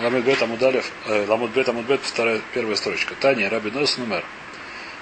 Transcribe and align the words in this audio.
Ламуд 0.00 0.24
Бет 0.24 0.40
Амудалев, 0.40 0.90
э, 1.06 1.26
Ламуд 1.26 1.50
Бет 1.50 1.68
Амудбет, 1.68 2.00
вторая, 2.02 2.40
первая 2.54 2.76
строчка. 2.76 3.14
Таня, 3.20 3.50
Раби 3.50 3.70
Нос 3.70 3.98
номер. 3.98 4.24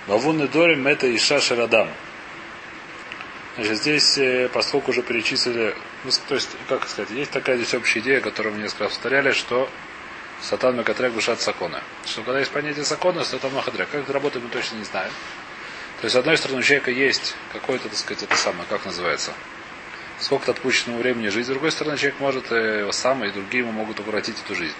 Вавунны 0.08 0.48
Дорим 0.48 0.88
это 0.88 1.14
Иша 1.14 1.40
Шарадам. 1.40 1.88
Значит, 3.54 3.76
здесь, 3.78 4.18
э, 4.18 4.48
поскольку 4.52 4.90
уже 4.90 5.02
перечислили, 5.02 5.76
ну, 6.02 6.10
то 6.26 6.34
есть, 6.34 6.50
как 6.68 6.88
сказать, 6.88 7.12
есть 7.12 7.30
такая 7.30 7.56
здесь 7.58 7.74
общая 7.74 8.00
идея, 8.00 8.20
которую 8.20 8.56
мы 8.56 8.62
несколько 8.62 8.84
повторяли, 8.84 9.30
что 9.30 9.70
Сатан 10.40 10.76
Мекатрек 10.76 11.12
душат 11.12 11.40
Сакона. 11.40 11.80
Что 12.04 12.22
когда 12.22 12.40
есть 12.40 12.50
понятие 12.50 12.84
Сакона, 12.84 13.22
Сатан 13.22 13.52
Махадрек. 13.52 13.88
Как 13.90 14.02
это 14.02 14.12
работает, 14.12 14.44
мы 14.44 14.50
точно 14.50 14.76
не 14.76 14.84
знаем. 14.84 15.12
То 16.00 16.06
есть, 16.06 16.14
с 16.14 16.16
одной 16.16 16.36
стороны, 16.36 16.58
у 16.58 16.62
человека 16.62 16.90
есть 16.90 17.36
какое-то, 17.52 17.88
так 17.88 17.98
сказать, 17.98 18.24
это 18.24 18.36
самое, 18.36 18.64
как 18.68 18.84
называется, 18.84 19.32
сколько-то 20.20 20.52
отпущенного 20.52 21.00
времени 21.00 21.28
жить. 21.28 21.46
С 21.46 21.48
другой 21.48 21.70
стороны, 21.72 21.96
человек 21.96 22.20
может 22.20 22.50
э, 22.50 22.90
сам 22.92 23.24
и 23.24 23.30
другие 23.30 23.62
ему 23.62 23.72
могут 23.72 24.00
укоротить 24.00 24.36
эту 24.44 24.54
жизнь. 24.54 24.76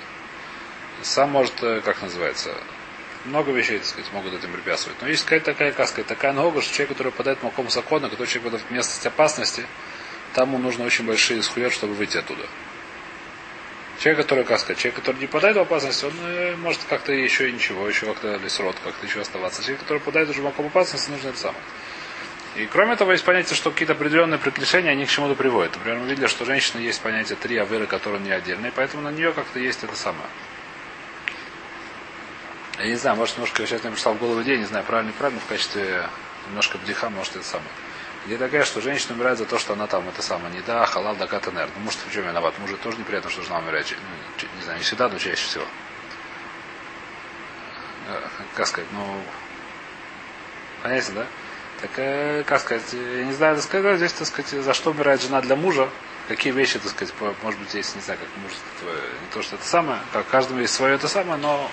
Сам 1.02 1.30
может, 1.30 1.62
э, 1.62 1.80
как 1.84 2.02
называется, 2.02 2.54
много 3.24 3.52
вещей, 3.52 3.78
так 3.78 3.86
сказать, 3.86 4.12
могут 4.12 4.34
этим 4.34 4.52
препятствовать. 4.52 5.00
Но 5.00 5.08
есть 5.08 5.24
какая-то 5.24 5.46
такая 5.46 5.72
каска, 5.72 6.02
такая 6.04 6.32
нога, 6.32 6.60
что 6.60 6.72
человек, 6.72 6.96
который 6.96 7.12
попадает 7.12 7.38
в 7.38 7.42
маком 7.44 7.70
закона, 7.70 8.08
который 8.08 8.26
человек 8.26 8.44
попадает 8.44 8.68
в 8.68 8.70
местность 8.72 9.06
опасности, 9.06 9.66
там 10.34 10.48
ему 10.48 10.58
нужно 10.58 10.84
очень 10.84 11.06
большие 11.06 11.42
схуят, 11.42 11.72
чтобы 11.72 11.94
выйти 11.94 12.18
оттуда. 12.18 12.46
Человек, 13.98 14.22
который, 14.22 14.44
как 14.44 14.60
сказать, 14.60 14.78
человек, 14.78 14.96
который 15.00 15.18
не 15.18 15.26
попадает 15.26 15.56
в 15.56 15.60
опасность, 15.60 16.04
он 16.04 16.12
э, 16.20 16.54
может 16.56 16.80
как-то 16.88 17.12
еще 17.12 17.48
и 17.48 17.52
ничего, 17.52 17.88
еще 17.88 18.06
как-то 18.06 18.36
лесрод, 18.36 18.76
как-то 18.84 19.06
еще 19.06 19.20
оставаться. 19.20 19.62
Человек, 19.62 19.80
который 19.80 19.98
попадает 19.98 20.28
уже 20.28 20.40
в 20.40 20.44
маком 20.44 20.66
опасности, 20.66 21.10
нужно 21.10 21.28
это 21.28 21.38
самое. 21.38 21.62
И 22.58 22.66
кроме 22.66 22.96
того, 22.96 23.12
есть 23.12 23.24
понятие, 23.24 23.54
что 23.54 23.70
какие-то 23.70 23.92
определенные 23.92 24.38
приключения, 24.38 24.90
они 24.90 25.06
к 25.06 25.08
чему-то 25.08 25.36
приводят. 25.36 25.76
Например, 25.76 26.00
мы 26.00 26.08
видели, 26.08 26.26
что 26.26 26.44
женщина 26.44 26.80
есть 26.80 27.00
понятие 27.00 27.36
три 27.36 27.56
аверы, 27.56 27.86
которые 27.86 28.20
не 28.20 28.32
отдельные, 28.32 28.72
поэтому 28.72 29.04
на 29.04 29.12
нее 29.12 29.32
как-то 29.32 29.60
есть 29.60 29.84
это 29.84 29.94
самое. 29.94 30.26
Я 32.80 32.86
не 32.86 32.96
знаю, 32.96 33.16
может, 33.16 33.36
немножко 33.36 33.64
сейчас 33.64 33.84
мне 33.84 33.92
пришла 33.92 34.12
в 34.12 34.18
голову 34.18 34.42
идея, 34.42 34.58
не 34.58 34.64
знаю, 34.64 34.84
правильно, 34.84 35.10
неправильно, 35.10 35.40
в 35.40 35.46
качестве 35.46 36.08
немножко 36.48 36.78
бдиха, 36.78 37.10
может, 37.10 37.36
это 37.36 37.44
самое. 37.44 37.70
Идея 38.26 38.38
такая, 38.38 38.64
что 38.64 38.80
женщина 38.80 39.14
умирает 39.14 39.38
за 39.38 39.44
то, 39.44 39.56
что 39.60 39.74
она 39.74 39.86
там, 39.86 40.08
это 40.08 40.20
самое, 40.20 40.52
не 40.52 40.60
да, 40.62 40.84
халал 40.84 41.14
да 41.14 41.28
катанер. 41.28 41.68
Ну, 41.76 41.84
может, 41.84 42.00
в 42.04 42.12
чем 42.12 42.26
виноват? 42.26 42.58
Мужу 42.58 42.76
тоже 42.76 42.98
неприятно, 42.98 43.30
что 43.30 43.42
жена 43.42 43.60
умирает. 43.60 43.86
Ну, 43.88 44.48
не 44.56 44.64
знаю, 44.64 44.78
не 44.78 44.84
всегда, 44.84 45.08
но 45.08 45.16
чаще 45.16 45.46
всего. 45.46 45.64
Э, 48.08 48.20
как 48.56 48.66
сказать, 48.66 48.90
ну, 48.92 49.22
понятно, 50.82 51.14
да? 51.14 51.26
Так, 51.80 51.90
э, 51.96 52.42
как 52.44 52.60
сказать, 52.60 52.92
я 52.92 53.24
не 53.24 53.32
знаю, 53.32 53.54
так 53.54 53.64
сказать, 53.64 53.96
здесь, 53.98 54.12
так 54.12 54.26
сказать, 54.26 54.64
за 54.64 54.74
что 54.74 54.90
умирает 54.90 55.22
жена 55.22 55.40
для 55.40 55.54
мужа, 55.54 55.88
какие 56.26 56.52
вещи, 56.52 56.80
так 56.80 56.90
сказать, 56.90 57.14
может 57.42 57.60
быть, 57.60 57.72
есть, 57.74 57.94
не 57.94 58.02
знаю, 58.02 58.18
как 58.18 58.28
муж, 58.42 58.52
не 58.82 59.32
то, 59.32 59.42
что 59.42 59.54
это 59.54 59.64
самое, 59.64 60.00
как 60.12 60.26
каждому 60.26 60.60
есть 60.60 60.74
свое 60.74 60.96
это 60.96 61.06
самое, 61.06 61.40
но 61.40 61.70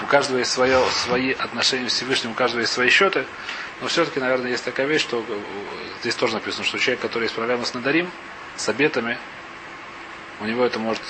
у 0.00 0.06
каждого 0.06 0.38
есть 0.38 0.50
свое, 0.50 0.84
свои 0.90 1.32
отношения 1.32 1.88
с 1.88 1.92
Всевышним, 1.92 2.32
у 2.32 2.34
каждого 2.34 2.62
есть 2.62 2.72
свои 2.72 2.88
счеты, 2.88 3.24
но 3.80 3.86
все-таки, 3.86 4.18
наверное, 4.18 4.50
есть 4.50 4.64
такая 4.64 4.86
вещь, 4.86 5.02
что 5.02 5.24
э, 5.26 5.40
здесь 6.00 6.16
тоже 6.16 6.34
написано, 6.34 6.64
что 6.64 6.78
человек, 6.78 7.00
который 7.00 7.24
есть 7.24 7.34
проблемы 7.34 7.64
с 7.64 7.74
надарим, 7.74 8.10
с 8.56 8.68
обетами, 8.68 9.18
у 10.40 10.46
него 10.46 10.64
это 10.64 10.80
может 10.80 11.02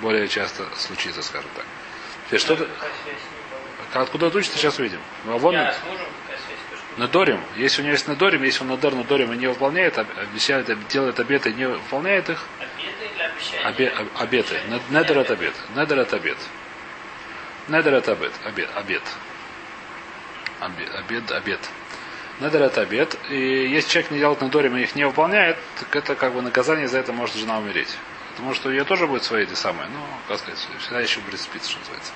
более 0.00 0.26
часто 0.26 0.66
случиться, 0.76 1.22
скажем 1.22 1.50
так. 1.54 1.64
Теперь 2.26 2.40
что-то... 2.40 2.68
Откуда 3.94 4.26
это 4.26 4.38
учится, 4.38 4.58
сейчас 4.58 4.80
увидим. 4.80 5.00
Вон... 5.24 5.54
Я 5.54 5.72
с 5.72 5.78
мужем 5.84 6.06
Надорим, 6.96 7.40
если 7.56 7.82
у 7.82 7.84
него 7.84 7.92
есть 7.92 8.08
надорим, 8.08 8.42
если 8.42 8.62
он 8.62 8.68
надар 8.68 8.94
надорим 8.94 9.32
и 9.32 9.36
не 9.36 9.46
выполняет, 9.46 9.98
обещает, 9.98 10.66
делает 10.88 11.20
обеты 11.20 11.50
и 11.50 11.52
не 11.52 11.68
выполняет 11.68 12.30
их, 12.30 12.46
обе, 13.66 13.92
обеты. 14.14 14.56
Недер 14.90 15.18
это 15.18 15.34
обет. 15.34 15.54
Недер 15.74 15.98
это 15.98 16.16
обет. 16.16 16.38
Недер 17.68 17.94
это 17.94 18.12
обет. 18.12 18.32
Обет. 18.44 18.70
Обет. 18.74 19.02
Обет. 20.60 21.32
Обет. 21.32 21.60
Недер 22.40 22.62
это 22.62 22.80
обет. 22.80 23.18
И 23.28 23.68
если 23.68 23.90
человек 23.90 24.10
не 24.12 24.18
делает 24.18 24.40
надорим 24.40 24.76
и 24.76 24.82
их 24.82 24.94
не 24.94 25.04
выполняет, 25.04 25.58
так 25.78 25.94
это 25.96 26.14
как 26.14 26.32
бы 26.32 26.40
наказание 26.40 26.88
за 26.88 26.98
это 26.98 27.12
может 27.12 27.36
жена 27.36 27.58
умереть. 27.58 27.94
Потому 28.30 28.54
что 28.54 28.68
у 28.68 28.72
нее 28.72 28.84
тоже 28.84 29.06
будет 29.06 29.22
свои 29.22 29.44
эти 29.44 29.54
самые, 29.54 29.88
ну, 29.88 30.00
как 30.28 30.38
сказать, 30.38 30.66
всегда 30.78 31.00
еще 31.00 31.20
будет 31.20 31.40
спиться, 31.40 31.70
что 31.70 31.78
называется. 31.80 32.12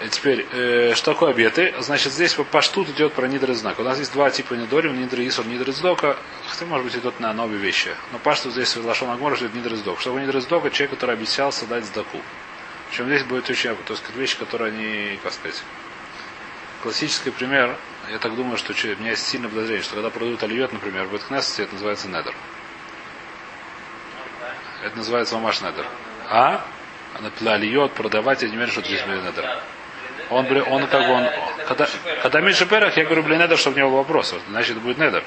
И 0.00 0.08
теперь, 0.08 0.46
э, 0.52 0.94
что 0.94 1.12
такое 1.12 1.32
обеты? 1.32 1.74
Значит, 1.80 2.14
здесь 2.14 2.32
по 2.32 2.42
паштут 2.42 2.88
идет 2.88 3.12
про 3.12 3.28
нидры 3.28 3.54
знак. 3.54 3.78
У 3.78 3.82
нас 3.82 3.98
есть 3.98 4.14
два 4.14 4.30
типа 4.30 4.54
нидорим, 4.54 4.98
нидры 4.98 5.28
исур, 5.28 5.44
нидры 5.44 5.72
сдока. 5.72 6.16
Хотя, 6.48 6.64
может 6.64 6.86
быть, 6.86 6.96
идет 6.96 7.20
на 7.20 7.34
новые 7.34 7.58
вещи. 7.58 7.90
Но 8.10 8.18
паштут 8.18 8.52
здесь 8.52 8.68
соглашен 8.68 9.10
Агмор, 9.10 9.34
идет 9.34 9.52
нидры 9.54 9.76
сдок. 9.76 10.00
Чтобы 10.00 10.22
нидры 10.22 10.40
сдока, 10.40 10.70
человек, 10.70 10.92
который 10.92 11.16
обещался 11.16 11.66
дать 11.66 11.84
сдаку. 11.84 12.18
Причем 12.88 13.06
здесь 13.06 13.24
будет 13.24 13.50
очень, 13.50 13.76
то 13.76 13.92
есть 13.92 14.02
вещи, 14.16 14.38
которые 14.38 14.72
они, 14.72 15.18
как 15.22 15.34
сказать, 15.34 15.62
классический 16.82 17.30
пример, 17.30 17.76
я 18.10 18.18
так 18.18 18.34
думаю, 18.34 18.56
что 18.56 18.72
у 18.72 19.00
меня 19.00 19.10
есть 19.10 19.26
сильное 19.26 19.50
подозрение, 19.50 19.82
что 19.82 19.94
когда 19.94 20.08
продают 20.08 20.42
альет, 20.42 20.72
например, 20.72 21.06
в 21.06 21.14
Эткнессе, 21.14 21.64
это 21.64 21.74
называется 21.74 22.08
недер. 22.08 22.34
Это 24.82 24.96
называется 24.96 25.34
мамаш 25.36 25.60
недер. 25.60 25.86
А? 26.30 26.66
На 27.20 27.52
альет 27.52 27.92
продавать, 27.92 28.42
я 28.42 28.48
не 28.48 28.56
верю, 28.56 28.70
что 28.70 28.80
это 28.80 28.88
здесь 28.88 29.06
недер. 29.06 29.62
Он, 30.30 30.46
он 30.46 30.86
как 30.86 31.06
бы 31.06 31.12
он, 31.12 31.28
когда, 31.66 31.88
когда 32.22 32.40
Миша 32.40 32.64
Перах, 32.64 32.96
я 32.96 33.04
говорю 33.04 33.24
блинедер, 33.24 33.58
чтобы 33.58 33.76
у 33.76 33.78
него 33.80 33.90
вопрос. 33.90 34.32
Значит, 34.48 34.80
будет 34.80 34.98
недер. 34.98 35.24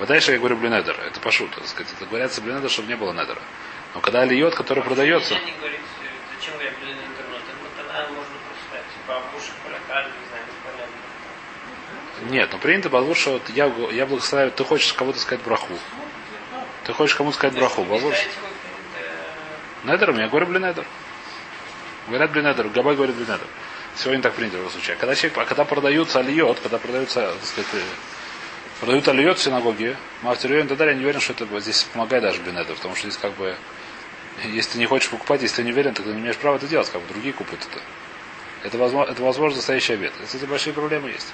Вот 0.00 0.08
дальше 0.08 0.32
я 0.32 0.38
говорю 0.38 0.56
блинедер. 0.56 0.98
Это 1.06 1.20
пошут, 1.20 1.50
так 1.54 1.66
сказать. 1.68 1.92
Это 1.96 2.06
говорится 2.06 2.40
блинедер, 2.40 2.68
чтобы 2.68 2.88
не 2.88 2.96
было 2.96 3.12
недера. 3.12 3.38
Но 3.94 4.00
когда 4.00 4.24
льет, 4.24 4.54
который 4.56 4.82
продается. 4.82 5.36
Нет, 12.22 12.48
но 12.52 12.58
принято 12.58 12.90
балвур, 12.90 13.16
что 13.16 13.40
я, 13.48 13.72
я 13.92 14.06
благословляю, 14.06 14.50
ты 14.50 14.64
хочешь 14.64 14.92
кого-то 14.92 15.20
сказать 15.20 15.42
браху. 15.44 15.78
Ты 16.84 16.92
хочешь 16.92 17.14
кому-то 17.14 17.36
сказать 17.36 17.56
браху. 17.56 17.84
Балвур. 17.84 18.12
Недером, 19.84 20.18
я 20.18 20.28
говорю 20.28 20.46
блинедер. 20.46 20.84
Говорят 22.08 22.32
блинедер, 22.32 22.68
Габай 22.68 22.96
говорит 22.96 23.14
блинедер. 23.14 23.46
Сегодня 23.96 24.22
так 24.22 24.34
принято 24.34 24.56
в 24.56 24.60
этом 24.60 24.72
случае. 24.72 24.96
А 24.96 24.98
когда, 24.98 25.14
человек, 25.14 25.38
а 25.38 25.44
когда 25.44 25.64
продаются 25.64 26.20
алиот, 26.20 26.60
когда 26.60 26.78
продаются, 26.78 27.20
так 27.20 27.44
сказать, 27.44 27.70
э, 27.74 27.82
продают 28.80 29.08
алиот 29.08 29.38
в 29.38 29.42
синагоге, 29.42 29.96
мавтерион 30.22 30.66
и 30.66 30.68
так 30.68 30.78
далее, 30.78 30.94
я 30.94 30.98
не 30.98 31.04
уверен, 31.04 31.20
что 31.20 31.32
это 31.32 31.60
здесь 31.60 31.84
помогает 31.92 32.22
даже 32.22 32.40
Бенеду, 32.40 32.74
потому 32.74 32.94
что 32.94 33.08
здесь 33.08 33.20
как 33.20 33.34
бы, 33.34 33.56
если 34.44 34.72
ты 34.72 34.78
не 34.78 34.86
хочешь 34.86 35.10
покупать, 35.10 35.42
если 35.42 35.56
ты 35.56 35.62
не 35.64 35.72
уверен, 35.72 35.92
тогда 35.92 36.12
не 36.12 36.20
имеешь 36.20 36.36
права 36.36 36.56
это 36.56 36.66
делать, 36.66 36.88
как 36.90 37.02
бы 37.02 37.08
другие 37.08 37.34
купят 37.34 37.60
это. 37.60 37.82
Это 38.62 38.78
возможно, 38.78 39.10
это 39.10 39.22
возможно 39.22 39.56
настоящий 39.56 39.94
обед. 39.94 40.12
Кстати, 40.24 40.44
большие 40.44 40.72
проблемы 40.72 41.10
есть. 41.10 41.32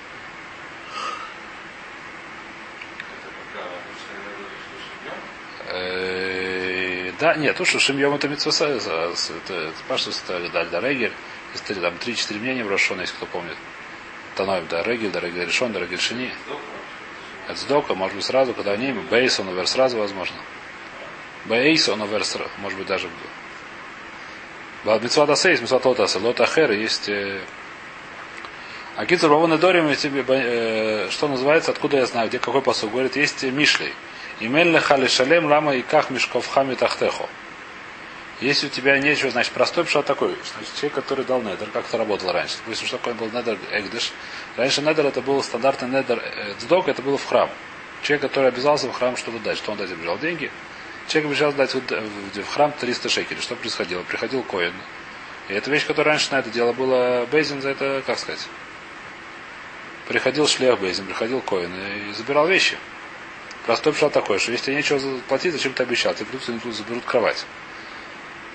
Э, 5.69 7.13
да, 7.19 7.35
нет, 7.35 7.57
то, 7.57 7.65
что 7.65 7.79
Шимьем 7.79 8.15
это 8.15 8.29
это 9.31 9.73
Паштус, 9.89 10.23
это 10.25 10.49
Дальдарегер, 10.51 11.11
есть 11.11 11.36
там 11.81 11.99
три-четыре 11.99 12.41
мнения 12.41 12.65
в 12.65 12.71
если 13.01 13.15
кто 13.15 13.27
помнит. 13.27 13.57
Таноев, 14.37 14.69
да, 14.69 14.83
Регель, 14.83 15.11
да, 15.11 15.21
Регель 15.21 15.47
Решон, 15.47 15.73
да, 15.73 15.81
Регель 15.81 16.01
Шини. 16.01 16.31
Это 17.49 17.59
сдока, 17.59 17.95
может 17.95 18.17
быть, 18.17 18.25
сразу, 18.25 18.55
когда 18.55 18.73
они, 18.73 18.93
он 19.41 19.49
увер 19.49 19.67
сразу, 19.67 19.99
возможно. 19.99 20.37
Бейс, 21.47 21.89
он 21.89 22.03
увер 22.03 22.25
может 22.59 22.79
быть, 22.79 22.89
даже 22.89 23.09
Митцва 25.01 25.27
Дасе 25.27 25.51
есть 25.51 25.63
Лот 26.21 26.41
Ахер 26.41 26.71
есть 26.73 27.09
э, 27.09 27.41
а 28.97 29.05
Кицур 29.05 29.29
Бавон 29.29 29.53
и 29.53 29.59
Дорим, 29.59 29.89
э, 29.89 31.09
что 31.11 31.29
называется, 31.29 31.71
откуда 31.71 31.99
я 31.99 32.07
знаю, 32.07 32.29
где 32.29 32.39
какой 32.39 32.63
посыл 32.63 32.89
говорит, 32.89 33.17
есть 33.17 33.43
Мишлей. 33.43 33.93
Имель 34.41 34.71
лехали 34.71 35.07
шалем 35.07 35.47
лама 35.47 35.75
и 35.75 35.83
ках 35.83 36.09
мешков 36.09 36.47
хами 36.49 36.75
тахтехо. 36.75 37.29
Если 38.41 38.67
у 38.67 38.71
тебя 38.71 38.99
нечего, 38.99 39.31
значит, 39.31 39.53
простой 39.53 39.85
пшат 39.85 40.05
такой. 40.05 40.37
Значит, 40.55 40.75
человек, 40.75 40.95
который 40.95 41.25
дал 41.25 41.41
недер, 41.41 41.69
как 41.73 41.87
это 41.87 41.97
работало 41.97 42.35
раньше. 42.35 42.57
Допустим, 42.59 42.87
что 42.87 42.99
такое 42.99 43.15
был 43.15 43.29
недер 43.29 43.59
эгдыш. 43.73 44.13
Раньше 44.57 44.83
недер 44.83 45.07
это 45.07 45.23
был 45.23 45.43
стандартный 45.43 45.89
недер 45.89 46.23
э, 46.23 46.55
цдок, 46.59 46.89
это 46.89 47.01
было 47.01 47.17
в 47.17 47.25
храм. 47.25 47.49
Человек, 48.03 48.23
который 48.23 48.49
обязался 48.49 48.89
в 48.89 48.93
храм 48.93 49.17
что-то 49.17 49.39
дать. 49.39 49.57
Что 49.57 49.73
он 49.73 49.79
дать 49.79 49.91
обещал? 49.91 50.19
Деньги. 50.19 50.51
Человек 51.09 51.31
обещал 51.31 51.53
дать 51.53 51.75
в 51.75 52.47
храм 52.49 52.73
300 52.73 53.09
шекелей. 53.09 53.41
Что 53.41 53.57
происходило? 53.57 54.03
Приходил 54.03 54.43
коин. 54.43 54.75
И 55.49 55.55
эта 55.55 55.71
вещь, 55.71 55.87
которая 55.87 56.15
раньше 56.15 56.33
на 56.33 56.41
это 56.41 56.51
дело 56.51 56.73
было 56.75 57.27
Бейзин 57.31 57.63
за 57.63 57.71
это, 57.71 58.03
как 58.05 58.19
сказать, 58.19 58.47
приходил 60.09 60.47
шлях 60.47 60.79
Бейзин, 60.81 61.07
приходил 61.07 61.41
коин 61.41 61.73
и 61.73 62.13
забирал 62.13 62.47
вещи. 62.47 62.77
Простой 63.65 63.93
пшат 63.93 64.13
такой, 64.13 64.39
что 64.39 64.53
если 64.53 64.75
нечего 64.75 65.01
платить, 65.29 65.53
зачем 65.53 65.73
ты 65.73 65.85
обещал? 65.85 66.15
Тебе 66.15 66.27
придут, 66.27 66.49
они 66.49 66.73
заберут 66.73 67.05
кровать. 67.05 67.47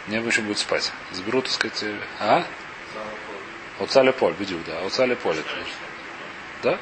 Не 0.07 0.17
еще 0.17 0.41
будет 0.41 0.57
спать. 0.57 0.91
Заберут, 1.11 1.45
так 1.45 1.53
сказать, 1.53 1.83
э, 1.83 1.99
а? 2.19 2.43
Оцали 3.79 4.11
поль, 4.11 4.33
бедюк, 4.33 4.63
да. 4.65 4.85
Оцали 4.85 5.15
поле. 5.15 5.43
Да? 6.63 6.77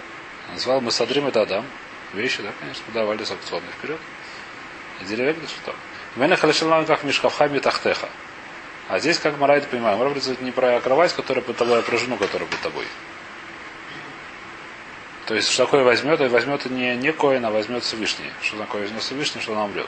Назвал 0.51 0.81
мы 0.81 0.91
Садрим 0.91 1.27
это 1.27 1.41
Адам. 1.41 1.65
Вещи, 2.13 2.41
да, 2.41 2.51
конечно, 2.59 2.83
давали 2.93 3.23
с 3.23 3.31
аукционной 3.31 3.71
вперед. 3.77 3.99
И 5.01 5.05
деревья, 5.05 5.35
что 5.47 5.65
там. 5.65 5.75
Мене 6.15 6.35
халешалан 6.35 6.85
как 6.85 7.03
мишкавхами 7.03 7.59
тахтеха. 7.59 8.09
А 8.87 8.99
здесь, 8.99 9.19
как 9.19 9.37
Мара 9.37 9.57
это 9.57 9.67
понимаем, 9.67 9.99
Мара 9.99 10.09
говорит 10.09 10.41
не 10.41 10.51
про 10.51 10.79
кровать, 10.81 11.13
которая 11.13 11.43
под 11.43 11.55
тобой, 11.55 11.79
а 11.79 11.81
про 11.83 11.97
жену, 11.97 12.17
которая 12.17 12.49
под 12.49 12.59
тобой. 12.61 12.87
То 15.27 15.35
есть, 15.35 15.51
что 15.51 15.65
такое 15.65 15.83
возьмет, 15.83 16.19
и 16.21 16.27
возьмет 16.27 16.65
не, 16.65 16.95
не 16.95 17.13
Коин, 17.13 17.45
а 17.45 17.51
возьмет 17.51 17.83
Всевышний. 17.83 18.31
Что 18.41 18.57
такое 18.57 18.81
возьмет 18.81 19.03
Всевышний, 19.03 19.41
что 19.41 19.53
она 19.53 19.65
умрет. 19.65 19.87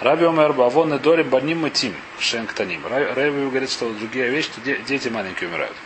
Раби 0.00 0.24
Омер 0.24 0.54
Бавон 0.54 0.94
и 0.94 0.98
Дори 0.98 1.22
Баним 1.22 1.66
и 1.66 1.70
Тим 1.70 1.94
Шенктаним. 2.18 2.86
Раби 2.86 3.30
говорит, 3.30 3.70
что 3.70 3.92
другие 3.92 4.30
вещи, 4.30 4.48
что 4.50 4.60
дети 4.62 5.08
маленькие 5.08 5.50
умирают. 5.50 5.76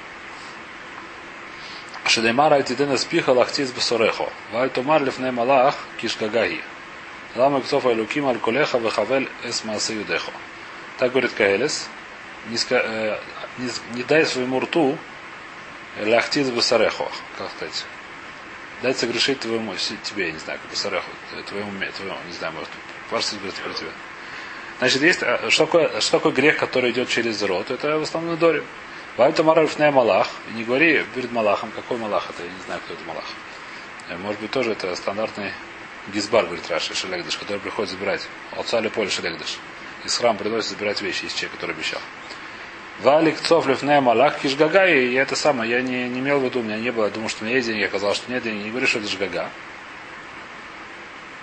Шедемара 2.07 2.55
Айтидена 2.57 2.97
спиха 2.97 3.31
лахтиц 3.31 3.71
бесорехо. 3.71 4.29
Валь 4.53 4.71
тумар 4.71 5.03
лифней 5.03 5.33
малах 5.33 5.75
кишгагаги. 6.01 6.63
Лама 7.35 7.61
ксофа 7.61 7.93
элуким 7.93 8.29
аль 8.29 8.39
колеха 8.39 8.79
вехавель 8.79 9.29
эс 9.43 9.65
юдехо. 9.91 10.31
Так 10.99 11.11
говорит 11.11 11.33
Каэлес. 11.33 11.89
Не, 12.51 12.59
э, 12.71 13.19
не, 13.59 13.69
не 13.97 14.03
дай 14.05 14.25
своему 14.27 14.61
рту 14.61 14.97
лахтиц 16.01 16.49
бесорехо. 16.51 17.09
Как 17.37 17.51
сказать? 17.51 17.85
Дай 18.83 18.95
согрешить 18.95 19.41
твоему, 19.41 19.75
тебе, 20.03 20.27
я 20.27 20.33
не 20.33 20.39
знаю, 20.39 20.61
бесорехо, 20.71 21.07
твоему, 21.49 21.73
твоему, 21.97 22.17
не 22.27 22.33
знаю, 22.35 22.53
может, 22.53 22.69
Парсис 23.11 23.35
говорит 23.35 23.55
про 23.55 23.73
тебя. 23.73 23.91
Значит, 24.79 25.03
есть, 25.03 25.23
э, 25.23 25.51
что 25.51 25.67
такое, 25.67 26.01
что 26.01 26.19
такое 26.19 26.33
грех, 26.33 26.59
который 26.59 26.91
идет 26.91 27.09
через 27.09 27.43
рот? 27.43 27.71
Это 27.71 27.99
в 27.99 28.03
основном 28.03 28.37
Дорим. 28.37 28.65
Вальта 29.17 29.45
Марав 29.45 29.79
не 29.79 29.91
Малах. 29.91 30.29
И 30.51 30.55
не 30.57 30.65
говори 30.65 31.05
перед 31.15 31.31
Малахом, 31.31 31.71
какой 31.71 31.99
Малах 31.99 32.29
это, 32.31 32.43
я 32.43 32.49
не 32.49 32.65
знаю, 32.67 32.81
кто 32.85 32.95
это 32.95 33.05
Малах. 33.05 33.25
Э, 34.09 34.17
может 34.17 34.41
быть, 34.41 34.51
тоже 34.51 34.73
это 34.73 34.95
стандартный 34.97 35.53
Гизбар, 36.13 36.47
говорит 36.47 36.69
Раша, 36.69 36.95
Шелегдыш, 36.95 37.37
который 37.37 37.59
приходит 37.59 37.91
забирать. 37.91 38.29
Отца 38.53 38.81
или 38.81 38.89
поле 38.89 39.09
Шелегдыш. 39.09 39.59
Из 40.05 40.17
храма 40.17 40.39
приносит 40.39 40.71
забирать 40.71 41.01
вещи 41.01 41.25
из 41.25 41.33
человека, 41.33 41.57
который 41.57 41.77
обещал. 41.77 42.01
Валик 43.01 43.41
Цофлев 43.41 43.83
не 43.83 44.01
Малах 44.01 44.39
Кишгага, 44.41 44.87
и 44.87 45.15
это 45.15 45.35
самое, 45.35 45.71
я 45.71 45.83
не, 45.83 46.09
не 46.09 46.21
имел 46.21 46.39
в 46.39 46.45
виду, 46.45 46.61
у 46.61 46.63
меня 46.63 46.77
не 46.77 46.93
было, 46.93 47.07
я 47.07 47.11
думал, 47.11 47.29
что 47.29 47.43
у 47.43 47.47
меня 47.47 47.57
есть 47.57 47.69
деньги, 47.69 47.87
сказал, 47.87 48.15
что 48.15 48.31
нет 48.31 48.43
денег, 48.45 48.65
не 48.65 48.71
говори, 48.71 48.87
что 48.87 48.99
это 48.99 49.09
Жгага. 49.09 49.51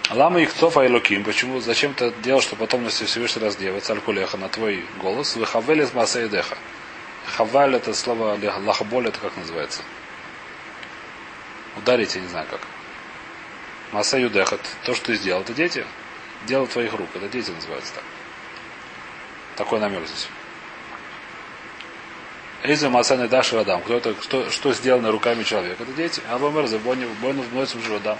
Лама 0.09 0.41
их 0.41 0.53
цофа 0.53 0.81
и. 0.81 1.23
Почему? 1.23 1.61
Зачем 1.61 1.93
ты 1.93 2.11
делал, 2.23 2.41
что 2.41 2.55
потомности 2.55 3.05
Всевышний 3.05 3.41
раздевается 3.41 3.93
алькулеха 3.93 4.37
на 4.37 4.49
твой 4.49 4.85
голос? 4.99 5.35
Вы 5.35 5.45
хавели 5.45 5.85
с 5.85 5.93
масса 5.93 6.27
деха. 6.27 6.57
Хаваль 7.25 7.75
это 7.75 7.93
слово 7.93 8.37
лахаболь, 8.65 9.07
это 9.07 9.19
как 9.19 9.37
называется? 9.37 9.83
Ударить, 11.77 12.15
я 12.15 12.21
не 12.21 12.27
знаю 12.27 12.47
как. 12.49 12.61
Масса 13.91 14.17
юдеха, 14.17 14.57
то, 14.85 14.95
что 14.95 15.07
ты 15.07 15.15
сделал, 15.15 15.41
это 15.41 15.53
дети. 15.53 15.85
Дело 16.45 16.65
твоих 16.67 16.93
рук, 16.93 17.09
это 17.13 17.27
дети 17.29 17.51
называется 17.51 17.93
так. 17.93 18.03
Такой 19.55 19.79
намек 19.79 20.07
здесь. 20.07 20.27
Эйза 22.63 22.89
Масаны 22.89 23.27
Даши 23.27 23.55
Адам. 23.55 23.81
Кто 23.81 23.97
это, 23.97 24.15
что, 24.21 24.49
что 24.49 24.73
сделано 24.73 25.11
руками 25.11 25.43
человека? 25.43 25.83
Это 25.83 25.93
дети. 25.93 26.21
А 26.29 26.37
Бомер 26.37 26.67
за 26.67 26.77
Бонни, 26.79 27.05
Бонни 27.21 27.41
вносим 27.41 27.79
в 27.79 27.85
живодам. 27.85 28.17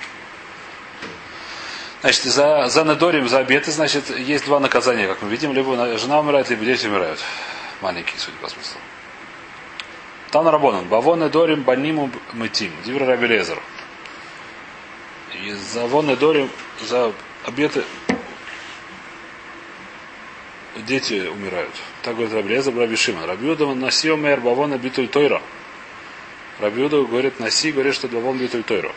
Значит, 2.02 2.24
за, 2.24 2.68
за 2.68 2.84
надорим, 2.84 3.30
за 3.30 3.40
обеты, 3.40 3.72
значит, 3.72 4.10
есть 4.10 4.46
два 4.46 4.60
наказания, 4.60 5.08
как 5.08 5.22
мы 5.22 5.30
видим. 5.30 5.54
Либо 5.54 5.98
жена 5.98 6.20
умирает, 6.20 6.50
либо 6.50 6.66
дети 6.66 6.88
умирают. 6.88 7.20
Маленькие, 7.80 8.16
судя 8.18 8.38
по 8.38 8.50
смыслу. 8.50 8.80
Там 10.32 10.48
Рабонан. 10.48 10.86
Бавон 10.88 11.30
Дорим 11.30 11.62
Баниму 11.62 12.10
Мытим. 12.34 12.72
Дивра 12.86 13.06
Рабелезер. 13.06 13.62
И 15.44 15.52
за 15.52 15.86
вон 15.86 16.16
Дорим, 16.16 16.50
за 16.82 17.14
обеты 17.46 17.84
дети 20.78 21.28
умирают. 21.28 21.74
Так 22.02 22.16
говорит 22.16 22.34
Рабелезер 22.34 22.76
Раби 22.76 22.96
Шимон. 22.96 23.26
Рабиуда 23.26 23.68
насио 23.76 24.18
мэр 24.18 24.40
Бавона 24.40 24.80
Битуль 24.80 25.08
Тойра. 25.08 25.42
Рабиуда 26.60 27.04
говорит, 27.04 27.40
наси, 27.40 27.72
говорит, 27.72 27.94
что 27.94 28.08
Бавон 28.08 28.40
Битуль 28.40 28.64
Тойра. 28.64 28.92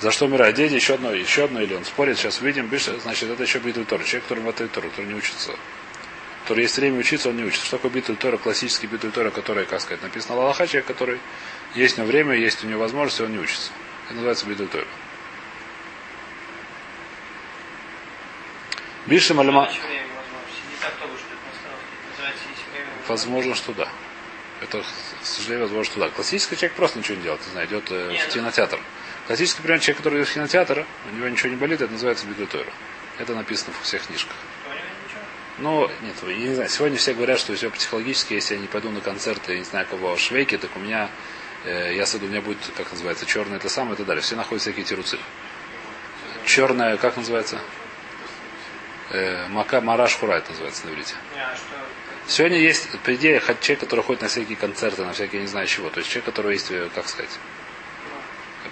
За 0.00 0.10
что 0.10 0.26
умирает? 0.26 0.54
Дети, 0.56 0.74
еще 0.74 0.94
одно, 0.94 1.12
еще 1.12 1.44
одно, 1.44 1.60
или 1.60 1.74
он 1.74 1.84
спорит, 1.84 2.18
сейчас 2.18 2.40
увидим, 2.40 2.70
значит, 3.02 3.30
это 3.30 3.42
еще 3.42 3.58
битуль 3.58 3.84
Тора. 3.84 4.02
Человек, 4.02 4.24
который 4.24 4.44
в 4.44 4.48
этой 4.48 4.68
Тору, 4.68 4.90
который 4.90 5.06
не 5.06 5.14
учится. 5.14 5.52
Который 6.42 6.62
есть 6.62 6.76
время 6.76 6.98
учиться, 6.98 7.30
он 7.30 7.36
не 7.36 7.44
учится. 7.44 7.66
Что 7.66 7.76
такое 7.76 7.92
битуль 7.92 8.16
Тора? 8.16 8.36
Классический 8.36 8.86
битуль 8.86 9.12
Тора, 9.12 9.30
который, 9.30 9.66
как 9.66 9.80
сказать, 9.80 10.02
написано 10.02 10.34
Аллаха, 10.34 10.66
человек, 10.66 10.86
который 10.86 11.20
есть 11.74 11.96
у 11.96 12.02
него 12.02 12.10
время, 12.10 12.34
есть 12.34 12.62
у 12.64 12.66
него 12.66 12.80
возможность, 12.80 13.20
он 13.20 13.32
не 13.32 13.38
учится. 13.38 13.70
Это 14.06 14.14
называется 14.14 14.46
битуль 14.46 14.68
Тора. 14.68 14.86
Бишем 19.06 19.40
Алима... 19.40 19.70
Возможно, 23.06 23.54
что 23.54 23.72
да. 23.72 23.88
Это, 24.62 24.80
к 24.80 25.26
сожалению, 25.26 25.66
возможно, 25.66 25.92
что 25.92 26.00
да. 26.00 26.08
Классический 26.08 26.56
человек 26.56 26.76
просто 26.76 26.98
ничего 26.98 27.16
не 27.16 27.22
делает, 27.22 27.42
не 27.46 27.52
знаю, 27.52 27.66
идет 27.68 27.90
э, 27.90 28.16
в 28.18 28.32
кинотеатр. 28.32 28.80
Классический 29.26 29.62
пример 29.62 29.80
человек, 29.80 29.96
который 29.98 30.18
идет 30.18 30.28
в 30.28 30.34
кинотеатр, 30.34 30.86
у 31.10 31.16
него 31.16 31.28
ничего 31.28 31.48
не 31.48 31.56
болит, 31.56 31.80
это 31.80 31.92
называется 31.92 32.26
бедутойра. 32.26 32.70
Это 33.18 33.34
написано 33.34 33.72
в 33.72 33.82
всех 33.82 34.06
книжках. 34.06 34.36
Ну, 35.58 35.88
нет, 36.02 36.16
я 36.26 36.48
не 36.48 36.54
знаю, 36.54 36.68
сегодня 36.68 36.98
все 36.98 37.14
говорят, 37.14 37.38
что 37.38 37.54
все 37.54 37.70
психологически, 37.70 38.34
если 38.34 38.54
я 38.54 38.60
не 38.60 38.66
пойду 38.66 38.90
на 38.90 39.00
концерты, 39.00 39.52
я 39.52 39.58
не 39.58 39.64
знаю 39.64 39.86
кого, 39.88 40.16
швейки, 40.16 40.58
так 40.58 40.70
у 40.74 40.80
меня, 40.80 41.08
э, 41.64 41.94
я 41.94 42.06
саду, 42.06 42.26
у 42.26 42.28
меня 42.28 42.40
будет, 42.40 42.58
как 42.76 42.90
называется, 42.90 43.24
черное 43.24 43.58
это 43.58 43.68
самое 43.68 43.94
и 43.94 43.96
так 43.96 44.06
далее. 44.06 44.20
Все 44.20 44.34
находят 44.34 44.62
всякие 44.62 44.84
тируцы. 44.84 45.18
Черная, 46.44 46.96
как 46.96 47.16
называется? 47.16 47.60
Э, 49.10 49.46
мака, 49.48 49.80
мараш 49.80 50.16
хура 50.16 50.34
это 50.34 50.50
называется 50.50 50.86
на 50.86 50.90
иврите. 50.90 51.14
Сегодня 52.26 52.58
есть, 52.58 52.90
по 53.00 53.14
идее, 53.14 53.40
человек, 53.60 53.80
который 53.80 54.02
ходит 54.02 54.22
на 54.22 54.28
всякие 54.28 54.56
концерты, 54.56 55.04
на 55.04 55.12
всякие 55.12 55.42
не 55.42 55.46
знаю 55.46 55.68
чего. 55.68 55.88
То 55.88 55.98
есть 55.98 56.10
человек, 56.10 56.26
который 56.26 56.54
есть, 56.54 56.70
э, 56.72 56.88
как 56.94 57.08
сказать, 57.08 57.30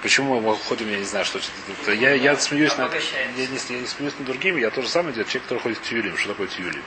Почему 0.03 0.41
мы 0.41 0.57
ходим, 0.57 0.91
я 0.91 0.99
не 0.99 1.05
знаю, 1.05 1.25
что 1.25 1.39
это. 1.39 1.93
Я, 1.93 2.13
я 2.15 2.37
смеюсь 2.37 2.77
над, 2.77 2.93
я 2.93 3.27
не, 3.37 3.43
я 3.45 3.49
не 3.81 3.87
смеюсь 3.87 4.15
над 4.19 4.25
другими, 4.27 4.61
я 4.61 4.71
тоже 4.71 4.89
самое 4.89 5.15
делаю. 5.15 5.31
Человек, 5.31 5.45
который 5.45 5.59
ходит 5.61 5.79
в 5.79 5.83
тюлем. 5.83 6.17
Что 6.17 6.31
такое 6.31 6.49
тюлем? 6.49 6.83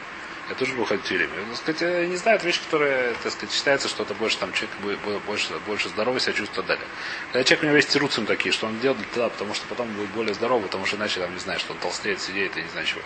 Я 0.49 0.55
тоже 0.55 0.73
буду 0.73 0.85
ходить 0.85 1.05
в 1.05 1.07
тюлем. 1.07 1.29
Я, 1.49 1.55
сказать, 1.55 1.81
я 1.81 2.05
не 2.05 2.17
знаю, 2.17 2.37
это 2.37 2.45
вещь, 2.45 2.61
которая, 2.61 3.13
так 3.23 3.31
сказать, 3.31 3.51
считается, 3.51 3.87
что 3.87 4.03
это 4.03 4.13
больше 4.13 4.37
там 4.37 4.51
человек 4.51 4.75
будет 4.81 4.99
больше, 5.23 5.53
больше 5.65 5.89
здоровый 5.89 6.19
себя 6.19 6.33
чувствует 6.33 6.65
и 6.65 6.67
так 6.67 6.77
далее. 6.77 6.85
Когда 7.31 7.43
человек 7.45 7.63
у 7.63 7.65
него 7.67 7.75
есть 7.77 7.89
тируцем 7.89 8.25
такие, 8.25 8.51
что 8.51 8.67
он 8.67 8.79
делает 8.79 9.09
тогда, 9.11 9.29
потому 9.29 9.53
что 9.53 9.65
потом 9.67 9.87
будет 9.93 10.09
более 10.09 10.33
здоровый, 10.33 10.65
потому 10.65 10.85
что 10.85 10.97
иначе 10.97 11.21
там 11.21 11.33
не 11.33 11.39
знаю, 11.39 11.59
что 11.59 11.73
он 11.73 11.79
толстеет, 11.79 12.21
сидеет 12.21 12.55
и 12.57 12.61
не 12.61 12.69
знаю 12.69 12.85
чего. 12.85 13.01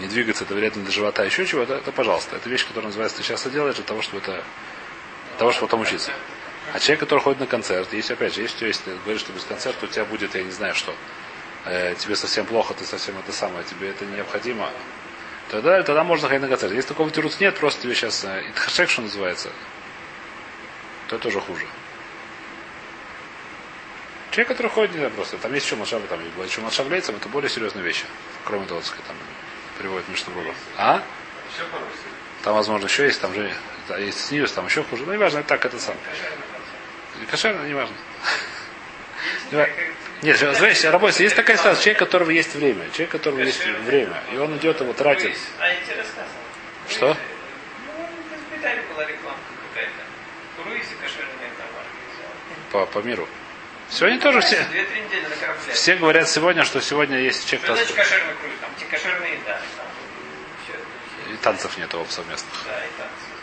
Не 0.00 0.08
двигаться, 0.08 0.44
это 0.44 0.54
вредно 0.54 0.82
для 0.82 0.92
живота, 0.92 1.24
еще 1.24 1.46
чего, 1.46 1.62
это, 1.62 1.74
это 1.74 1.92
пожалуйста. 1.92 2.36
Это 2.36 2.50
вещь, 2.50 2.66
которая 2.66 2.88
называется, 2.88 3.18
ты 3.18 3.22
сейчас 3.22 3.46
делаешь 3.46 3.76
для 3.76 3.84
того, 3.84 4.02
чтобы 4.02 4.18
это 4.18 4.32
для 4.32 5.38
того, 5.38 5.52
чтобы 5.52 5.68
потом 5.68 5.80
учиться. 5.80 6.12
А 6.72 6.80
человек, 6.80 7.00
который 7.00 7.20
ходит 7.20 7.40
на 7.40 7.46
концерт, 7.46 7.92
если 7.92 8.14
опять 8.14 8.34
же, 8.34 8.42
если, 8.42 8.66
если 8.66 8.84
ты 8.84 8.96
говоришь, 9.04 9.20
что 9.20 9.32
без 9.32 9.44
концерта 9.44 9.84
у 9.84 9.88
тебя 9.88 10.04
будет, 10.04 10.34
я 10.34 10.42
не 10.42 10.50
знаю 10.50 10.74
что, 10.74 10.94
э, 11.66 11.94
тебе 11.98 12.16
совсем 12.16 12.46
плохо, 12.46 12.74
ты 12.74 12.84
совсем 12.84 13.18
это 13.18 13.32
самое, 13.32 13.64
тебе 13.64 13.90
это 13.90 14.04
необходимо, 14.06 14.70
тогда, 15.50 15.82
тогда 15.82 16.04
можно 16.04 16.28
ходить 16.28 16.42
на 16.42 16.48
концерт. 16.48 16.72
Если 16.72 16.88
такого 16.88 17.10
тирус 17.10 17.38
нет, 17.40 17.56
просто 17.58 17.82
тебе 17.82 17.94
сейчас 17.94 18.24
э, 18.24 18.44
итхашек, 18.50 18.88
что 18.88 19.02
называется, 19.02 19.50
то 21.08 21.18
тоже 21.18 21.40
хуже. 21.40 21.66
Человек, 24.30 24.48
который 24.48 24.66
ходит, 24.66 24.92
не 24.92 24.98
знаю, 24.98 25.12
просто, 25.12 25.38
там 25.38 25.54
есть 25.54 25.66
еще 25.66 25.76
машаба, 25.76 26.08
там 26.08 26.18
есть 26.20 26.50
еще 26.50 26.60
машаблейцам, 26.60 27.14
это 27.14 27.28
более 27.28 27.48
серьезные 27.48 27.84
вещи. 27.84 28.04
Кроме 28.44 28.66
того, 28.66 28.80
так 28.80 28.96
там 29.06 29.14
приводит 29.78 30.08
между 30.08 30.32
Бруба. 30.32 30.52
А? 30.76 31.02
Там, 32.42 32.54
возможно, 32.54 32.86
еще 32.86 33.04
есть, 33.04 33.20
там 33.20 33.32
же 33.32 33.52
есть 33.98 34.26
снизу, 34.26 34.52
там 34.52 34.66
еще 34.66 34.82
хуже. 34.82 35.04
Ну, 35.06 35.12
не 35.12 35.18
важно, 35.18 35.44
так 35.44 35.64
это 35.64 35.78
сам. 35.78 35.94
Кошерно, 37.30 37.66
не 37.66 37.74
важно. 37.74 37.96
Нет, 40.22 40.38
знаете, 40.38 40.90
работает. 40.90 41.20
Есть 41.20 41.36
такая 41.36 41.56
ситуация, 41.56 41.82
человек, 41.82 42.02
у 42.02 42.04
которого 42.06 42.30
есть 42.30 42.54
время. 42.54 42.88
Человек, 42.92 43.14
у 43.14 43.18
которого 43.18 43.40
есть 43.40 43.64
время. 43.64 44.22
И 44.32 44.36
он 44.36 44.56
идет 44.56 44.80
его 44.80 44.92
тратит. 44.92 45.36
А 45.58 45.68
я 45.68 45.74
тебе 45.82 45.96
рассказывал. 45.96 46.28
Что? 46.88 47.16
Ну, 47.86 48.08
в 48.56 48.94
была 48.94 49.04
какая-то. 49.04 50.04
По, 52.72 52.86
по 52.86 52.98
миру. 52.98 53.28
Сегодня 53.90 54.18
тоже 54.18 54.40
все, 54.40 54.66
все 55.72 55.96
говорят 55.96 56.28
сегодня, 56.28 56.64
что 56.64 56.80
сегодня 56.80 57.18
есть 57.18 57.46
человек... 57.46 57.68
Ну, 57.68 57.76
значит, 57.76 57.94
кошерный 57.94 58.34
круиз, 58.40 58.54
там, 58.60 58.70
кошерные, 58.90 59.38
да. 59.46 59.60
Там, 59.76 61.32
и 61.34 61.36
танцев 61.36 61.76
нет 61.78 61.92
его 61.92 62.04
совместных. 62.08 62.52
Да, 62.64 62.78
и 62.78 62.88
танцев. 62.98 63.33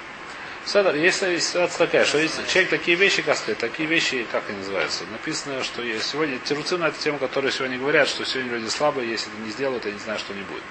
Садр, 0.65 0.95
есть 0.95 1.19
ситуация 1.19 1.77
такая, 1.77 2.05
что 2.05 2.19
есть 2.19 2.35
человек 2.47 2.69
такие 2.69 2.95
вещи, 2.95 3.21
сказать, 3.21 3.57
такие 3.57 3.89
вещи, 3.89 4.25
как 4.31 4.43
они 4.47 4.59
называются. 4.59 5.05
Написано, 5.11 5.63
что 5.63 5.81
есть 5.81 6.07
сегодня 6.07 6.37
тируцы 6.39 6.77
на 6.77 6.89
эту 6.89 6.99
тему, 7.01 7.17
которые 7.17 7.51
сегодня 7.51 7.79
говорят, 7.79 8.07
что 8.07 8.23
сегодня 8.25 8.53
люди 8.53 8.69
слабые, 8.69 9.09
если 9.09 9.31
это 9.33 9.41
не 9.41 9.51
сделают, 9.51 9.85
я 9.85 9.91
не 9.91 9.99
знаю, 9.99 10.19
что 10.19 10.33
не 10.33 10.43
будет. 10.43 10.63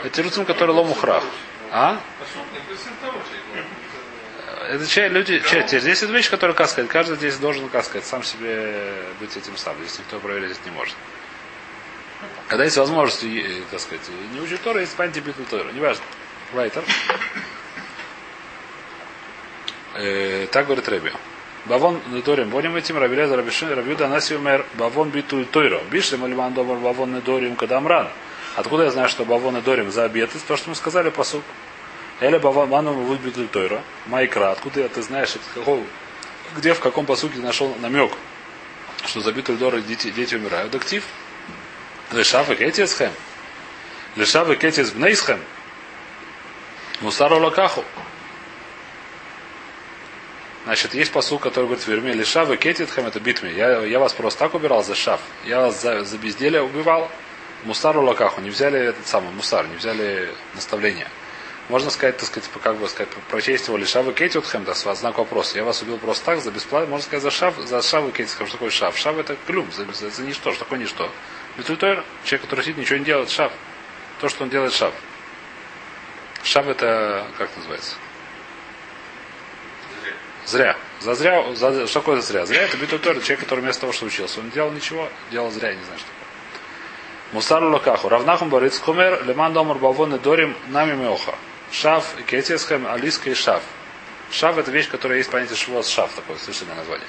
Это 0.00 0.10
тируцим, 0.10 0.44
которые 0.44 0.76
лому 0.76 0.94
храх. 0.94 1.24
А? 1.72 2.00
Это 4.68 4.86
человек, 4.86 5.12
люди, 5.12 5.40
человек, 5.40 5.68
здесь 5.68 6.02
это 6.02 6.12
вещь, 6.12 6.30
которая, 6.30 6.56
как 6.56 6.68
сказать, 6.68 6.88
каждый 6.88 7.16
здесь 7.16 7.36
должен, 7.36 7.68
как 7.68 7.84
сказать, 7.84 8.06
сам 8.06 8.22
себе 8.22 8.92
быть 9.18 9.36
этим 9.36 9.56
сам. 9.56 9.76
Здесь 9.80 9.98
никто 9.98 10.20
проверить 10.20 10.52
это 10.52 10.70
не 10.70 10.76
может. 10.76 10.94
Когда 12.48 12.64
есть 12.64 12.76
возможность, 12.76 13.24
так 13.70 13.80
сказать, 13.80 14.02
не 14.32 14.40
учить 14.40 14.62
Тора, 14.62 14.80
есть 14.80 14.94
пантибитл 14.94 15.42
Тора. 15.50 15.70
Неважно. 15.72 16.04
Райтер. 16.54 16.84
Э, 19.94 20.46
так 20.50 20.66
говорит 20.66 20.88
Реби. 20.88 21.12
Бавон 21.66 22.00
недорим. 22.08 22.50
Bonим 22.50 22.76
этим 22.76 22.98
Рабилеза 22.98 23.36
Рабишин 23.36 23.72
Рабиуда 23.72 24.08
Насиумер 24.08 24.66
Бавон 24.74 25.10
битуль 25.10 25.46
тойро. 25.46 25.80
Бишлем 25.90 26.24
Альман 26.24 26.52
Домар 26.52 26.78
Бавон 26.78 27.14
недорим 27.14 27.56
Кадамран. 27.56 28.08
Откуда 28.56 28.84
я 28.84 28.90
знаю, 28.90 29.08
что 29.08 29.24
Бавон 29.24 29.54
недорим 29.54 29.90
за 29.90 30.04
обед? 30.04 30.30
Это 30.34 30.44
то, 30.44 30.56
что 30.56 30.68
мы 30.70 30.76
сказали 30.76 31.10
по 31.10 31.24
суку. 31.24 31.44
Эля 32.20 32.38
Бавон 32.38 33.06
будет 33.06 33.20
битуль 33.20 33.48
тойро. 33.48 33.82
Майкра. 34.06 34.50
Откуда 34.50 34.88
ты 34.88 35.00
знаешь, 35.00 35.34
какого, 35.54 35.82
где 36.56 36.74
в 36.74 36.80
каком 36.80 37.06
посуке 37.06 37.38
нашел 37.38 37.74
намек, 37.80 38.12
что 39.06 39.20
за 39.20 39.32
битуль 39.32 39.56
дора 39.56 39.80
дети, 39.80 40.10
дети 40.10 40.34
умирают? 40.34 40.74
Актив. 40.74 41.04
Лешавы 42.12 42.56
кетисхем. 42.56 43.10
Лешавы 44.16 44.56
кетис 44.56 44.90
бнейсхем. 44.90 45.40
Мусару 47.00 47.38
лакаху. 47.38 47.84
Значит, 50.64 50.94
есть 50.94 51.12
посыл, 51.12 51.38
который 51.38 51.64
говорит 51.64 51.84
в 51.84 51.88
Верме, 51.88 52.14
Лишав 52.14 52.50
и 52.50 52.56
Кетитхам 52.56 53.06
это 53.06 53.20
битме. 53.20 53.52
Я, 53.52 53.80
я 53.80 53.98
вас 53.98 54.14
просто 54.14 54.40
так 54.40 54.54
убирал 54.54 54.82
за 54.82 54.94
шав. 54.94 55.20
Я 55.44 55.60
вас 55.60 55.82
за, 55.82 56.04
за 56.04 56.16
безделие 56.16 56.62
убивал. 56.62 57.10
Мусару 57.64 58.02
лакаху. 58.02 58.40
Не 58.40 58.48
взяли 58.48 58.78
этот 58.80 59.06
самый 59.06 59.30
мусар, 59.32 59.66
не 59.66 59.76
взяли 59.76 60.32
наставление. 60.54 61.06
Можно 61.68 61.90
сказать, 61.90 62.16
так 62.16 62.26
сказать, 62.26 62.48
как 62.62 62.76
бы 62.76 62.88
сказать, 62.88 63.10
прочесть 63.28 63.68
его 63.68 63.76
Лишав 63.76 64.08
и 64.08 64.12
Кетитхам, 64.12 64.64
да, 64.64 64.74
знак 64.74 65.18
вопроса. 65.18 65.58
Я 65.58 65.64
вас 65.64 65.82
убил 65.82 65.98
просто 65.98 66.24
так, 66.24 66.40
за 66.40 66.50
бесплатно. 66.50 66.90
Можно 66.90 67.04
сказать, 67.04 67.22
за 67.22 67.30
шав, 67.30 67.54
за 67.58 67.82
шав 67.82 68.08
и 68.08 68.12
Кетитхам. 68.12 68.46
Что 68.46 68.56
такое 68.56 68.70
шав? 68.70 68.96
Шав 68.96 69.18
это 69.18 69.36
клюм, 69.46 69.70
за, 69.70 69.84
за, 69.92 70.08
за 70.08 70.22
ничто. 70.22 70.50
Что 70.52 70.64
такое 70.64 70.78
ничто? 70.78 71.10
Бетультойр, 71.58 72.04
человек, 72.24 72.42
который 72.42 72.62
сидит, 72.62 72.78
ничего 72.78 72.98
не 72.98 73.04
делает, 73.04 73.28
шав. 73.28 73.52
То, 74.20 74.30
что 74.30 74.44
он 74.44 74.50
делает, 74.50 74.72
шав. 74.72 74.94
Шав 76.42 76.66
это, 76.68 77.26
как 77.36 77.50
называется? 77.56 77.96
Зря. 80.46 80.76
За 81.00 81.14
зря, 81.14 81.54
за, 81.54 81.86
что 81.86 82.00
такое 82.00 82.16
за 82.16 82.22
зря? 82.22 82.46
Зря 82.46 82.62
это 82.62 82.76
биту 82.76 82.98
Тора, 82.98 83.20
человек, 83.20 83.40
который 83.40 83.60
вместо 83.60 83.82
того, 83.82 83.92
что 83.92 84.06
учился, 84.06 84.40
он 84.40 84.50
делал 84.50 84.70
ничего, 84.70 85.08
делал 85.30 85.50
зря, 85.50 85.70
я 85.70 85.74
не 85.76 85.84
знаю, 85.84 85.98
что 85.98 86.08
такое. 86.08 86.24
Мусару 87.34 87.70
лакаху. 87.70 88.08
Равнахум 88.08 88.48
борец 88.48 88.78
хумер, 88.78 89.24
леман 89.24 89.52
домар 89.52 89.78
бавон 89.78 90.18
дорим 90.20 90.56
нами 90.68 90.94
меоха. 90.94 91.34
Шав, 91.72 92.06
кетесхэм, 92.26 92.86
алиска 92.86 93.30
и 93.30 93.34
шав. 93.34 93.62
Шав 94.30 94.56
это 94.56 94.70
вещь, 94.70 94.88
которая 94.88 95.18
есть 95.18 95.30
понятие 95.30 95.56
швоз 95.56 95.88
шав, 95.88 96.12
такое 96.14 96.36
совершенно 96.36 96.76
название. 96.76 97.08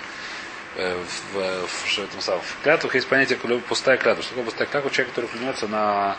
Э, 0.77 0.97
в, 1.33 1.37
в, 1.37 1.67
в, 1.67 1.99
этом 1.99 2.21
самом, 2.21 2.41
в 2.41 2.57
клятвах 2.63 2.95
есть 2.95 3.07
понятие 3.07 3.37
пустая 3.37 3.97
клятва. 3.97 4.23
Что 4.23 4.31
такое 4.31 4.45
пустая 4.45 4.67
клятва? 4.67 4.89
Человек, 4.89 5.13
который 5.13 5.29
клянется 5.29 5.67
на, 5.67 6.17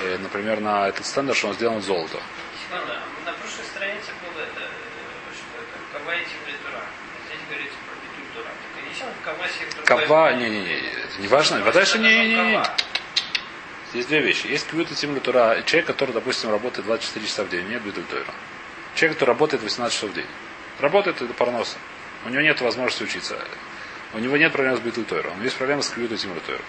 э, 0.00 0.16
например, 0.18 0.60
на 0.60 0.88
этот 0.88 1.04
стендер, 1.04 1.34
что 1.34 1.48
он 1.48 1.54
сделан 1.54 1.78
из 1.78 1.84
золота. 1.84 2.18
На 2.70 3.32
прошлой 3.32 3.64
странице 3.64 4.12
было 4.22 4.42
это, 4.42 4.62
что 5.34 5.58
это, 5.58 5.98
кавайте 5.98 6.30
тура. 6.62 6.82
Здесь 7.26 7.40
говорится 7.48 7.78
про 7.84 7.94
битуль 7.98 8.30
тура. 8.32 8.50
Кава, 9.84 10.32
не-не-не, 10.34 10.80
не 11.18 11.28
важно. 11.28 11.62
А 11.66 11.72
дальше 11.72 11.98
не-не-не. 11.98 12.62
Есть 13.94 14.08
две 14.08 14.20
вещи. 14.20 14.46
Есть 14.48 14.68
кьют 14.68 14.90
и. 14.90 14.94
Человек, 14.96 15.86
который, 15.86 16.10
допустим, 16.12 16.50
работает 16.50 16.86
24 16.86 17.26
часа 17.26 17.44
в 17.44 17.48
день, 17.48 17.66
нет 17.68 17.82
тура. 17.82 18.24
Человек, 18.94 19.18
который 19.18 19.30
работает 19.30 19.62
18 19.62 19.94
часов 19.94 20.10
в 20.10 20.14
день. 20.14 20.26
Работает 20.80 21.22
это 21.22 21.32
парноса. 21.32 21.76
У 22.24 22.28
него 22.28 22.42
нет 22.42 22.60
возможности 22.60 23.04
учиться. 23.04 23.38
У 24.12 24.18
него 24.18 24.36
нет 24.36 24.52
проблем 24.52 24.76
с 24.76 24.80
битуль 24.80 25.04
тойра. 25.04 25.28
У 25.28 25.34
него 25.34 25.44
есть 25.44 25.56
проблемы 25.56 25.82
с 25.82 25.90
кьют 25.90 26.12
и. 26.12 26.60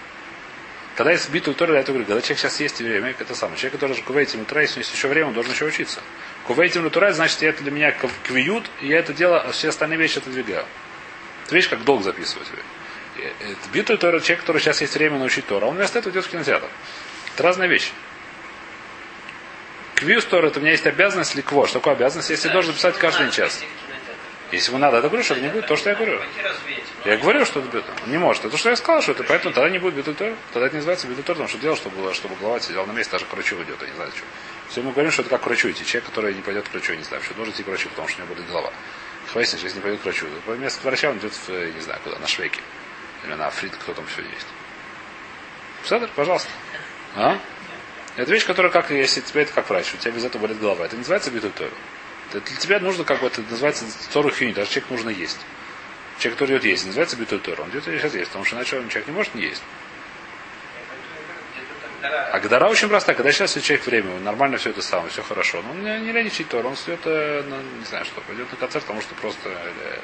Когда 0.96 1.12
есть 1.12 1.28
битуль 1.28 1.54
Тора, 1.54 1.74
я 1.74 1.80
это 1.80 1.92
говорю, 1.92 2.06
когда 2.06 2.22
человек 2.22 2.38
сейчас 2.38 2.58
есть 2.58 2.80
время, 2.80 3.14
это 3.18 3.34
самое. 3.34 3.58
Человек, 3.58 3.74
который 3.74 3.94
же 3.94 4.02
кувейтим 4.02 4.40
утра, 4.40 4.62
если 4.62 4.78
есть 4.78 4.94
еще 4.94 5.08
время, 5.08 5.28
он 5.28 5.34
должен 5.34 5.52
еще 5.52 5.66
учиться. 5.66 6.00
Кувейтим 6.44 6.86
утра, 6.86 7.12
значит, 7.12 7.42
это 7.42 7.62
для 7.62 7.70
меня 7.70 7.94
квиют, 8.24 8.64
и 8.80 8.86
я 8.86 9.00
это 9.00 9.12
дело, 9.12 9.38
а 9.38 9.52
все 9.52 9.68
остальные 9.68 9.98
вещи 9.98 10.18
отодвигаю. 10.18 10.64
Это 11.46 11.54
вещь, 11.54 11.68
как 11.68 11.84
долг 11.84 12.02
записывать. 12.02 12.48
Битуль 13.72 13.98
Тора, 13.98 14.20
человек, 14.20 14.40
который 14.40 14.60
сейчас 14.60 14.80
есть 14.80 14.94
время 14.94 15.18
научить 15.18 15.46
Тора, 15.46 15.66
он 15.66 15.76
вместо 15.76 16.00
этого 16.00 16.12
идет 16.12 16.24
в 16.24 16.30
кинотеатр. 16.30 16.66
Это 17.34 17.42
разные 17.42 17.68
вещи. 17.68 17.92
Квиус 19.94 20.24
Тора, 20.24 20.48
это 20.48 20.58
у 20.58 20.62
меня 20.62 20.72
есть 20.72 20.86
обязанность 20.86 21.34
ликво. 21.36 21.66
Что 21.66 21.78
такое 21.78 21.94
обязанность? 21.94 22.30
Если 22.30 22.48
я 22.48 22.52
должен 22.52 22.72
записать 22.72 22.98
каждый 22.98 23.30
час. 23.30 23.64
Если 24.52 24.70
ему 24.70 24.78
надо, 24.78 24.98
это 24.98 25.08
говорю, 25.08 25.24
что 25.24 25.34
это 25.34 25.42
не 25.42 25.48
будет 25.48 25.66
то, 25.66 25.76
что 25.76 25.90
я 25.90 25.96
говорю. 25.96 26.20
Я 27.04 27.16
говорю, 27.16 27.44
что 27.44 27.60
это. 27.60 27.84
Он 28.04 28.10
не 28.10 28.18
может. 28.18 28.44
Это 28.44 28.56
что 28.56 28.70
я 28.70 28.76
сказал, 28.76 29.02
что 29.02 29.12
это 29.12 29.24
поэтому 29.24 29.54
тогда 29.54 29.70
не 29.70 29.78
будет 29.78 29.94
бетуль 29.94 30.34
Тогда 30.52 30.66
это 30.66 30.74
не 30.74 30.78
называется 30.78 31.06
бетуль 31.06 31.24
потому 31.24 31.48
что 31.48 31.58
дело, 31.58 31.76
было, 31.96 32.12
чтобы 32.12 32.36
голова 32.36 32.60
сидела 32.60 32.86
на 32.86 32.92
месте, 32.92 33.12
даже 33.12 33.24
к 33.24 33.32
врачу 33.32 33.56
идет, 33.62 33.80
я 33.80 33.88
не 33.88 33.94
знаю, 33.94 34.10
что. 34.10 34.24
Все 34.68 34.82
мы 34.82 34.92
говорим, 34.92 35.12
что 35.12 35.22
это 35.22 35.30
как 35.30 35.42
к 35.42 35.46
врачу 35.46 35.70
идти. 35.70 35.84
Человек, 35.84 36.10
который 36.10 36.34
не 36.34 36.42
пойдет 36.42 36.68
к 36.68 36.72
врачу, 36.72 36.92
я 36.92 36.98
не 36.98 37.04
знаю, 37.04 37.22
что 37.22 37.34
должен 37.34 37.54
идти 37.54 37.62
к 37.62 37.66
врачу, 37.66 37.88
потому 37.88 38.08
что 38.08 38.22
у 38.22 38.24
него 38.24 38.34
будет 38.34 38.48
голова. 38.48 38.72
Хвастин, 39.36 39.58
если 39.62 39.76
не 39.76 39.82
пойдет 39.82 40.00
к 40.00 40.04
врачу. 40.04 40.26
Вместо 40.46 40.82
врача 40.86 41.10
он 41.10 41.18
идет 41.18 41.32
в, 41.34 41.48
не 41.50 41.80
знаю, 41.80 42.00
куда, 42.02 42.18
на 42.18 42.26
швейке. 42.26 42.60
Или 43.24 43.34
на 43.34 43.50
фрит, 43.50 43.76
кто 43.76 43.92
там 43.92 44.06
все 44.06 44.22
есть. 44.22 44.46
Садр, 45.84 46.08
пожалуйста. 46.16 46.48
А? 47.14 47.38
Это 48.16 48.32
вещь, 48.32 48.46
которая 48.46 48.72
как, 48.72 48.90
если 48.90 49.20
тебе 49.20 49.42
это 49.42 49.52
как 49.52 49.68
врач, 49.68 49.92
у 49.92 49.98
тебя 49.98 50.12
без 50.12 50.24
этого 50.24 50.42
болит 50.42 50.58
голова. 50.58 50.86
Это 50.86 50.94
не 50.94 51.00
называется 51.00 51.30
битуль 51.30 51.50
для 52.32 52.40
тебя 52.40 52.80
нужно, 52.80 53.04
как 53.04 53.20
бы 53.20 53.26
это 53.26 53.42
называется, 53.42 53.84
цору 54.10 54.30
хюни, 54.30 54.52
даже 54.52 54.70
человек 54.70 54.90
нужно 54.90 55.10
есть. 55.10 55.38
Человек, 56.18 56.38
который 56.38 56.52
идет 56.56 56.64
есть, 56.64 56.86
называется 56.86 57.16
битуль 57.16 57.40
Он 57.58 57.68
идет 57.70 57.84
сейчас 57.84 58.14
есть, 58.14 58.28
потому 58.28 58.44
что 58.44 58.56
иначе 58.56 58.78
он 58.78 58.88
человек 58.88 59.08
не 59.08 59.14
может 59.14 59.34
не 59.34 59.42
есть. 59.42 59.62
А 62.32 62.38
Гдара 62.40 62.68
очень 62.68 62.88
простая. 62.88 63.16
Когда 63.16 63.32
сейчас 63.32 63.52
человек 63.54 63.86
время, 63.86 64.18
нормально 64.20 64.58
все 64.58 64.70
это 64.70 64.82
самое, 64.82 65.10
все 65.10 65.22
хорошо. 65.22 65.62
Но 65.62 65.70
он 65.70 65.82
не, 65.82 66.12
леничает 66.12 66.48
Тор, 66.48 66.66
он 66.66 66.74
идет, 66.74 67.00
ну, 67.04 67.56
не 67.78 67.84
знаю 67.84 68.04
что, 68.04 68.20
пойдет 68.22 68.50
на 68.50 68.56
концерт, 68.58 68.84
потому 68.84 69.00
что 69.02 69.14
просто 69.14 69.48
э, 69.48 69.98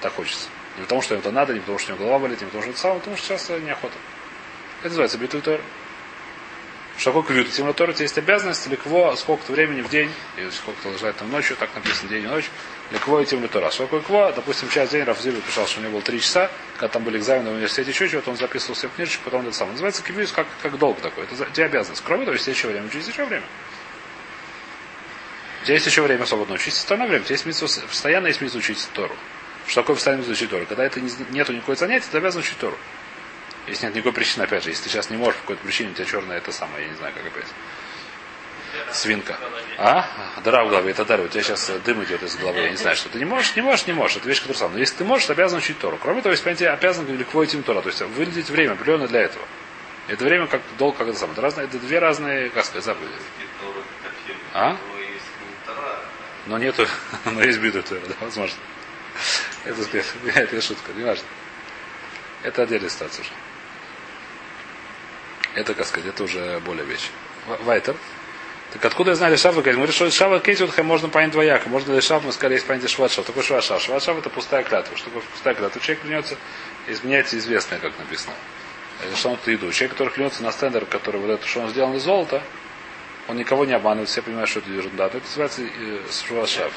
так 0.00 0.12
хочется. 0.14 0.48
Не 0.76 0.82
потому 0.82 1.02
что 1.02 1.14
ему 1.14 1.22
это 1.22 1.30
надо, 1.30 1.54
не 1.54 1.60
потому 1.60 1.78
что 1.78 1.92
у 1.92 1.96
него 1.96 2.04
голова 2.04 2.20
болит, 2.20 2.40
не 2.40 2.46
потому 2.46 2.62
что 2.62 2.70
это 2.70 2.80
самое, 2.80 3.00
потому 3.00 3.16
что 3.16 3.26
сейчас 3.26 3.48
неохота. 3.60 3.94
Это 4.80 4.88
называется 4.88 5.18
битуль 5.18 5.40
что 5.40 5.60
такое 7.02 7.22
квют? 7.22 7.50
Темнотор 7.50 7.90
у 7.90 7.92
есть 7.92 8.16
обязанность 8.18 8.66
ликво 8.66 9.14
сколько-то 9.16 9.52
времени 9.52 9.82
в 9.82 9.88
день, 9.88 10.10
или 10.36 10.48
сколько-то 10.50 10.90
лежать 10.90 11.16
там 11.16 11.30
ночью, 11.30 11.56
так 11.56 11.74
написано 11.74 12.08
день 12.08 12.24
и 12.24 12.26
ночь, 12.26 12.50
ликво 12.90 13.20
и 13.20 13.26
темнотора. 13.26 13.70
Что 13.70 13.84
такое 13.84 14.00
кво? 14.00 14.32
Допустим, 14.32 14.68
час 14.68 14.90
день 14.90 15.04
Рафзилю 15.04 15.40
писал, 15.40 15.66
что 15.66 15.80
у 15.80 15.82
него 15.82 15.92
было 15.92 16.02
три 16.02 16.20
часа, 16.20 16.50
когда 16.74 16.88
там 16.88 17.02
были 17.02 17.18
экзамены 17.18 17.50
в 17.50 17.54
университете, 17.54 17.90
еще 17.90 18.08
чего-то, 18.08 18.30
он 18.30 18.36
записывал 18.36 18.76
себе 18.76 18.90
книжечку, 18.94 19.24
потом 19.24 19.42
это 19.42 19.52
самое. 19.52 19.72
Называется 19.72 20.02
квиус 20.02 20.32
как, 20.32 20.46
как 20.62 20.78
долг 20.78 21.00
такой. 21.00 21.24
Это 21.24 21.44
тебе 21.52 21.66
обязанность. 21.66 22.02
Кроме 22.04 22.24
того, 22.24 22.34
есть 22.34 22.46
еще 22.46 22.68
время. 22.68 22.86
Учись 22.86 23.08
еще 23.08 23.24
время. 23.24 23.44
У 25.62 25.64
тебя 25.64 25.74
есть 25.74 25.86
еще 25.86 26.02
время 26.02 26.26
свободно 26.26 26.54
учиться, 26.56 26.80
остальное 26.80 27.08
время. 27.08 27.22
У 27.22 27.24
тебя 27.24 27.34
есть 27.34 27.46
митцва, 27.46 27.68
постоянно 27.88 28.26
есть 28.26 28.40
митцва 28.40 28.58
учить 28.58 28.88
Тору. 28.92 29.16
Что 29.66 29.80
такое 29.80 29.96
постоянно 29.96 30.30
учить 30.30 30.50
Тору? 30.50 30.66
Когда 30.66 30.84
это 30.84 31.00
нету 31.00 31.54
никакой 31.54 31.76
занятия, 31.76 32.06
ты 32.10 32.18
обязан 32.18 32.40
учить 32.40 32.58
Тору. 32.58 32.76
Если 33.66 33.86
нет 33.86 33.94
никакой 33.94 34.12
причины, 34.12 34.42
опять 34.42 34.62
же, 34.64 34.70
если 34.70 34.84
ты 34.84 34.90
сейчас 34.90 35.10
не 35.10 35.16
можешь 35.16 35.36
по 35.36 35.42
какой-то 35.42 35.62
причине, 35.62 35.90
у 35.90 35.94
тебя 35.94 36.04
черная 36.04 36.38
это 36.38 36.52
самое, 36.52 36.84
я 36.84 36.90
не 36.90 36.96
знаю, 36.96 37.14
как 37.14 37.26
опять. 37.26 37.46
Свинка. 38.92 39.36
А? 39.78 40.06
Дыра 40.42 40.64
в 40.64 40.68
голове, 40.68 40.90
это 40.90 41.04
дыра. 41.04 41.22
У 41.22 41.28
тебя 41.28 41.42
сейчас 41.42 41.70
дым 41.84 42.02
идет 42.04 42.22
из 42.22 42.36
головы. 42.36 42.60
Я 42.60 42.70
не 42.70 42.76
знаю, 42.76 42.96
что 42.96 43.08
ты 43.08 43.18
не 43.18 43.24
можешь, 43.24 43.54
не 43.56 43.62
можешь, 43.62 43.86
не 43.86 43.92
можешь. 43.92 44.16
Это 44.16 44.28
вещь, 44.28 44.40
которая 44.40 44.58
сам. 44.58 44.72
Но 44.72 44.78
если 44.78 44.96
ты 44.96 45.04
можешь, 45.04 45.26
ты 45.26 45.32
обязан 45.32 45.58
учить 45.58 45.78
Тору. 45.78 45.98
Кроме 46.00 46.22
того, 46.22 46.32
если 46.32 46.44
понятие 46.44 46.70
обязан 46.70 47.06
ликвой 47.16 47.46
этим 47.46 47.62
Тора. 47.62 47.82
То 47.82 47.88
есть 47.88 48.00
выделить 48.02 48.50
время 48.50 48.72
определенное 48.72 49.08
для 49.08 49.22
этого. 49.22 49.44
Это 50.08 50.24
время 50.24 50.46
как 50.46 50.60
долг, 50.78 50.96
как 50.96 51.08
это 51.08 51.18
самое. 51.18 51.34
Это, 51.34 51.42
разные, 51.42 51.66
это 51.66 51.78
две 51.78 51.98
разные, 51.98 52.50
как 52.50 52.64
сказать, 52.64 52.84
заповеди. 52.84 53.12
А? 54.52 54.76
Но 56.46 56.58
нету, 56.58 56.86
но 57.24 57.42
есть 57.42 57.58
биду 57.58 57.82
Тора, 57.82 58.00
да, 58.06 58.14
возможно. 58.20 58.58
Это, 59.64 59.98
это 60.26 60.60
шутка, 60.60 60.92
не 60.92 61.04
важно. 61.04 61.24
Это 62.44 62.62
отдельная 62.62 62.90
ситуация 62.90 63.22
уже. 63.22 63.30
Это, 65.54 65.74
как 65.74 65.86
сказать, 65.86 66.08
это 66.08 66.24
уже 66.24 66.60
более 66.60 66.84
вещь. 66.84 67.10
Вайтер. 67.46 67.96
Так 68.72 68.84
откуда 68.84 69.12
я 69.12 69.16
знаю 69.16 69.38
Шава 69.38 69.62
Кейт? 69.62 69.76
Мы 69.76 69.86
решили, 69.86 70.10
Шава 70.10 70.40
Кейт 70.40 70.78
можно 70.78 71.08
понять 71.08 71.30
двояко. 71.30 71.68
Можно 71.68 72.00
Шав, 72.00 72.22
мы 72.22 72.32
сказали, 72.32 72.54
есть 72.54 72.66
понятие 72.66 72.88
Шват 72.88 73.12
Шав. 73.12 73.24
Такой 73.24 73.42
Шват 73.42 73.64
Шав. 73.64 73.80
Шват 73.80 74.02
Шав 74.02 74.18
это 74.18 74.28
пустая 74.28 74.62
клятва. 74.62 74.96
Что 74.96 75.06
такое 75.06 75.22
пустая 75.22 75.54
клятва? 75.54 75.80
Человек 75.80 76.02
клянется, 76.02 76.36
изменяется 76.86 77.38
известное, 77.38 77.78
как 77.78 77.98
написано. 77.98 78.34
Что 79.14 79.30
он 79.30 79.38
еду. 79.46 79.72
Человек, 79.72 79.92
который 79.92 80.10
клянется 80.10 80.42
на 80.42 80.52
стендер, 80.52 80.84
который 80.84 81.20
вот 81.20 81.30
это, 81.30 81.46
что 81.46 81.60
он 81.60 81.70
сделан 81.70 81.94
из 81.94 82.02
золота, 82.02 82.42
он 83.28 83.36
никого 83.36 83.64
не 83.64 83.72
обманывает, 83.72 84.08
все 84.08 84.20
понимают, 84.20 84.50
что 84.50 84.58
это 84.58 84.70
ерунда. 84.70 85.06
Это 85.06 85.20
называется 85.20 85.62
э, 85.62 86.00
Шват 86.10 86.48
Шав. 86.48 86.72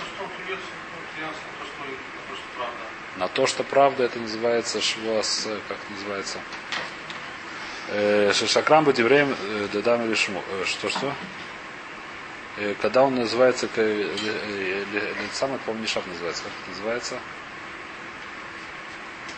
На 3.17 3.27
то, 3.27 3.47
что 3.47 3.63
правда, 3.63 4.03
это 4.03 4.19
называется 4.19 4.79
швас, 4.79 5.47
как 5.67 5.77
называется? 5.89 6.39
Шакрам 8.47 8.83
Бадивреем 8.85 9.35
Дадам 9.73 10.05
или 10.05 10.13
Шму. 10.13 10.43
Что, 10.65 10.89
что? 10.89 11.13
Когда 12.81 13.03
он 13.03 13.15
называется, 13.15 13.67
самый, 15.33 15.59
помню, 15.65 15.81
не 15.81 15.87
шаг 15.87 16.05
называется, 16.07 16.43
как 16.43 16.51
это 16.61 16.69
называется? 16.71 17.19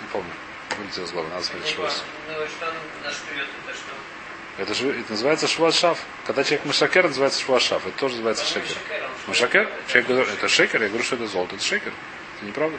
Не 0.02 0.08
помню. 0.12 0.32
Вылетел 0.78 1.08
с 1.08 1.12
головы, 1.12 1.30
надо 1.30 1.44
смотреть 1.44 1.68
что. 1.70 1.90
Это, 4.58 4.74
же, 4.74 4.90
это 4.90 5.12
называется 5.12 5.48
шват 5.48 5.74
шав. 5.74 6.00
Когда 6.26 6.44
человек 6.44 6.66
мышакер, 6.66 7.08
называется 7.08 7.40
шват 7.42 7.62
шав. 7.62 7.86
Это 7.86 7.98
тоже 7.98 8.16
называется 8.16 8.46
шекер. 8.46 8.78
Мышакер? 9.28 9.72
Человек, 9.88 10.30
это 10.34 10.48
шекер, 10.50 10.82
я 10.82 10.90
говорю, 10.90 11.04
что 11.04 11.16
это 11.16 11.28
золото. 11.28 11.56
Это 11.56 11.64
шекер. 11.64 11.94
Это 12.38 12.46
неправда? 12.46 12.78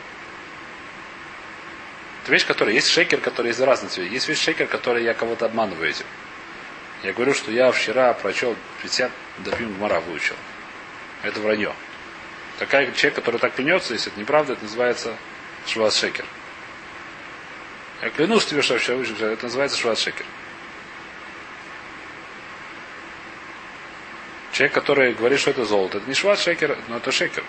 Это 2.30 2.36
вещь, 2.36 2.46
которая... 2.46 2.76
Есть 2.76 2.86
шекер, 2.86 3.20
который 3.20 3.48
есть 3.48 3.58
разные 3.58 3.90
цвета. 3.90 4.08
Есть 4.08 4.28
вещь 4.28 4.40
шекер, 4.40 4.68
который 4.68 5.02
я 5.02 5.14
кого-то 5.14 5.46
обманываю 5.46 5.90
этим. 5.90 6.06
Я 7.02 7.12
говорю, 7.12 7.34
что 7.34 7.50
я 7.50 7.72
вчера 7.72 8.12
прочел 8.12 8.54
50 8.82 9.10
допим 9.38 9.74
Гмара 9.74 9.98
выучил. 9.98 10.36
Это 11.24 11.40
вранье. 11.40 11.74
Такая 12.60 12.92
человек, 12.92 13.16
который 13.16 13.40
так 13.40 13.56
клянется, 13.56 13.94
если 13.94 14.12
это 14.12 14.20
неправда, 14.20 14.52
это 14.52 14.62
называется 14.62 15.16
шваз 15.66 15.96
шекер. 15.96 16.24
Я 18.00 18.10
клянусь 18.10 18.46
тебе, 18.46 18.62
что 18.62 18.76
я 18.76 18.94
выучил, 18.94 19.16
это 19.16 19.46
называется 19.46 19.76
шваз 19.76 19.98
шекер. 19.98 20.26
Человек, 24.52 24.72
который 24.72 25.14
говорит, 25.14 25.40
что 25.40 25.50
это 25.50 25.64
золото, 25.64 25.98
это 25.98 26.06
не 26.06 26.14
шваз 26.14 26.40
шекер, 26.40 26.78
но 26.86 26.98
это 26.98 27.10
шекер. 27.10 27.42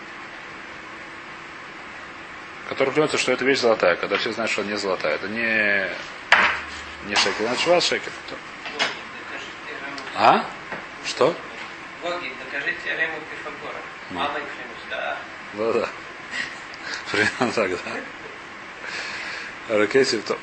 Клянется, 2.85 3.17
что 3.17 3.31
это 3.31 3.45
вещь 3.45 3.59
золотая, 3.59 3.95
когда 3.95 4.17
все 4.17 4.31
знают, 4.31 4.51
что 4.51 4.61
она 4.61 4.71
не 4.71 4.77
золотая. 4.77 5.15
Это 5.15 5.27
не, 5.27 5.87
не 7.07 7.15
шекер, 7.15 7.45
это 7.45 7.59
шваз 7.59 7.85
шекер. 7.85 8.11
А? 10.15 10.45
Что? 11.05 11.33
Логик, 12.03 12.33
докажи 12.43 12.75
теорему 12.83 13.17
Пифагора. 13.29 13.77
Мама 14.09 14.39
и 14.39 14.41
клянусь, 14.41 14.85
да. 14.89 15.17
Да, 15.53 15.73
да. 15.73 15.89
Примерно 17.11 17.51
так, 17.53 17.71
да. 19.69 19.77
Ракетив, 19.77 20.23
то. 20.25 20.37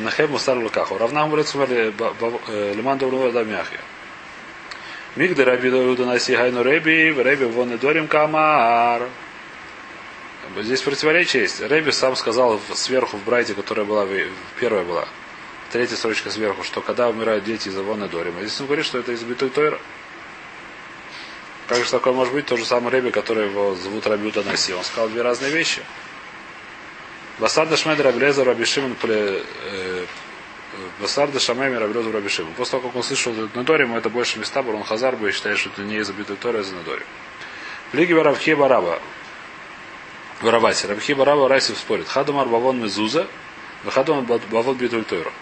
Нахем 0.00 0.30
мустар 0.30 0.56
лукаху. 0.56 0.98
Равнам 0.98 1.30
говорит, 1.30 1.52
лиман 1.54 2.98
доброго 2.98 3.30
да 3.30 3.44
мяхи. 3.44 3.78
Мигда 5.16 5.44
раби 5.44 5.68
Иуда 5.68 6.06
наси 6.06 6.34
гайну 6.34 6.62
реби, 6.62 7.10
в 7.12 7.20
реби 7.20 7.44
вон 7.44 7.72
и 7.72 7.76
дорим 7.76 8.08
камар. 8.08 9.02
Здесь 10.56 10.82
противоречие 10.82 11.42
есть. 11.42 11.60
Реби 11.60 11.90
сам 11.90 12.16
сказал 12.16 12.60
сверху 12.74 13.16
в 13.16 13.24
Брайте, 13.24 13.54
которая 13.54 13.84
была, 13.84 14.06
первая 14.60 14.84
была, 14.84 15.08
третья 15.72 15.96
строчка 15.96 16.30
сверху, 16.30 16.62
что 16.62 16.80
когда 16.80 17.08
умирают 17.08 17.44
дети 17.44 17.68
из 17.68 17.76
Авона 17.76 18.08
Дорима. 18.08 18.40
Здесь 18.40 18.60
он 18.60 18.66
говорит, 18.66 18.84
что 18.84 18.98
это 18.98 19.12
из 19.12 19.22
Битой 19.22 19.50
Тойра. 19.50 19.78
Как 21.68 21.82
же 21.82 21.90
такое 21.90 22.12
может 22.12 22.34
быть? 22.34 22.46
То 22.46 22.56
же 22.56 22.64
самое 22.64 22.96
Реби, 22.96 23.10
который 23.10 23.46
его 23.46 23.74
зовут 23.74 24.06
Рабиута 24.06 24.42
Наси. 24.42 24.74
Он 24.74 24.84
сказал 24.84 25.08
две 25.08 25.22
разные 25.22 25.50
вещи. 25.50 25.82
Басарда 27.38 27.76
Шмед 27.76 27.98
Раблеза 28.00 28.44
Рабишимон 28.44 28.96
э, 29.02 30.06
Басарда 31.00 31.40
Шамеми 31.40 31.76
Раблеза 31.76 32.12
Рабишимон. 32.12 32.52
После 32.54 32.72
того, 32.72 32.88
как 32.88 32.96
он 32.96 33.02
слышал 33.02 33.34
Надорим, 33.54 33.96
это 33.96 34.10
больше 34.10 34.38
места, 34.38 34.60
он 34.60 34.84
Хазар 34.84 35.16
бы 35.16 35.32
считает, 35.32 35.58
что 35.58 35.70
это 35.70 35.82
не 35.82 35.96
из 35.96 36.10
Битой 36.10 36.36
Тойра, 36.36 36.58
а 36.58 36.60
из 36.60 36.70
Надорим. 36.70 37.06
В 37.92 37.94
Лиге 37.96 38.14
Барабхи 38.14 38.54
Бараба. 38.54 39.00
Барабаси. 40.44 40.86
Рабхи 40.86 41.14
Бараба 41.14 41.48
Райсив 41.48 41.76
спорит. 41.78 42.06
Хадамар 42.06 42.46
Бавон 42.46 42.80
Мезуза, 42.80 43.26
Хадамар 43.84 44.40
Бавон 44.50 44.76
Битуль 44.76 45.04
Тойра. 45.04 45.32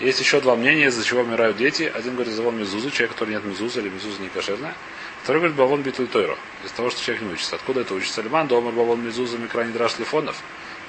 Есть 0.00 0.18
еще 0.18 0.40
два 0.40 0.56
мнения, 0.56 0.86
из-за 0.86 1.04
чего 1.04 1.20
умирают 1.20 1.56
дети. 1.56 1.84
Один 1.94 2.14
говорит, 2.14 2.34
завон 2.34 2.58
мезузу, 2.58 2.90
человек, 2.90 3.12
который 3.12 3.30
нет 3.30 3.44
мезуза, 3.44 3.80
или 3.80 3.88
мезуза 3.88 4.20
не 4.20 4.28
кошерная. 4.28 4.74
Второй 5.22 5.42
говорит, 5.42 5.56
бавон 5.56 5.82
битуль 5.82 6.08
тойро. 6.08 6.36
Из 6.64 6.72
того, 6.72 6.90
что 6.90 7.00
человек 7.00 7.22
не 7.22 7.32
учится. 7.34 7.54
Откуда 7.54 7.82
это 7.82 7.94
учится? 7.94 8.20
Лиман, 8.20 8.48
домар 8.48 8.72
бавон 8.72 9.04
мезуза, 9.04 9.38
микра 9.38 9.62
не 9.62 9.72
драж 9.72 9.96
лифонов. 10.00 10.36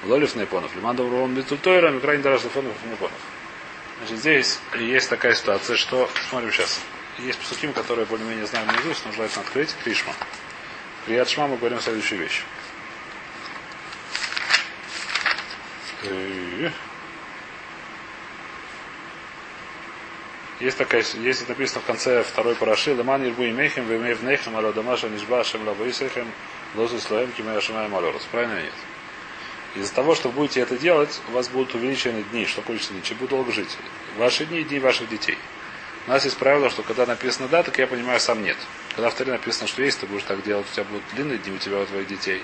Лолив 0.04 0.34
нейпонов. 0.34 0.74
Лиман, 0.74 0.96
домар 0.96 1.12
бавон 1.12 1.34
битуль 1.34 1.58
тойро, 1.58 1.90
микра 1.90 2.16
не 2.16 2.22
драж 2.24 2.42
лифонов, 2.42 2.72
нейпонов. 2.84 3.18
Значит, 4.00 4.18
здесь 4.18 4.58
есть 4.80 5.08
такая 5.08 5.34
ситуация, 5.34 5.76
что, 5.76 6.10
смотрим 6.28 6.50
сейчас, 6.50 6.80
есть 7.18 7.38
псуким, 7.38 7.72
которые 7.72 8.06
более-менее 8.06 8.46
знаем 8.46 8.66
наизусть, 8.66 9.06
но 9.06 9.12
желательно 9.12 9.44
открыть, 9.44 9.72
Кришма. 9.84 10.12
При 11.06 11.16
мы 11.16 11.56
говорим 11.56 11.78
следующую 11.80 12.20
вещь. 12.20 12.42
Есть 20.60 20.78
такая, 20.78 21.04
есть 21.20 21.48
написано 21.48 21.80
в 21.80 21.84
конце 21.84 22.22
второй 22.22 22.54
параши, 22.54 22.94
Леман 22.94 23.26
Ирбу 23.26 23.44
Имейхем, 23.44 23.86
Вемей 23.86 24.14
Внейхем, 24.14 24.56
Ала 24.56 24.72
Дамаша 24.72 25.08
Нишба, 25.08 25.42
Шем 25.44 25.66
Лабаисехем, 25.66 26.30
Лозу 26.74 26.98
Слоем, 27.00 27.32
Кимея 27.32 27.60
Шамая 27.60 27.88
Малорус. 27.88 28.22
Правильно 28.30 28.62
нет? 28.62 28.72
Из-за 29.74 29.92
того, 29.92 30.14
что 30.14 30.30
будете 30.30 30.60
это 30.60 30.78
делать, 30.78 31.20
у 31.28 31.32
вас 31.32 31.48
будут 31.48 31.74
увеличены 31.74 32.22
дни. 32.30 32.46
Что 32.46 32.62
количество 32.62 32.94
дней? 32.94 33.02
Чем 33.02 33.16
будут 33.18 33.30
долго 33.30 33.52
жить? 33.52 33.76
Ваши 34.16 34.46
дни 34.46 34.60
и 34.60 34.64
дни 34.64 34.78
ваших 34.78 35.08
детей. 35.08 35.36
У 36.06 36.10
нас 36.10 36.24
есть 36.24 36.36
правило, 36.36 36.70
что 36.70 36.82
когда 36.82 37.06
написано 37.06 37.48
да, 37.48 37.62
так 37.62 37.76
я 37.78 37.86
понимаю, 37.86 38.20
сам 38.20 38.42
нет. 38.42 38.56
Когда 38.94 39.10
в 39.10 39.26
написано, 39.26 39.66
что 39.66 39.82
если 39.82 40.00
ты 40.00 40.06
будешь 40.06 40.22
так 40.22 40.42
делать, 40.44 40.66
у 40.70 40.74
тебя 40.74 40.84
будут 40.84 41.02
длинные 41.14 41.38
дни 41.38 41.52
у 41.52 41.58
тебя, 41.58 41.80
у 41.80 41.86
твоих 41.86 42.06
детей. 42.06 42.42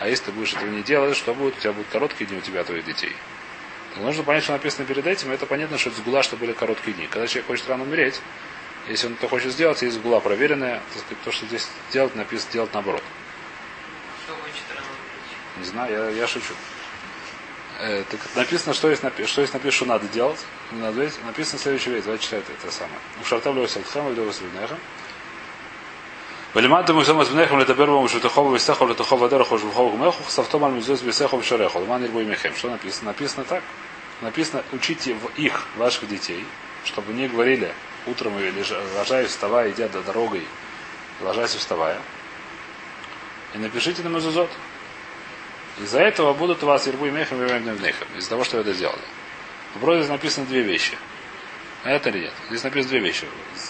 А 0.00 0.08
если 0.08 0.26
ты 0.26 0.32
будешь 0.32 0.52
этого 0.54 0.70
не 0.70 0.82
делать, 0.82 1.16
что 1.16 1.34
будет? 1.34 1.56
У 1.56 1.60
тебя 1.60 1.72
будут 1.72 1.88
короткие 1.90 2.26
дни 2.26 2.38
у 2.38 2.40
тебя, 2.40 2.62
твоих 2.64 2.84
детей. 2.84 3.14
Так 3.94 4.04
нужно 4.04 4.22
понять, 4.22 4.44
что 4.44 4.52
написано 4.52 4.86
перед 4.86 5.06
этим, 5.06 5.30
и 5.32 5.34
это 5.34 5.46
понятно, 5.46 5.76
что 5.78 5.90
это 5.90 5.98
сгула, 5.98 6.22
что 6.22 6.36
были 6.36 6.52
короткие 6.52 6.94
дни. 6.94 7.06
Когда 7.08 7.26
человек 7.26 7.46
хочет 7.46 7.68
рано 7.68 7.82
умереть, 7.82 8.20
если 8.88 9.08
он 9.08 9.14
это 9.14 9.28
хочет 9.28 9.52
сделать, 9.52 9.82
есть 9.82 9.96
сгула 9.96 10.20
проверенная, 10.20 10.80
так 10.92 11.02
сказать, 11.02 11.24
то, 11.24 11.32
что 11.32 11.46
здесь 11.46 11.68
делать, 11.92 12.14
написано 12.14 12.52
делать 12.52 12.72
наоборот. 12.74 13.02
Что 14.24 14.34
хочет 14.36 14.62
рано 14.70 14.86
умереть? 14.86 15.58
Не 15.58 15.64
знаю, 15.64 15.92
я, 15.92 16.20
я 16.20 16.26
шучу. 16.28 16.54
Э, 17.80 18.04
так 18.10 18.20
написано, 18.36 18.74
что 18.74 18.90
есть, 18.90 19.02
напи- 19.02 19.26
что 19.26 19.40
есть 19.40 19.52
написано, 19.52 19.72
что 19.76 19.84
надо 19.86 20.08
делать. 20.08 20.44
Не 20.72 20.80
надо 20.80 20.98
делать. 20.98 21.18
Написано 21.24 21.58
следующая 21.58 21.90
вещь. 21.90 22.04
Давайте 22.04 22.24
читать 22.24 22.44
это 22.48 22.72
самое. 22.72 22.98
У 23.20 23.24
Шартавлю 23.24 23.66
Сальтхам 23.66 24.12
и 24.12 24.14
Валимата 26.54 26.94
мусама 26.94 27.26
змнехом 27.26 27.60
это 27.60 27.74
первому 27.74 28.08
шутахову 28.08 28.54
висехов 28.54 28.88
летахова 28.88 29.28
дераху 29.28 29.58
шухову 29.58 29.98
гмеху 29.98 30.22
савтом 30.28 30.64
альмизус 30.64 31.02
висехов 31.02 31.44
шареху. 31.44 31.80
Ман 31.80 32.02
ильбой 32.02 32.24
мехем. 32.24 32.54
Что 32.56 32.70
написано? 32.70 33.10
Написано 33.10 33.44
так. 33.44 33.62
Написано, 34.22 34.62
учите 34.72 35.14
в 35.14 35.38
их, 35.38 35.66
ваших 35.76 36.08
детей, 36.08 36.46
чтобы 36.86 37.12
не 37.12 37.28
говорили 37.28 37.70
утром 38.06 38.38
или 38.38 38.64
ложаясь, 38.96 39.28
вставая, 39.28 39.70
идя 39.70 39.88
до 39.88 40.00
дорогой, 40.00 40.46
ложась 41.20 41.54
вставая. 41.54 42.00
И 43.54 43.58
напишите 43.58 44.02
на 44.02 44.08
мезузот. 44.08 44.50
Из-за 45.82 46.00
этого 46.00 46.32
будут 46.32 46.62
у 46.62 46.66
вас 46.66 46.88
ирбу 46.88 47.06
и 47.06 47.10
мехем 47.10 47.42
и 47.42 48.18
Из-за 48.18 48.30
того, 48.30 48.44
что 48.44 48.56
вы 48.56 48.62
это 48.62 48.72
сделали. 48.72 48.98
В 49.74 49.80
Броде 49.80 50.08
написано 50.08 50.46
две 50.46 50.62
вещи. 50.62 50.96
А 51.84 51.90
это 51.90 52.10
или 52.10 52.20
нет? 52.24 52.32
Здесь 52.48 52.64
написано 52.64 52.90
две 52.90 53.00
вещи. 53.00 53.26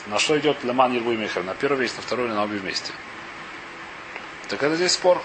На 0.07 0.19
что 0.19 0.39
идет 0.39 0.65
Леман 0.65 0.93
Ербу 0.93 1.13
и 1.13 1.17
Михер? 1.17 1.43
На 1.45 1.55
первую 1.55 1.83
вещь, 1.83 1.93
на 1.97 2.03
вторую 2.03 2.29
или 2.29 2.35
на 2.35 2.45
обе 2.45 2.59
вместе? 2.59 2.93
Так 4.49 4.63
это 4.63 4.77
здесь 4.77 4.93
спор. 4.93 5.23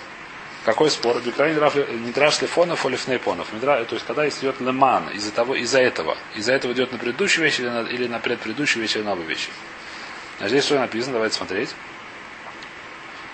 Какой 0.66 0.90
спор? 0.92 1.22
Не 1.26 2.12
драж 2.12 2.42
лифонов, 2.42 2.86
а 2.86 2.90
лифнейпонов. 2.90 3.48
То 3.62 3.88
есть, 3.92 4.06
когда 4.06 4.28
идет 4.28 4.62
леман 4.62 5.10
из-за 5.10 5.32
того, 5.32 5.56
из-за 5.56 5.80
этого. 5.80 6.18
Из-за 6.36 6.54
этого 6.54 6.74
идет 6.74 6.92
на 6.92 6.98
предыдущую 6.98 7.46
вещь 7.46 7.60
или 7.60 7.70
на, 7.70 7.82
или 7.82 8.08
на 8.08 8.20
предпредыдущую 8.20 8.82
вещь 8.82 8.96
или 8.96 9.04
на 9.04 9.14
обе 9.14 9.24
вещи. 9.24 9.50
А 10.40 10.48
здесь 10.48 10.66
что 10.66 10.80
написано? 10.80 11.14
Давайте 11.14 11.36
смотреть. 11.36 11.74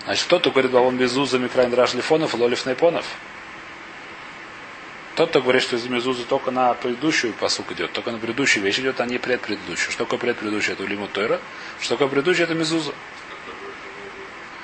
Значит, 0.04 0.24
кто-то 0.24 0.50
говорит, 0.50 0.74
он 0.74 0.96
без 0.96 1.16
уза 1.16 1.38
микрайн 1.38 1.70
драж 1.70 1.94
лифонов, 1.94 2.34
лолиф 2.34 2.66
нейпонов. 2.66 3.04
Тот, 3.04 3.29
кто 5.26 5.40
говорит, 5.40 5.62
что 5.62 5.76
из 5.76 5.86
мезузы 5.86 6.24
только 6.24 6.50
на 6.50 6.74
предыдущую 6.74 7.32
посук 7.32 7.72
идет, 7.72 7.92
только 7.92 8.12
на 8.12 8.18
предыдущую 8.18 8.62
вещь 8.62 8.78
идет, 8.78 9.00
а 9.00 9.06
не 9.06 9.18
предпредыдущую. 9.18 9.92
Что 9.92 10.04
такое 10.04 10.18
предпредыдущее? 10.18 10.74
Это 10.74 10.84
лимут 10.84 11.12
Тойра. 11.12 11.40
Что 11.80 11.94
такое 11.94 12.08
предыдущее? 12.08 12.44
Это 12.44 12.54
мезуза. 12.54 12.92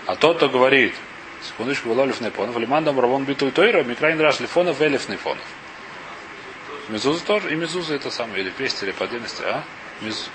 А 0.07 0.15
тот, 0.15 0.37
кто 0.37 0.49
говорит, 0.49 0.95
секундочку, 1.43 1.89
Валолев 1.89 2.21
Непонов, 2.21 2.57
Лимандам 2.57 2.99
Равон 3.01 3.25
Битуль 3.25 3.51
Тойра, 3.51 3.83
Микраин 3.83 4.21
Раш 4.21 4.41
Лифонов, 4.41 4.81
Велев 4.81 5.09
Нефонов. 5.09 5.45
Мезуза 6.89 7.25
тоже, 7.25 7.53
и 7.53 7.57
мезуза 7.57 7.95
это 7.95 8.11
самое, 8.11 8.43
или 8.43 8.53
вместе, 8.57 8.87
или 8.87 8.93
по 8.93 9.05
отдельности, 9.05 9.43
а? 9.43 9.65
Мез... 10.01 10.31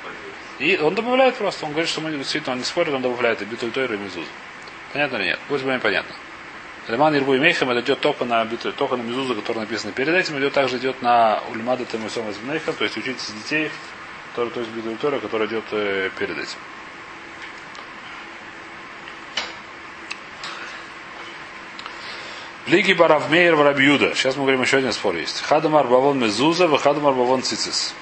И 0.59 0.77
он 0.77 0.93
добавляет 0.95 1.35
просто, 1.35 1.65
он 1.65 1.71
говорит, 1.71 1.89
что 1.89 2.01
мы 2.01 2.11
действительно, 2.11 2.53
он 2.53 2.59
не 2.59 2.65
спорит, 2.65 2.93
он 2.93 3.01
добавляет 3.01 3.41
и 3.41 3.45
Битуль 3.45 3.71
Тойра, 3.71 3.95
и 3.95 3.97
мезузу. 3.97 4.27
Понятно 4.91 5.17
или 5.17 5.25
нет? 5.25 5.39
Пусть 5.47 5.63
будет 5.63 5.81
понятно. 5.81 6.13
Леман 6.87 7.15
Ирбу 7.15 7.35
и 7.35 7.39
Мейхам 7.39 7.69
это 7.69 7.81
идет 7.81 7.99
только 7.99 8.25
на, 8.25 8.45
только 8.45 8.97
на 8.97 9.03
Мезузу, 9.03 9.35
который 9.35 9.59
написано 9.59 9.91
перед 9.91 10.13
этим, 10.15 10.39
идет 10.39 10.53
также 10.53 10.77
идет 10.77 11.01
на 11.01 11.41
Ульмада 11.51 11.85
Темусом 11.85 12.29
из 12.29 12.37
Мейхам, 12.39 12.73
то 12.73 12.83
есть 12.83 12.97
учитесь 12.97 13.31
детей, 13.43 13.69
который, 14.31 14.49
то 14.49 14.61
есть 14.61 14.71
Бедультора, 14.71 15.19
который 15.19 15.47
идет 15.47 15.65
э, 15.71 16.09
перед 16.17 16.37
этим. 16.37 16.57
Лиги 22.67 22.93
Баравмейр 22.93 23.55
Варабьюда. 23.55 24.15
Сейчас 24.15 24.35
мы 24.35 24.43
говорим 24.43 24.61
еще 24.61 24.77
один 24.77 24.93
спор 24.93 25.15
есть. 25.15 25.41
Хадамар 25.41 25.87
Бавон 25.87 26.19
Мезуза, 26.19 26.67
Хадамар 26.77 27.13
Бавон 27.13 27.43
Цицис. 27.43 27.93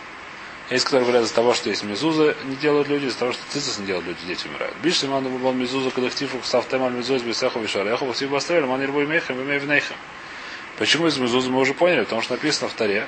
Есть, 0.69 0.85
которые 0.85 1.05
говорят 1.05 1.23
из-за 1.23 1.33
того, 1.33 1.55
что 1.55 1.69
есть 1.69 1.83
мезуза, 1.83 2.35
не 2.45 2.55
делают 2.55 2.87
люди, 2.89 3.05
из-за 3.05 3.17
того, 3.17 3.31
что 3.31 3.41
цицис 3.49 3.79
не 3.79 3.87
делают 3.87 4.05
люди, 4.05 4.19
дети 4.27 4.47
умирают. 4.47 4.75
Биш 4.83 5.01
ман 5.03 5.23
был 5.23 5.51
мезуза, 5.51 5.89
когда 5.89 6.09
хтифу 6.09 6.39
савтем 6.43 6.83
аль 6.83 6.93
мезуз 6.93 7.23
бесеху 7.23 7.59
вишареху, 7.59 8.05
васиб 8.05 8.31
оставили, 8.33 8.65
ман 8.65 8.83
ирбой 8.83 9.07
мехем, 9.07 9.41
имей 9.41 9.57
внейхем. 9.57 9.95
Почему 10.77 11.07
из 11.07 11.17
мезуза 11.17 11.49
мы 11.49 11.59
уже 11.59 11.73
поняли? 11.73 12.03
Потому 12.03 12.21
что 12.21 12.33
написано 12.33 12.69
в 12.69 12.73
таре. 12.73 13.07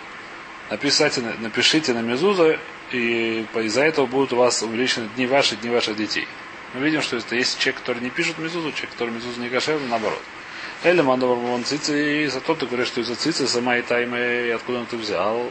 Написайте, 0.72 1.22
напишите 1.22 1.94
на 1.94 2.02
мезуза, 2.02 2.60
и 2.92 3.46
из-за 3.54 3.84
этого 3.84 4.08
будут 4.08 4.34
у 4.34 4.38
вас 4.38 4.64
увеличены 4.64 5.10
дни 5.16 5.28
ваши, 5.28 5.56
дни 5.56 5.70
ваших 5.70 5.96
детей. 5.96 6.28
Мы 6.74 6.82
видим, 6.82 7.02
что 7.04 7.18
это 7.18 7.36
есть 7.36 7.60
человек, 7.60 7.82
который 7.82 8.02
не 8.02 8.10
пишет 8.10 8.40
мезузу, 8.40 8.72
человек, 8.72 8.92
который 8.92 9.14
мезузу 9.14 9.40
не 9.40 9.50
кошерный, 9.50 9.88
наоборот. 9.88 10.22
Элеман 10.84 11.22
он 11.24 11.64
цицы, 11.64 12.24
и 12.24 12.28
за 12.28 12.42
то 12.42 12.56
ты 12.56 12.66
говоришь, 12.66 12.88
что 12.88 13.02
из-за 13.02 13.16
цицы 13.16 13.48
сама 13.48 13.78
и 13.78 13.84
таймы, 13.84 14.48
и 14.48 14.50
откуда 14.50 14.80
он 14.80 14.86
ты 14.88 14.98
взял. 14.98 15.46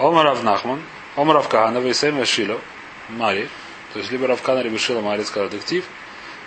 Омар 0.00 0.28
Авнахман, 0.28 0.82
Омар 1.14 1.36
Авкахана, 1.36 1.76
Вейсем 1.78 2.24
Шило, 2.24 2.58
Мари, 3.10 3.50
то 3.92 3.98
есть 3.98 4.10
либо 4.10 4.26
Равкана, 4.26 4.60
либо 4.60 4.78
Шила 4.78 5.02
Мари, 5.02 5.22
скажет 5.24 5.52
дектив, 5.52 5.84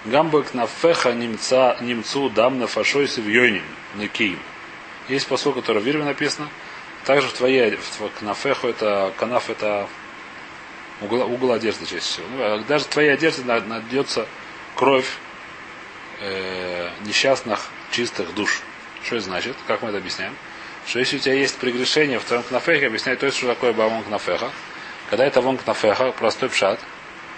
Гамбек 0.06 0.56
на 0.56 0.66
феха 0.66 1.14
немца, 1.14 1.78
немцу 1.80 2.32
дам 2.32 2.58
на 2.58 2.66
фашойсе 2.66 3.22
в 3.22 3.28
йоним, 3.28 3.64
некиим. 3.96 4.40
Есть 5.08 5.28
посыл, 5.28 5.54
который 5.54 5.84
в 5.84 5.86
Вирме 5.86 6.04
написано. 6.04 6.50
Также 7.06 7.28
в 7.28 7.34
твоей, 7.34 7.76
в 7.76 8.10
кнафеху 8.20 8.68
это, 8.68 9.14
канаф 9.18 9.52
это 9.52 9.88
угол, 11.02 11.22
угол 11.32 11.52
одежды 11.52 11.86
чаще 11.86 12.00
всего. 12.00 12.26
Ну, 12.36 12.44
а 12.44 12.58
даже 12.68 12.86
в 12.86 12.88
твоей 12.88 13.14
одежде 13.14 13.44
найдется 13.44 14.26
кровь 14.76 15.18
э, 16.22 16.90
несчастных, 17.06 17.70
чистых 17.92 18.34
душ. 18.34 18.62
Что 19.04 19.18
это 19.18 19.26
значит? 19.26 19.56
Как 19.68 19.84
мы 19.84 19.90
это 19.90 20.00
объясняем? 20.00 20.34
Что 20.86 21.00
если 21.00 21.18
у 21.18 21.20
тебя 21.20 21.34
есть 21.34 21.58
прегрешение 21.58 22.20
в 22.20 22.26
твоем 22.26 22.44
кнафехе, 22.44 22.88
объясняет 22.88 23.20
то, 23.20 23.32
что 23.32 23.48
такое 23.48 23.74
бамон 23.74 24.04
кнафеха. 24.04 24.52
Когда 25.10 25.26
это 25.26 25.42
вон 25.42 25.58
кнафеха, 25.58 26.12
простой 26.12 26.50
пшат, 26.50 26.80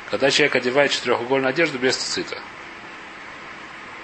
когда 0.09 0.31
человек 0.31 0.55
одевает 0.55 0.91
четырехугольную 0.91 1.49
одежду 1.49 1.77
без 1.77 1.95
цицита. 1.95 2.37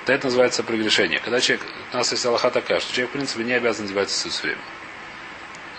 То 0.05 0.13
это 0.13 0.27
называется 0.27 0.63
прегрешение. 0.63 1.19
Когда 1.19 1.39
человек, 1.39 1.65
у 1.93 1.97
нас 1.97 2.11
есть 2.11 2.25
Аллаха 2.25 2.49
такая, 2.49 2.79
что 2.79 2.91
человек, 2.91 3.11
в 3.11 3.13
принципе, 3.13 3.43
не 3.43 3.53
обязан 3.53 3.85
одевать 3.85 4.09
цицит 4.09 4.31
все 4.33 4.41
время. 4.43 4.61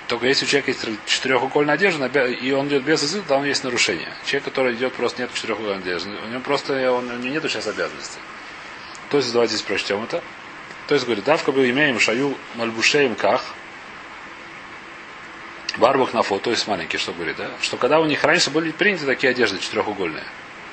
Только 0.07 0.27
если 0.27 0.45
у 0.45 0.49
человека 0.49 0.71
есть 0.71 0.87
четырехугольная 1.07 1.75
одежда, 1.75 2.07
и 2.07 2.53
он 2.53 2.69
идет 2.69 2.85
без 2.85 3.01
цицита, 3.01 3.27
там 3.29 3.45
есть 3.45 3.65
нарушение. 3.65 4.13
Человек, 4.25 4.45
который 4.45 4.75
идет, 4.75 4.93
просто 4.93 5.23
нет 5.23 5.35
четырехугольной 5.35 5.79
одежды. 5.79 6.11
У 6.11 6.29
него 6.29 6.41
просто 6.41 6.75
у 6.75 7.01
него 7.01 7.01
нет 7.01 7.43
сейчас 7.45 7.67
обязанности. 7.67 8.19
То 9.11 9.17
есть, 9.19 9.33
давайте 9.33 9.55
здесь 9.55 9.67
прочтем 9.67 10.05
это. 10.05 10.23
То 10.93 10.97
есть, 10.97 11.07
говорит, 11.07 11.25
давка 11.25 11.53
был 11.53 11.65
имеем 11.65 11.99
шаю 11.99 12.37
мальбушеем 12.55 13.15
ках, 13.15 13.43
барбах 15.79 16.13
на 16.13 16.23
фото, 16.23 16.45
то 16.45 16.51
есть 16.51 16.69
маленький, 16.69 16.99
что 16.99 17.15
говорит, 17.15 17.37
да? 17.39 17.49
Что 17.63 17.79
когда 17.79 17.99
у 17.99 18.05
них 18.05 18.23
раньше 18.25 18.51
были 18.51 18.73
приняты 18.73 19.07
такие 19.07 19.31
одежды 19.31 19.59
четырехугольные, 19.59 20.25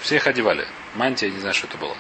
все 0.02 0.18
их 0.18 0.28
одевали. 0.28 0.68
Мантия, 0.96 1.30
не 1.30 1.40
знаю, 1.40 1.54
что 1.54 1.68
это 1.68 1.78
было 1.78 1.96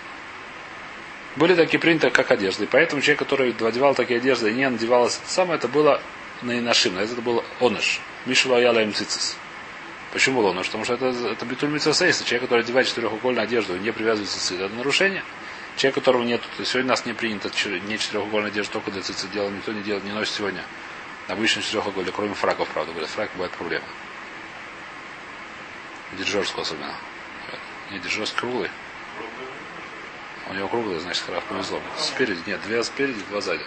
были 1.38 1.56
такие 1.56 1.80
приняты 1.80 2.10
как 2.10 2.30
одежды. 2.30 2.66
И 2.66 2.68
поэтому 2.68 3.02
человек, 3.02 3.20
который 3.20 3.52
одевал 3.54 3.96
такие 3.96 4.18
одежды 4.18 4.52
и 4.52 4.54
не 4.54 4.70
надевалось 4.70 5.18
самое, 5.26 5.58
это 5.58 5.70
было 5.70 6.02
на 6.42 6.60
нашим, 6.60 6.98
это 6.98 7.22
был 7.22 7.42
оныш. 7.62 8.02
Мишева 8.26 8.58
яла 8.58 8.80
им 8.80 8.94
цицис. 8.94 9.38
Почему 10.12 10.42
был 10.42 10.50
оныш? 10.50 10.66
Потому 10.66 10.84
что 10.84 10.96
это, 10.96 11.06
это 11.06 11.46
битуль 11.46 11.70
митсасейса. 11.70 12.26
Человек, 12.26 12.50
который 12.50 12.66
одевает 12.66 12.86
четырехугольную 12.86 13.46
одежду 13.46 13.78
и 13.78 13.80
не 13.80 13.94
привязывается 13.94 14.42
цицит, 14.42 14.60
это 14.60 14.76
нарушение. 14.76 15.24
Человек, 15.80 15.96
которого 15.96 16.24
нет, 16.24 16.42
сегодня 16.66 16.90
нас 16.90 17.06
не 17.06 17.14
принято 17.14 17.48
не 17.48 17.98
четырехугольная 17.98 18.52
одежда, 18.52 18.74
только 18.74 18.92
для 18.92 19.02
цицит 19.02 19.32
делать, 19.32 19.54
никто 19.54 19.72
не 19.72 19.82
делает, 19.82 20.04
не 20.04 20.12
носит 20.12 20.34
сегодня 20.34 20.62
обычно 21.30 21.62
четырехугольную, 21.62 22.12
кроме 22.12 22.34
фраков, 22.34 22.68
правда, 22.74 22.92
говорят, 22.92 23.10
фрак 23.10 23.30
бывает 23.36 23.54
проблема. 23.54 23.86
Держорского 26.18 26.64
особенно. 26.64 26.94
Не 27.92 28.00
держорский 28.00 28.38
круглый. 28.38 28.70
У 30.50 30.54
него 30.54 30.68
круглый, 30.68 31.00
значит, 31.00 31.24
храх 31.24 31.46
повезло. 31.46 31.80
Спереди, 31.98 32.42
нет, 32.46 32.62
две 32.64 32.84
спереди, 32.84 33.24
два 33.30 33.40
сзади. 33.40 33.64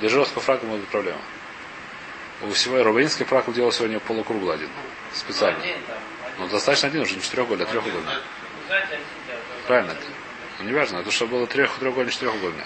По 0.00 0.40
фраку 0.40 0.64
может 0.64 0.80
быть 0.80 0.90
проблема. 0.90 1.20
У 2.40 2.50
всего 2.52 2.82
рубинский 2.82 3.26
фрак 3.26 3.52
делал 3.52 3.72
сегодня 3.72 4.00
полукруглый 4.00 4.54
один. 4.54 4.70
Специально. 5.12 5.62
Ну, 6.38 6.48
достаточно 6.48 6.88
один 6.88 7.02
уже, 7.02 7.14
не 7.14 7.20
четырехугольный, 7.20 7.66
а 7.66 7.68
трехугольный. 7.68 8.14
Правильно. 9.66 9.94
Ну, 10.60 10.66
не 10.66 10.72
важно, 10.74 10.98
это 10.98 11.10
что 11.10 11.26
было 11.26 11.46
трех, 11.46 11.78
трехугольный, 11.78 12.12
четырехугольный. 12.12 12.64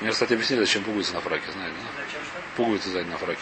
Мне, 0.00 0.10
кстати, 0.10 0.34
объяснили, 0.34 0.60
зачем 0.60 0.84
пуговицы 0.84 1.14
на 1.14 1.20
фраке, 1.20 1.50
знаете, 1.50 1.74
да? 1.82 2.02
Пуговицы 2.56 2.90
сзади 2.90 3.08
на 3.08 3.16
фраке. 3.16 3.40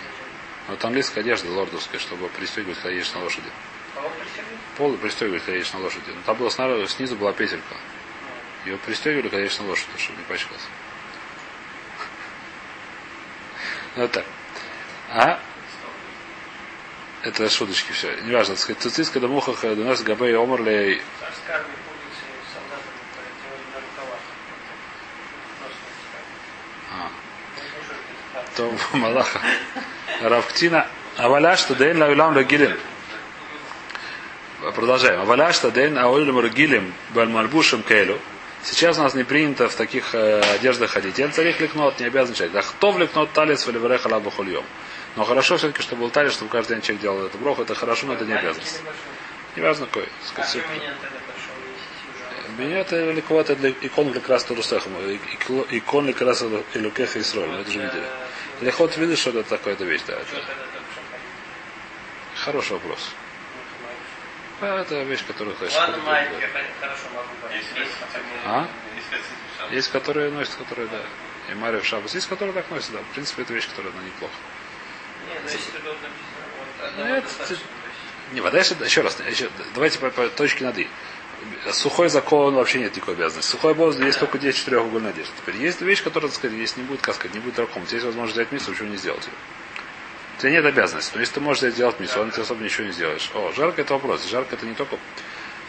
Но 0.69 0.77
там 0.77 0.89
английская 0.89 1.21
одежда 1.21 1.51
лордовская, 1.51 2.01
чтобы 2.01 2.29
пристегивать, 2.29 2.77
когда 2.77 2.91
едешь 2.91 3.13
на 3.13 3.23
лошади. 3.23 3.49
Пол 4.77 4.97
пристегивали, 4.97 5.41
когда 5.41 5.53
едешь 5.55 5.73
на 5.73 5.81
лошади. 5.81 6.11
Но 6.15 6.23
там 6.25 6.37
было 6.37 6.49
снаружи, 6.49 6.89
снизу 6.89 7.17
была 7.17 7.33
петелька. 7.33 7.77
Ее 8.65 8.79
пристегивали, 8.79 9.29
когда 9.29 9.41
едешь 9.41 9.59
на 9.59 9.67
лошади, 9.67 9.91
чтобы 9.99 10.19
не 10.19 10.25
пачкался. 10.25 10.67
Ну, 13.97 14.03
вот 14.03 14.13
так. 14.13 14.25
А? 15.11 15.41
Это 17.23 17.51
шуточки 17.51 17.91
все. 17.93 18.15
Неважно, 18.23 18.55
так 18.55 18.63
сказать, 18.63 18.83
цицис, 18.83 19.11
когда 19.11 19.27
мухах, 19.27 19.61
до 19.63 19.75
нас 19.75 20.03
габей 20.03 20.37
омрлей. 20.37 21.03
То 28.57 28.73
Малаха. 28.93 29.41
Равктина. 30.23 30.89
Аваляш, 31.17 31.61
что 31.61 31.75
дейн 31.75 31.99
лаулам 32.01 32.35
лагилин. 32.35 32.77
Продолжаем. 34.75 35.21
Аваляшта 35.21 35.71
ден 35.71 35.99
аолим 35.99 36.41
ргилем 36.41 36.93
бальмальбушем 37.11 37.83
кейлу. 37.83 38.19
Сейчас 38.65 38.99
у 38.99 39.03
нас 39.03 39.15
не 39.15 39.23
принято 39.23 39.69
в 39.69 39.75
таких 39.75 40.15
э, 40.15 40.41
одеждах 40.55 40.91
ходить. 40.91 41.19
Ен 41.19 41.33
царих 41.33 41.61
лекнот, 41.61 42.01
не 42.01 42.07
обязан 42.07 42.35
человек. 42.35 42.55
Да 42.55 42.63
кто 42.63 42.91
влекнот 42.91 43.31
талис 43.33 43.67
в 43.67 43.71
ливереха 43.71 44.09
лабу 44.09 44.31
хульем. 44.31 44.65
Но 45.15 45.25
хорошо 45.25 45.57
все-таки, 45.57 45.83
чтобы 45.83 46.03
был 46.03 46.11
талис, 46.11 46.33
чтобы 46.33 46.51
каждый 46.51 46.75
день 46.75 46.83
человек 46.83 47.03
делал 47.03 47.27
это 47.27 47.39
брох, 47.39 47.61
это 47.61 47.75
хорошо, 47.75 48.07
но 48.07 48.15
это 48.15 48.25
не 48.25 48.33
обязанность. 48.33 48.83
Не 49.55 49.63
важно 49.63 49.87
какой. 49.87 50.09
Сказать, 50.25 50.65
меня 52.59 52.81
это 52.81 53.13
легко, 53.13 53.41
это 53.41 53.55
для 53.55 53.71
икон 53.71 54.13
как 54.13 54.29
раз 54.29 54.45
Турусехом. 54.45 54.93
Икон 55.71 56.13
как 56.13 56.23
раз 56.23 56.43
Илюкеха 56.75 57.19
и 57.19 57.23
Сроль. 57.23 57.61
Это 57.61 57.71
же 57.71 57.79
видели. 57.79 58.05
Лехот 58.61 58.97
видишь, 58.97 59.19
что 59.19 59.31
это 59.31 59.43
такое-то 59.45 59.85
вещь, 59.85 60.03
да. 60.07 60.15
Это... 60.15 60.43
Хороший 62.37 62.73
вопрос. 62.73 63.11
А, 64.61 64.81
это 64.81 65.03
вещь, 65.03 65.25
которую 65.27 65.57
хочешь. 65.57 65.75
Ладно, 65.75 65.99
Майк, 65.99 66.31
я 66.41 66.49
хорошо 66.81 67.03
могу. 67.15 67.29
А? 68.47 68.69
Есть, 69.71 69.91
которые 69.91 70.31
носят, 70.31 70.55
которые, 70.55 70.89
да. 70.89 71.01
И 71.51 71.55
Мария 71.55 71.81
в 71.81 71.85
Шабас. 71.85 72.15
Есть, 72.15 72.29
которые 72.29 72.55
так 72.55 72.71
носят, 72.71 72.93
да. 72.93 72.99
В 72.99 73.15
принципе, 73.15 73.43
это 73.43 73.53
вещь, 73.53 73.69
которая 73.69 73.93
она 73.93 74.03
неплохо. 74.03 74.35
Нет, 75.29 75.41
ну 75.45 75.51
если 75.51 75.71
тут 75.73 75.97
написано, 76.97 77.09
Нет, 77.09 77.61
не, 78.33 78.41
вода 78.41 78.59
еще, 78.59 78.75
еще 78.85 79.03
раз, 79.03 79.19
еще, 79.29 79.49
давайте 79.75 79.99
по, 79.99 80.11
по 80.11 80.29
точке 80.29 80.65
над 80.65 80.79
«и». 80.79 80.89
Сухой 81.73 82.09
закон 82.09 82.55
вообще 82.55 82.79
нет 82.79 82.95
никакой 82.95 83.15
обязанности. 83.15 83.51
Сухой 83.51 83.73
обоз 83.73 83.99
есть 83.99 84.19
только 84.19 84.39
10 84.39 84.59
четырехугольной 84.59 85.11
одежды. 85.11 85.33
Теперь 85.37 85.57
есть 85.57 85.81
вещь, 85.81 86.03
которая, 86.03 86.31
так 86.31 86.39
сказать, 86.39 86.57
если 86.57 86.81
не 86.81 86.87
будет 86.87 87.01
каскать, 87.01 87.35
не 87.35 87.41
будет 87.41 87.59
раком, 87.59 87.83
есть 87.91 88.05
возможность 88.05 88.37
взять 88.37 88.53
миссу, 88.53 88.71
ничего 88.71 88.89
не 88.89 88.97
сделать. 88.97 89.29
У 90.37 90.41
тебя 90.41 90.53
нет 90.53 90.65
обязанности. 90.65 91.13
Но 91.15 91.21
если 91.21 91.35
ты 91.35 91.41
можешь 91.41 91.73
сделать 91.73 91.99
мису, 91.99 92.21
он 92.21 92.31
тебе 92.31 92.43
особо 92.43 92.63
ничего 92.63 92.87
не 92.87 92.93
сделаешь. 92.93 93.31
О, 93.35 93.53
жарко 93.57 93.81
это 93.81 93.95
вопрос. 93.95 94.29
Жарко 94.29 94.55
это 94.55 94.67
не 94.67 94.75
только... 94.75 94.99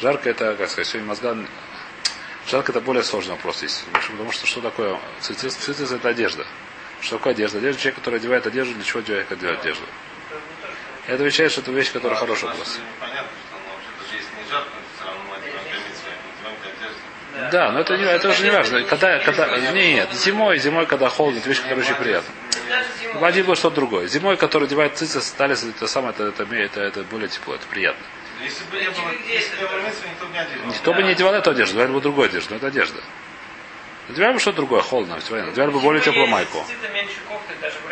Жарко 0.02 0.30
это, 0.30 0.56
как 0.56 0.70
сказать, 0.70 0.88
сегодня 0.88 1.08
мозга... 1.08 1.38
Жарко 2.48 2.72
это 2.72 2.82
более 2.82 3.04
сложный 3.04 3.36
вопрос 3.36 3.64
есть. 3.64 3.86
Потому 3.92 4.32
что 4.32 4.46
что 4.46 4.62
такое 4.62 5.00
цицис? 5.22 5.56
Цицис 5.56 5.92
это 5.92 6.10
одежда. 6.10 6.46
Что 7.02 7.18
такое 7.18 7.34
одежда? 7.34 7.60
Одежда 7.60 7.82
человек, 7.82 7.96
который 7.96 8.20
одевает 8.20 8.46
одежду, 8.46 8.74
для 8.74 8.84
чего 8.84 9.02
человек 9.02 9.32
одевает 9.32 9.60
одежду? 9.62 9.84
Это 11.08 11.16
отвечает, 11.16 11.52
что 11.52 11.62
это 11.62 11.72
вещь, 11.72 11.92
которая 11.92 12.20
хорошая 12.20 12.50
вопрос. 12.52 12.80
Да, 17.52 17.72
но 17.72 17.80
это, 17.82 17.98
не, 17.98 18.04
это 18.04 18.30
уже 18.30 18.44
не 18.44 18.50
важно. 18.52 18.84
Когда, 18.84 19.20
когда, 19.20 19.58
нет, 19.72 20.12
зимой, 20.14 20.58
зимой, 20.60 20.86
когда 20.86 21.10
холодно, 21.10 21.40
это 21.40 21.50
вещь, 21.50 21.62
которая 21.62 21.86
очень 21.86 21.96
приятна. 21.96 22.34
Один 23.22 23.46
было 23.46 23.56
что-то 23.56 23.76
другое. 23.78 24.08
Зимой, 24.08 24.38
который 24.38 24.66
одевает 24.66 24.98
цицы, 24.98 25.22
сталис, 25.22 25.64
это 25.64 25.88
самое, 25.88 26.14
это, 26.14 26.26
это, 26.26 26.44
это, 26.56 26.82
это 26.82 27.04
более 27.04 27.30
тепло, 27.30 27.56
это 27.56 27.66
приятно. 27.68 28.04
Если 28.42 28.64
бы 28.66 28.80
не 28.80 28.90
было, 28.90 29.12
если 29.28 29.56
бы 29.56 29.64
никто 30.10 30.26
бы 30.28 30.34
не 30.34 30.40
одевал. 30.40 30.68
Никто 30.68 30.94
бы 30.94 31.04
не 31.04 31.12
одевал 31.12 31.34
эту 31.34 31.52
одежду, 31.52 31.78
одевали 31.78 31.94
бы 31.94 32.02
другую 32.02 32.26
одежду, 32.26 32.52
но 32.52 32.58
это 32.58 32.68
одежда. 32.68 33.02
Одевали 34.10 34.34
бы 34.34 34.40
что-то 34.40 34.58
другое, 34.58 34.82
холодно, 34.82 35.16
одевали 35.16 35.72
бы 35.72 35.80
более 35.80 36.02
теплую 36.02 36.28
майку. 36.28 36.64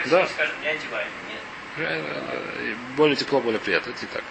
Да. 0.06 0.28
Более 2.96 3.16
тепло, 3.16 3.42
более 3.42 3.60
приятно, 3.60 3.90
это 3.90 4.02
не 4.02 4.08
так. 4.08 4.24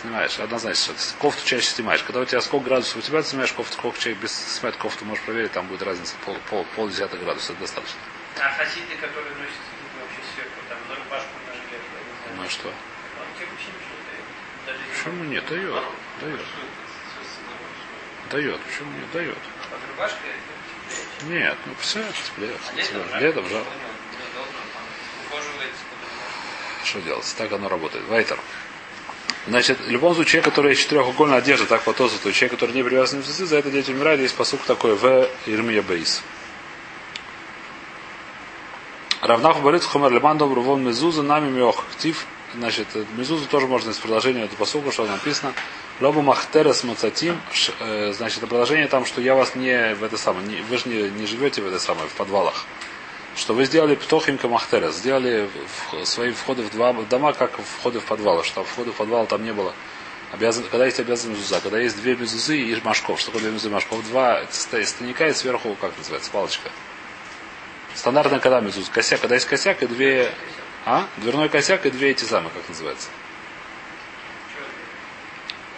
Снимаешь, 0.00 0.38
однозначно. 0.38 0.94
Кофту 1.18 1.44
чаще 1.44 1.66
снимаешь. 1.66 2.02
Когда 2.04 2.20
у 2.20 2.24
тебя 2.24 2.40
сколько 2.40 2.66
градусов 2.66 2.98
у 2.98 3.00
тебя, 3.00 3.20
ты 3.22 3.28
снимаешь 3.28 3.52
кофту, 3.52 3.72
сколько 3.72 3.98
человек 3.98 4.22
без 4.22 4.32
снять 4.32 4.76
кофту, 4.76 5.04
можешь 5.04 5.24
проверить, 5.24 5.52
там 5.52 5.66
будет 5.66 5.82
разница 5.82 6.14
пол, 6.24 6.36
пол, 6.48 6.64
пол 6.76 6.88
десятых 6.88 7.20
градусов, 7.20 7.50
это 7.50 7.60
достаточно. 7.60 7.98
А 8.38 8.50
хасиды, 8.50 8.94
которые 9.00 9.34
носят 9.34 9.58
вообще 10.00 10.20
сверху, 10.34 10.60
там, 10.68 10.78
на 10.88 10.94
рубашку, 10.94 11.30
на 11.46 11.52
жилет, 11.52 11.82
Ну 12.36 12.44
и 12.44 12.48
что? 12.48 12.68
Он 12.68 12.74
тебе 13.36 13.46
вообще 13.50 13.68
ничего 13.74 13.96
не 13.98 14.66
дает. 14.66 14.80
Почему 14.92 15.24
нет? 15.24 15.46
Дает. 15.48 15.84
Дает. 16.20 16.46
Дает. 18.30 18.60
Почему 18.60 18.92
нет? 18.92 19.10
Дает. 19.12 19.38
Под 19.68 19.80
рубашкой 19.90 20.30
Нет, 21.22 21.58
ну 21.66 21.74
все, 21.80 22.04
теплее. 22.12 22.56
Летом, 23.20 23.48
да. 23.48 23.64
Что 26.84 27.00
делать? 27.00 27.34
Так 27.36 27.52
оно 27.52 27.68
работает. 27.68 28.06
Вайтер. 28.06 28.38
Значит, 29.48 29.80
в 29.80 29.90
любом 29.90 30.14
случае, 30.14 30.32
человек, 30.32 30.44
который 30.50 30.70
есть 30.70 30.82
четырехугольная 30.82 31.38
одежда, 31.38 31.64
так 31.66 31.82
по 31.82 31.94
Тосу, 31.94 32.16
то 32.22 32.30
человек, 32.32 32.52
который 32.52 32.74
не 32.74 32.82
привязан 32.82 33.22
к 33.22 33.24
мезузы, 33.24 33.46
за 33.46 33.56
это 33.56 33.70
дети 33.70 33.90
умирают, 33.90 34.20
есть 34.20 34.34
посук 34.34 34.60
такой 34.64 34.94
в 34.94 35.26
Ирмия 35.46 35.80
Бейс. 35.80 36.22
Равнаху 39.22 39.62
борит 39.62 39.82
хумер 39.82 40.12
леман 40.12 40.36
добрувон 40.36 40.84
мезуза 40.84 41.22
нами 41.22 41.50
меох. 41.50 41.82
Ктив, 41.92 42.26
значит, 42.54 42.88
мезузу 43.16 43.46
тоже 43.46 43.66
можно 43.66 43.90
из 43.90 43.96
продолжения 43.96 44.44
эту 44.44 44.56
посуку, 44.56 44.92
что 44.92 45.06
написано. 45.06 45.54
Лобу 46.00 46.20
махтерес 46.20 46.84
мацатим, 46.84 47.40
э, 47.80 48.12
значит, 48.12 48.40
продолжение 48.40 48.86
там, 48.86 49.06
что 49.06 49.22
я 49.22 49.34
вас 49.34 49.54
не 49.54 49.94
в 49.94 50.04
это 50.04 50.18
самое, 50.18 50.46
не, 50.46 50.56
вы 50.60 50.76
же 50.76 50.88
не, 50.88 51.10
не 51.10 51.26
живете 51.26 51.62
в 51.62 51.66
это 51.66 51.80
самое, 51.80 52.06
в 52.06 52.12
подвалах. 52.12 52.66
Что 53.38 53.54
вы 53.54 53.66
сделали 53.66 53.94
птохим 53.94 54.36
камахтерес, 54.36 54.96
сделали 54.96 55.48
свои 56.02 56.32
входы 56.32 56.62
в 56.62 56.70
два 56.72 56.92
дома, 56.92 57.32
как 57.32 57.52
входы 57.60 58.00
в 58.00 58.04
подвалы, 58.04 58.42
что 58.42 58.64
входы 58.64 58.90
в 58.90 58.96
подвал 58.96 59.26
там 59.26 59.44
не 59.44 59.52
было. 59.52 59.72
Обязан, 60.32 60.64
когда 60.64 60.86
есть 60.86 60.98
обязан 60.98 61.30
мезуза, 61.30 61.60
когда 61.60 61.78
есть 61.78 61.96
две 62.00 62.16
мезузы 62.16 62.58
и 62.58 62.80
машков. 62.82 63.20
Что 63.20 63.28
такое 63.28 63.42
две 63.42 63.52
мезузы 63.52 63.68
и 63.68 63.72
машков? 63.72 64.04
Два 64.08 64.42
станика 64.50 65.28
и 65.28 65.32
сверху, 65.32 65.76
как 65.80 65.96
называется, 65.96 66.32
палочка. 66.32 66.68
Стандартная 67.94 68.40
когда 68.40 68.60
мезуз? 68.60 68.88
Косяк. 68.88 69.20
Когда 69.20 69.36
есть 69.36 69.46
косяк 69.46 69.84
и 69.84 69.86
две... 69.86 70.32
А? 70.84 71.06
Дверной 71.18 71.48
косяк 71.48 71.86
и 71.86 71.90
две 71.90 72.10
эти 72.10 72.24
самые, 72.24 72.50
как 72.50 72.68
называется? 72.68 73.08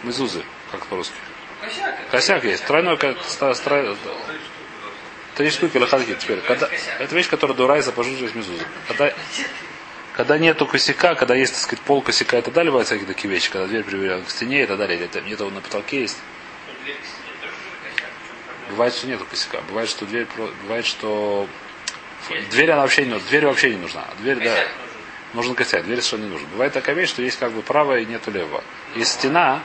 Мезузы, 0.01 0.43
как 0.71 0.83
по-русски. 0.87 1.13
Косяк. 1.61 2.09
Косяк 2.09 2.43
есть. 2.43 2.65
Тройной 2.65 2.97
косяк. 2.97 3.55
Три 5.41 5.49
штуки 5.49 5.77
лохатки 5.77 6.15
теперь. 6.19 6.39
Когда, 6.41 6.69
это 6.99 7.15
вещь, 7.15 7.27
которая 7.27 7.57
дурайza 7.57 7.91
пожуживает 7.91 8.35
мезузу. 8.35 8.63
Когда, 8.87 9.11
когда 10.13 10.37
нету 10.37 10.67
косяка, 10.67 11.15
когда 11.15 11.33
есть, 11.33 11.53
так 11.53 11.63
сказать, 11.63 11.83
пол 11.83 12.03
косяка 12.03 12.37
и 12.37 12.41
так 12.43 12.53
далее, 12.53 12.69
бывают 12.69 12.87
всякие 12.87 13.07
такие 13.07 13.27
вещи, 13.27 13.49
когда 13.49 13.65
дверь 13.65 13.83
приведена 13.83 14.21
к 14.21 14.29
стене 14.29 14.61
и 14.61 14.65
так 14.67 14.77
далее, 14.77 14.97
или 14.99 15.05
это 15.05 15.19
где-то 15.19 15.49
на 15.49 15.61
потолке 15.61 16.01
есть. 16.01 16.19
Бывает, 18.69 18.93
что 18.93 19.07
нету 19.07 19.25
косяка. 19.25 19.61
Бывает, 19.67 19.89
что 19.89 20.05
дверь, 20.05 20.27
бывает, 20.61 20.85
что 20.85 21.47
Дверь 22.51 22.69
она 22.69 22.83
вообще 22.83 23.05
не 23.05 23.09
нужна. 23.09 23.27
Дверь 23.27 23.45
вообще 23.47 23.69
не 23.71 23.77
нужна. 23.77 24.05
Дверь, 24.19 24.43
да. 24.43 24.55
Нужен 25.33 25.55
косяк. 25.55 25.85
Дверь 25.85 26.01
совершенно 26.01 26.25
не 26.25 26.33
нужна. 26.33 26.47
Бывает 26.51 26.71
такая 26.71 26.95
вещь, 26.95 27.09
что 27.09 27.23
есть 27.23 27.39
как 27.39 27.51
бы 27.51 27.63
правая 27.63 28.01
и 28.01 28.05
нету 28.05 28.29
левого. 28.29 28.63
Есть 28.95 29.13
стена. 29.13 29.63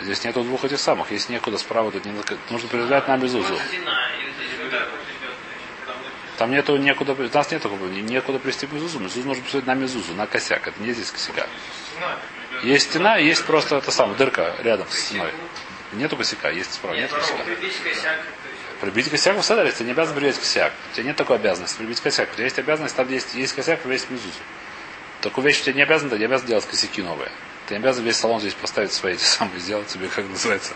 Здесь 0.00 0.24
нету 0.24 0.42
двух 0.42 0.64
этих 0.64 0.80
самых. 0.80 1.12
Есть 1.12 1.28
некуда 1.28 1.58
справа, 1.58 1.92
тут 1.92 2.04
не 2.04 2.12
нужно 2.50 2.68
передать 2.68 3.06
нам 3.06 3.20
безузу. 3.20 3.56
Там 6.42 6.50
нету 6.50 6.76
некуда, 6.76 7.12
у 7.12 7.36
нас 7.36 7.52
нету 7.52 7.68
некуда 7.68 8.40
привести 8.40 8.66
мезузу. 8.66 8.98
Мезузу 8.98 9.28
нужно 9.28 9.42
представить 9.44 9.66
на 9.68 9.74
мезузу, 9.74 10.12
на 10.14 10.26
косяк. 10.26 10.66
Это 10.66 10.82
не 10.82 10.92
здесь 10.92 11.12
косяка. 11.12 11.46
Есть 12.64 12.90
стена, 12.90 13.16
есть 13.16 13.44
просто 13.44 13.76
это 13.76 13.92
самое, 13.92 14.18
дырка 14.18 14.52
рядом 14.58 14.88
с 14.90 14.98
стеной. 14.98 15.30
Нету 15.92 16.16
косяка, 16.16 16.50
есть 16.50 16.74
справа, 16.74 16.96
нет 16.96 17.12
косяка. 17.12 17.44
Прибить 18.80 19.08
косяк 19.08 19.38
в 19.38 19.44
седере, 19.44 19.70
ты 19.70 19.84
не 19.84 19.92
обязан 19.92 20.16
прибить 20.16 20.36
косяк. 20.36 20.72
У 20.90 20.96
тебя 20.96 21.04
нет 21.04 21.16
такой 21.16 21.36
обязанности 21.36 21.78
прибить 21.78 22.00
косяк. 22.00 22.28
У 22.32 22.34
тебя 22.34 22.42
есть 22.42 22.58
обязанность, 22.58 22.96
там 22.96 23.08
есть, 23.08 23.36
есть 23.36 23.54
косяк, 23.54 23.78
повесить 23.78 24.10
мезузу. 24.10 24.40
Такую 25.20 25.46
вещь 25.46 25.60
ты 25.60 25.72
не 25.72 25.82
обязан, 25.82 26.10
ты 26.10 26.18
не 26.18 26.24
обязан 26.24 26.48
делать 26.48 26.66
косяки 26.66 27.02
новые. 27.02 27.30
Ты 27.68 27.74
не 27.74 27.78
обязан 27.78 28.04
весь 28.04 28.16
салон 28.16 28.40
здесь 28.40 28.54
поставить 28.54 28.92
свои 28.92 29.14
эти 29.14 29.22
самые, 29.22 29.60
сделать 29.60 29.88
себе, 29.88 30.08
как 30.08 30.28
называется, 30.28 30.74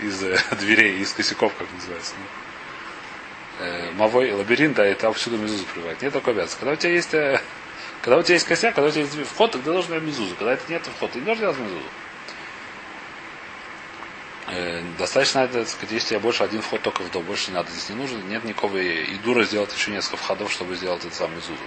из 0.00 0.22
э, 0.22 0.38
дверей, 0.58 1.00
из 1.00 1.12
косяков, 1.12 1.52
как 1.58 1.70
называется. 1.70 2.14
Ну, 2.16 2.24
э, 3.60 3.90
мовой 3.92 4.32
лабиринт, 4.32 4.76
да, 4.76 4.90
и 4.90 4.94
там 4.94 5.12
всюду 5.12 5.36
мезузу 5.36 5.64
прибывает. 5.72 6.00
Нет 6.02 6.12
такой 6.12 6.32
обязанности. 6.32 6.58
Когда 6.58 6.72
у 6.72 6.76
тебя 6.76 6.92
есть, 6.92 7.14
э, 7.14 7.40
когда 8.02 8.18
у 8.18 8.22
тебя 8.22 8.34
есть 8.34 8.46
косяк, 8.46 8.74
когда 8.74 8.88
у 8.88 8.90
тебя 8.90 9.02
есть 9.02 9.16
вход, 9.26 9.52
тогда 9.52 9.72
должен 9.72 9.92
иметь 9.94 10.04
мезузу. 10.04 10.34
Когда 10.36 10.54
это 10.54 10.62
нет 10.68 10.82
входа, 10.86 11.12
ты 11.12 11.18
не 11.20 11.24
должен 11.26 11.42
делать 11.42 11.58
мезузу. 11.58 11.86
Э, 14.52 14.82
достаточно, 14.98 15.40
это, 15.40 15.64
сказать, 15.66 15.92
если 15.92 16.14
я 16.14 16.20
больше 16.20 16.42
один 16.42 16.60
вход 16.60 16.82
только 16.82 17.02
в 17.02 17.10
дом, 17.10 17.22
больше 17.22 17.50
не 17.50 17.56
надо, 17.56 17.70
здесь 17.70 17.88
не 17.90 17.96
нужно, 17.96 18.18
нет 18.22 18.42
никакого 18.42 18.78
и 18.78 19.14
дура 19.18 19.44
сделать 19.44 19.72
еще 19.72 19.92
несколько 19.92 20.16
входов, 20.16 20.50
чтобы 20.50 20.74
сделать 20.74 21.00
этот 21.00 21.14
самый 21.14 21.36
мезузу. 21.36 21.62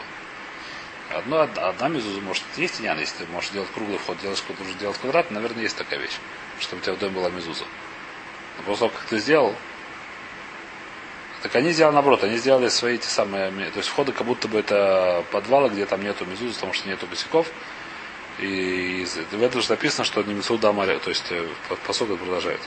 Одно, 1.09 1.41
одна 1.41 1.87
мезуза 1.87 2.19
может 2.21 2.43
есть 2.57 2.79
тянян, 2.79 2.99
если 2.99 3.23
ты 3.23 3.31
можешь 3.31 3.51
делать 3.51 3.69
круглый 3.73 3.99
вход, 3.99 4.17
делаешь, 4.19 4.43
нужно 4.59 4.73
делать 4.79 4.97
квадрат, 4.97 5.31
наверное, 5.31 5.63
есть 5.63 5.77
такая 5.77 5.99
вещь, 5.99 6.17
чтобы 6.59 6.81
у 6.81 6.83
тебя 6.83 6.95
в 6.95 6.99
доме 6.99 7.13
была 7.13 7.29
мезуза. 7.29 7.63
Но 8.57 8.63
после 8.63 8.87
того, 8.87 8.97
как 8.97 9.07
ты 9.07 9.19
сделал, 9.19 9.55
так 11.43 11.55
они 11.55 11.71
сделали 11.73 11.93
наоборот, 11.93 12.23
они 12.23 12.37
сделали 12.37 12.69
свои 12.69 12.95
эти 12.95 13.05
самые, 13.05 13.51
то 13.51 13.77
есть 13.77 13.89
входы 13.89 14.13
как 14.13 14.25
будто 14.25 14.47
бы 14.47 14.59
это 14.59 15.25
подвалы, 15.29 15.69
где 15.69 15.85
там 15.85 16.01
нету 16.01 16.25
мезузы, 16.25 16.53
потому 16.53 16.71
что 16.73 16.87
нету 16.87 17.05
косяков, 17.05 17.47
и 18.39 19.05
в 19.29 19.43
этом 19.43 19.61
же 19.61 19.69
написано, 19.69 20.05
что 20.05 20.23
не 20.23 20.33
Мисуда 20.33 20.71
Мария, 20.71 20.99
то 20.99 21.09
есть 21.09 21.31
посуда 21.85 22.15
продолжает. 22.15 22.61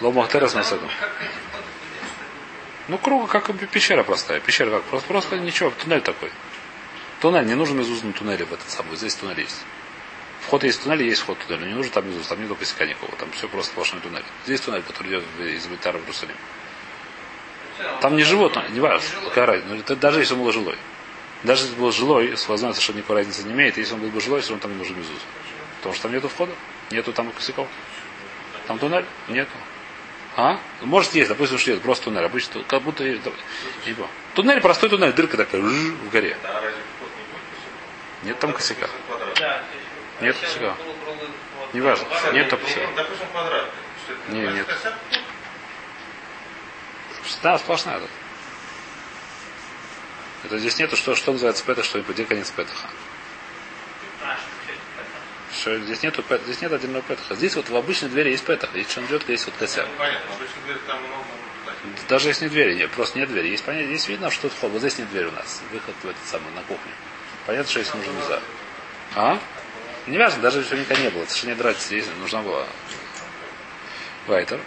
Ломахтерес 0.00 0.54
Масадом. 0.54 0.90
Ну, 2.88 2.98
круга, 2.98 3.28
как 3.28 3.56
пещера 3.70 4.02
простая. 4.02 4.40
Пещера 4.40 4.70
как? 4.70 4.82
Просто, 4.82 5.08
просто 5.08 5.38
ничего, 5.38 5.70
туннель 5.70 6.02
такой. 6.02 6.32
Туннель, 7.20 7.46
не 7.46 7.54
нужен 7.54 7.78
мезуз 7.78 8.02
на 8.02 8.12
туннеле 8.12 8.44
в 8.44 8.52
этот 8.52 8.68
самый. 8.68 8.96
Здесь 8.96 9.14
туннель 9.14 9.40
есть. 9.40 9.62
Вход 10.40 10.64
есть 10.64 10.80
в 10.80 10.82
туннель, 10.82 11.04
есть 11.04 11.22
вход 11.22 11.38
туннель. 11.38 11.68
Не 11.68 11.74
нужен 11.74 11.92
там 11.92 12.06
мезуз, 12.06 12.26
там 12.26 12.42
нет 12.42 12.58
косяка 12.58 12.84
никакого. 12.84 13.16
Там 13.16 13.30
все 13.30 13.48
просто 13.48 13.72
сплошной 13.72 14.02
туннель. 14.02 14.24
Здесь 14.44 14.60
туннель, 14.60 14.82
который 14.82 15.08
идет 15.08 15.24
из 15.40 15.66
Битара 15.66 15.96
в 15.96 16.02
Иерусалим. 16.02 16.36
Там 18.00 18.16
не 18.16 18.22
живот, 18.22 18.56
не 18.70 18.80
важно. 18.80 19.08
Какая 19.24 19.46
разница. 19.46 19.96
Даже 19.96 20.20
если 20.20 20.34
он 20.34 20.42
был 20.42 20.52
жилой. 20.52 20.76
Даже 21.42 21.64
если 21.64 21.76
был 21.76 21.92
жилой, 21.92 22.34
возможно, 22.48 22.80
что 22.80 22.92
никакой 22.92 23.16
разницы 23.16 23.42
не 23.42 23.52
имеет, 23.52 23.76
если 23.76 23.94
он 23.94 24.00
был 24.00 24.08
бы 24.08 24.20
жилой, 24.20 24.40
все 24.40 24.50
равно 24.50 24.62
там 24.62 24.72
не 24.72 24.78
нужен 24.78 24.96
мезуз. 24.96 25.20
Потому 25.78 25.94
что 25.94 26.04
там 26.04 26.12
нету 26.12 26.28
входа, 26.28 26.52
нету 26.90 27.12
там 27.12 27.30
косяков. 27.32 27.68
Там 28.66 28.78
туннель? 28.78 29.04
Нету. 29.28 29.50
А? 30.36 30.58
Может 30.80 31.14
есть, 31.14 31.28
допустим, 31.28 31.58
что 31.58 31.72
нет, 31.72 31.82
просто 31.82 32.04
туннель. 32.04 32.24
Обычно 32.24 32.62
как 32.64 32.82
будто 32.82 33.04
его. 33.04 34.08
Туннель, 34.34 34.60
простой 34.60 34.88
туннель, 34.88 35.12
дырка 35.12 35.36
такая 35.36 35.60
в 35.60 36.10
горе. 36.10 36.36
Нет 38.22 38.38
там 38.38 38.52
косяка. 38.52 38.88
Нет 40.20 40.36
косяка. 40.38 40.74
Не 41.74 41.80
важно. 41.80 42.06
Нет 42.32 42.48
там 42.48 42.58
косяка. 42.58 42.88
Нет, 44.30 44.54
нет. 44.54 44.66
Да, 47.42 47.58
сплошная 47.58 48.00
тут. 48.00 48.10
Это 50.44 50.58
здесь 50.58 50.78
нету, 50.78 50.96
что, 50.96 51.14
что 51.14 51.32
называется 51.32 51.64
петах, 51.64 51.84
что 51.84 52.00
где 52.02 52.24
конец 52.24 52.50
петаха. 52.50 52.88
Что 55.52 55.78
здесь 55.78 56.02
нету 56.02 56.22
здесь 56.44 56.60
нет 56.60 56.72
отдельного 56.72 57.02
петаха. 57.02 57.34
Здесь 57.34 57.56
вот 57.56 57.68
в 57.68 57.76
обычной 57.76 58.10
двери 58.10 58.30
есть 58.30 58.44
петах. 58.44 58.70
Он 58.74 59.06
идет, 59.06 59.28
есть 59.28 59.46
вот 59.46 59.54
косяк. 59.56 59.88
Даже 62.08 62.28
если 62.28 62.44
не 62.44 62.50
двери, 62.50 62.74
нет, 62.74 62.90
просто 62.90 63.18
нет 63.18 63.28
двери. 63.28 63.48
Есть 63.48 63.64
понятие, 63.64 63.96
здесь 63.96 64.08
видно, 64.08 64.30
что 64.30 64.48
вход. 64.48 64.70
Вот 64.72 64.80
здесь 64.80 64.98
нет 64.98 65.08
двери 65.10 65.26
у 65.26 65.32
нас. 65.32 65.62
Выход 65.70 65.94
в 66.02 66.08
этот 66.08 66.24
самый, 66.26 66.52
на 66.52 66.62
кухню. 66.62 66.92
Понятно, 67.46 67.70
что 67.70 67.82
здесь 67.82 67.94
нужен 67.94 68.14
нельзя. 68.14 68.40
А? 69.14 69.38
Не 70.06 70.18
важно, 70.18 70.42
даже 70.42 70.60
если 70.60 70.78
никогда 70.78 71.02
не 71.02 71.10
было. 71.10 71.24
Не 71.44 71.54
драть 71.54 71.78
здесь 71.78 72.06
нужна 72.20 72.42
была. 72.42 72.66
Вайтер. 74.26 74.60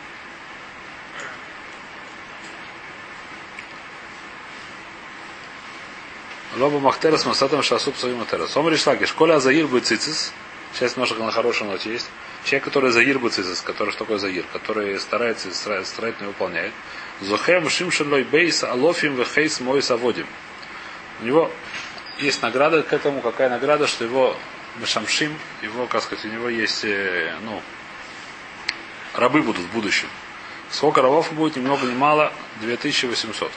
Лоба 6.57 6.79
Махтерас 6.79 7.23
Масатам 7.23 7.61
Шасуп 7.61 7.97
Савим 7.97 8.17
Матерас. 8.17 8.57
Омри 8.57 8.77
Шлакиш. 8.77 9.13
Коля 9.13 9.39
Заир 9.39 9.67
будет 9.67 9.85
цицис. 9.85 10.33
Сейчас 10.73 10.95
немножко 10.95 11.21
на 11.21 11.31
хорошей 11.31 11.67
ноте 11.67 11.91
есть. 11.91 12.09
Человек, 12.45 12.63
который 12.63 12.89
Заир 12.89 13.19
будет 13.19 13.33
цицис. 13.33 13.61
Который 13.61 13.91
что 13.91 13.99
такое 13.99 14.17
Заир? 14.17 14.43
Который 14.51 14.99
старается 14.99 15.53
старательно 15.53 16.29
выполняет. 16.29 16.73
Зохем 17.21 17.69
Шимшелой 17.69 18.23
Бейс 18.23 18.63
Алофим 18.63 19.17
Вехейс 19.17 19.59
Мой 19.59 19.83
Саводим. 19.83 20.25
У 21.21 21.25
него 21.25 21.51
есть 22.17 22.41
награда 22.41 22.81
к 22.81 22.91
этому. 22.91 23.21
Какая 23.21 23.49
награда? 23.49 23.85
Что 23.85 24.05
его 24.05 24.35
Мешамшим, 24.79 25.37
его, 25.61 25.85
как 25.85 26.01
сказать, 26.01 26.25
у 26.25 26.29
него 26.29 26.49
есть, 26.49 26.85
э, 26.85 27.35
ну, 27.43 27.61
рабы 29.13 29.43
будут 29.43 29.61
в 29.61 29.71
будущем. 29.73 30.07
Сколько 30.71 31.03
рабов 31.03 31.31
будет, 31.33 31.55
ни 31.55 31.61
много 31.61 31.85
ни 31.85 31.93
мало, 31.93 32.33
2800. 32.61 33.51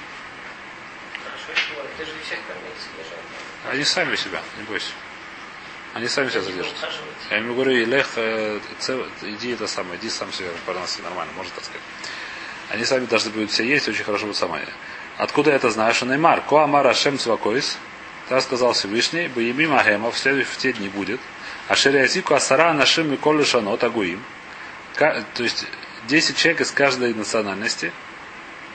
Они 3.70 3.84
сами 3.84 4.16
себя, 4.16 4.40
не 4.58 4.64
бойся. 4.64 4.92
Они 5.92 6.08
сами 6.08 6.30
себя 6.30 6.42
задержат. 6.42 6.74
Я 7.30 7.38
ему 7.38 7.54
говорю, 7.54 7.72
Илех, 7.72 8.06
э, 8.16 8.60
иди 9.22 9.52
это 9.52 9.66
самое, 9.66 9.98
иди 9.98 10.08
сам 10.08 10.32
себе 10.32 10.50
парноси 10.64 11.02
нормально, 11.02 11.32
может 11.36 11.52
так 11.52 11.64
сказать. 11.64 11.82
Они 12.70 12.84
сами 12.84 13.06
должны 13.06 13.30
будут 13.32 13.50
все 13.50 13.64
есть, 13.64 13.88
очень 13.88 14.04
хорошо 14.04 14.26
будут 14.26 14.36
сами. 14.36 14.64
Откуда 15.18 15.50
я 15.50 15.56
это 15.56 15.70
знаю? 15.70 15.92
Что 15.92 16.06
Неймар, 16.06 16.40
Коамар 16.42 16.86
Ашем 16.86 17.18
Цвакоис, 17.18 17.76
так 18.28 18.42
сказал 18.42 18.72
Всевышний, 18.72 19.28
Боеми 19.28 19.66
Махема, 19.66 20.12
в 20.12 20.18
следующие 20.18 20.54
те 20.58 20.72
дни 20.72 20.88
будет. 20.88 21.20
А 21.66 21.74
Шериазику 21.74 22.34
Асара 22.34 22.72
Нашим 22.72 23.10
Миколы 23.10 23.44
Шанот 23.44 23.82
Агуим. 23.82 24.22
То 24.94 25.24
есть 25.42 25.66
10 26.06 26.36
человек 26.36 26.60
из 26.60 26.70
каждой 26.70 27.12
национальности. 27.14 27.92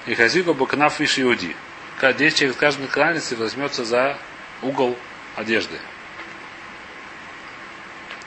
И 0.06 0.13
Хазику 0.13 0.54
Бакнаф 0.54 1.00
Виш 1.00 1.19
Иуди. 1.19 1.56
10 2.01 2.38
человек 2.38 2.55
из 2.55 2.60
каждой 2.60 2.81
национальности 2.81 3.34
возьмется 3.36 3.86
за 3.86 4.17
угол 4.62 4.97
одежды. 5.36 5.79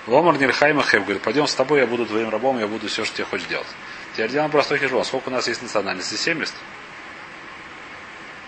Вомар 0.07 0.39
Нирхайма 0.39 0.83
Хев 0.83 1.03
говорит, 1.03 1.23
пойдем 1.23 1.47
с 1.47 1.55
тобой, 1.55 1.81
я 1.81 1.87
буду 1.87 2.07
твоим 2.07 2.31
рабом, 2.31 2.59
я 2.59 2.67
буду 2.67 2.89
все, 2.89 3.05
что 3.05 3.15
тебе 3.15 3.25
хочешь 3.27 3.47
делать. 3.47 3.67
Теперь 4.15 4.31
делаем 4.31 4.51
простой 4.51 4.79
хижбон. 4.79 5.05
Сколько 5.05 5.29
у 5.29 5.33
нас 5.33 5.47
есть 5.49 5.61
национальности? 5.61 6.15
70. 6.15 6.55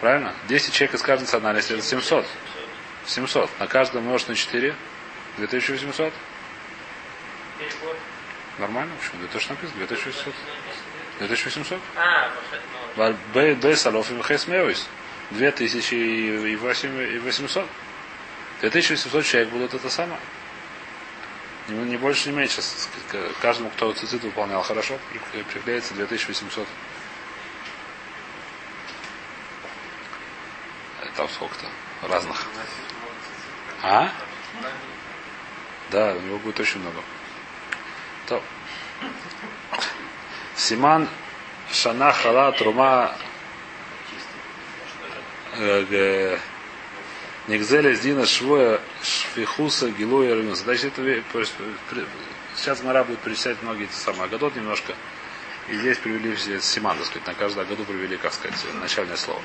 Правильно? 0.01 0.35
10 0.49 0.73
человек 0.73 0.95
из 0.95 1.03
каждой 1.03 1.25
национальности 1.25 1.75
это 1.75 1.83
700. 1.83 2.27
700. 3.07 3.51
На 3.59 3.67
каждом 3.67 4.05
умножить 4.05 4.29
на 4.29 4.35
4. 4.35 4.75
2800. 5.37 6.15
Нормально? 8.59 8.93
Почему? 8.99 9.21
2000 9.21 9.51
написано? 9.51 9.79
2800. 9.87 10.35
2800? 11.19 11.79
А, 11.97 13.15
Б 13.35 13.77
Салов 13.77 14.11
и 14.11 14.23
Хесмеойс. 14.23 14.89
2800. 15.31 17.69
2800 18.61 19.25
человек 19.25 19.51
будут 19.51 19.75
это 19.75 19.89
самое. 19.89 20.19
Не 21.69 21.97
больше, 21.97 22.31
не 22.31 22.37
меньше. 22.37 22.61
Каждому, 23.41 23.71
кто 23.71 23.93
цицит 23.93 24.25
выполнял 24.25 24.63
хорошо, 24.63 24.99
приклеится 25.53 25.95
2800. 25.95 26.67
Там 31.17 31.29
сколько-то 31.29 31.67
разных. 32.09 32.47
А? 33.83 34.11
Да, 35.91 36.15
у 36.15 36.21
него 36.21 36.39
будет 36.39 36.61
очень 36.61 36.81
много. 36.81 37.03
То. 38.27 38.43
Симан 40.57 41.09
Шана 41.73 42.13
Хала 42.13 42.53
Трума 42.53 43.15
Нигзеля 47.49 47.95
Дина 47.95 48.27
Швоя 48.27 48.81
Шфихуса 49.03 49.91
Гилуя 49.91 50.37
Рамюса. 50.37 50.65
Значит, 50.65 50.99
это 50.99 51.25
сейчас 52.57 52.83
Мара 52.83 53.05
будет 53.05 53.19
перечислять 53.21 53.57
многие 53.63 53.85
эти 53.85 53.93
самые 53.93 54.25
Агадот 54.25 54.55
немножко. 54.57 54.95
И 55.69 55.75
здесь 55.75 55.99
привели 55.99 56.37
Симан, 56.61 56.97
так 56.97 57.07
сказать, 57.07 57.27
на 57.27 57.35
каждую 57.35 57.67
году 57.67 57.85
привели, 57.85 58.17
как 58.17 58.33
сказать, 58.33 58.59
начальное 58.81 59.17
слово. 59.17 59.41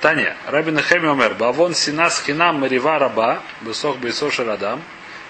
Таня, 0.00 0.36
Рабин 0.46 0.78
Хеми 0.80 1.10
Омер, 1.10 1.34
Бавон 1.34 1.74
Синас 1.74 2.22
Хинам 2.22 2.60
Марива 2.60 2.98
Раба, 2.98 3.42
Бесох 3.60 3.98
Бейсо 3.98 4.30
Шарадам, 4.30 4.82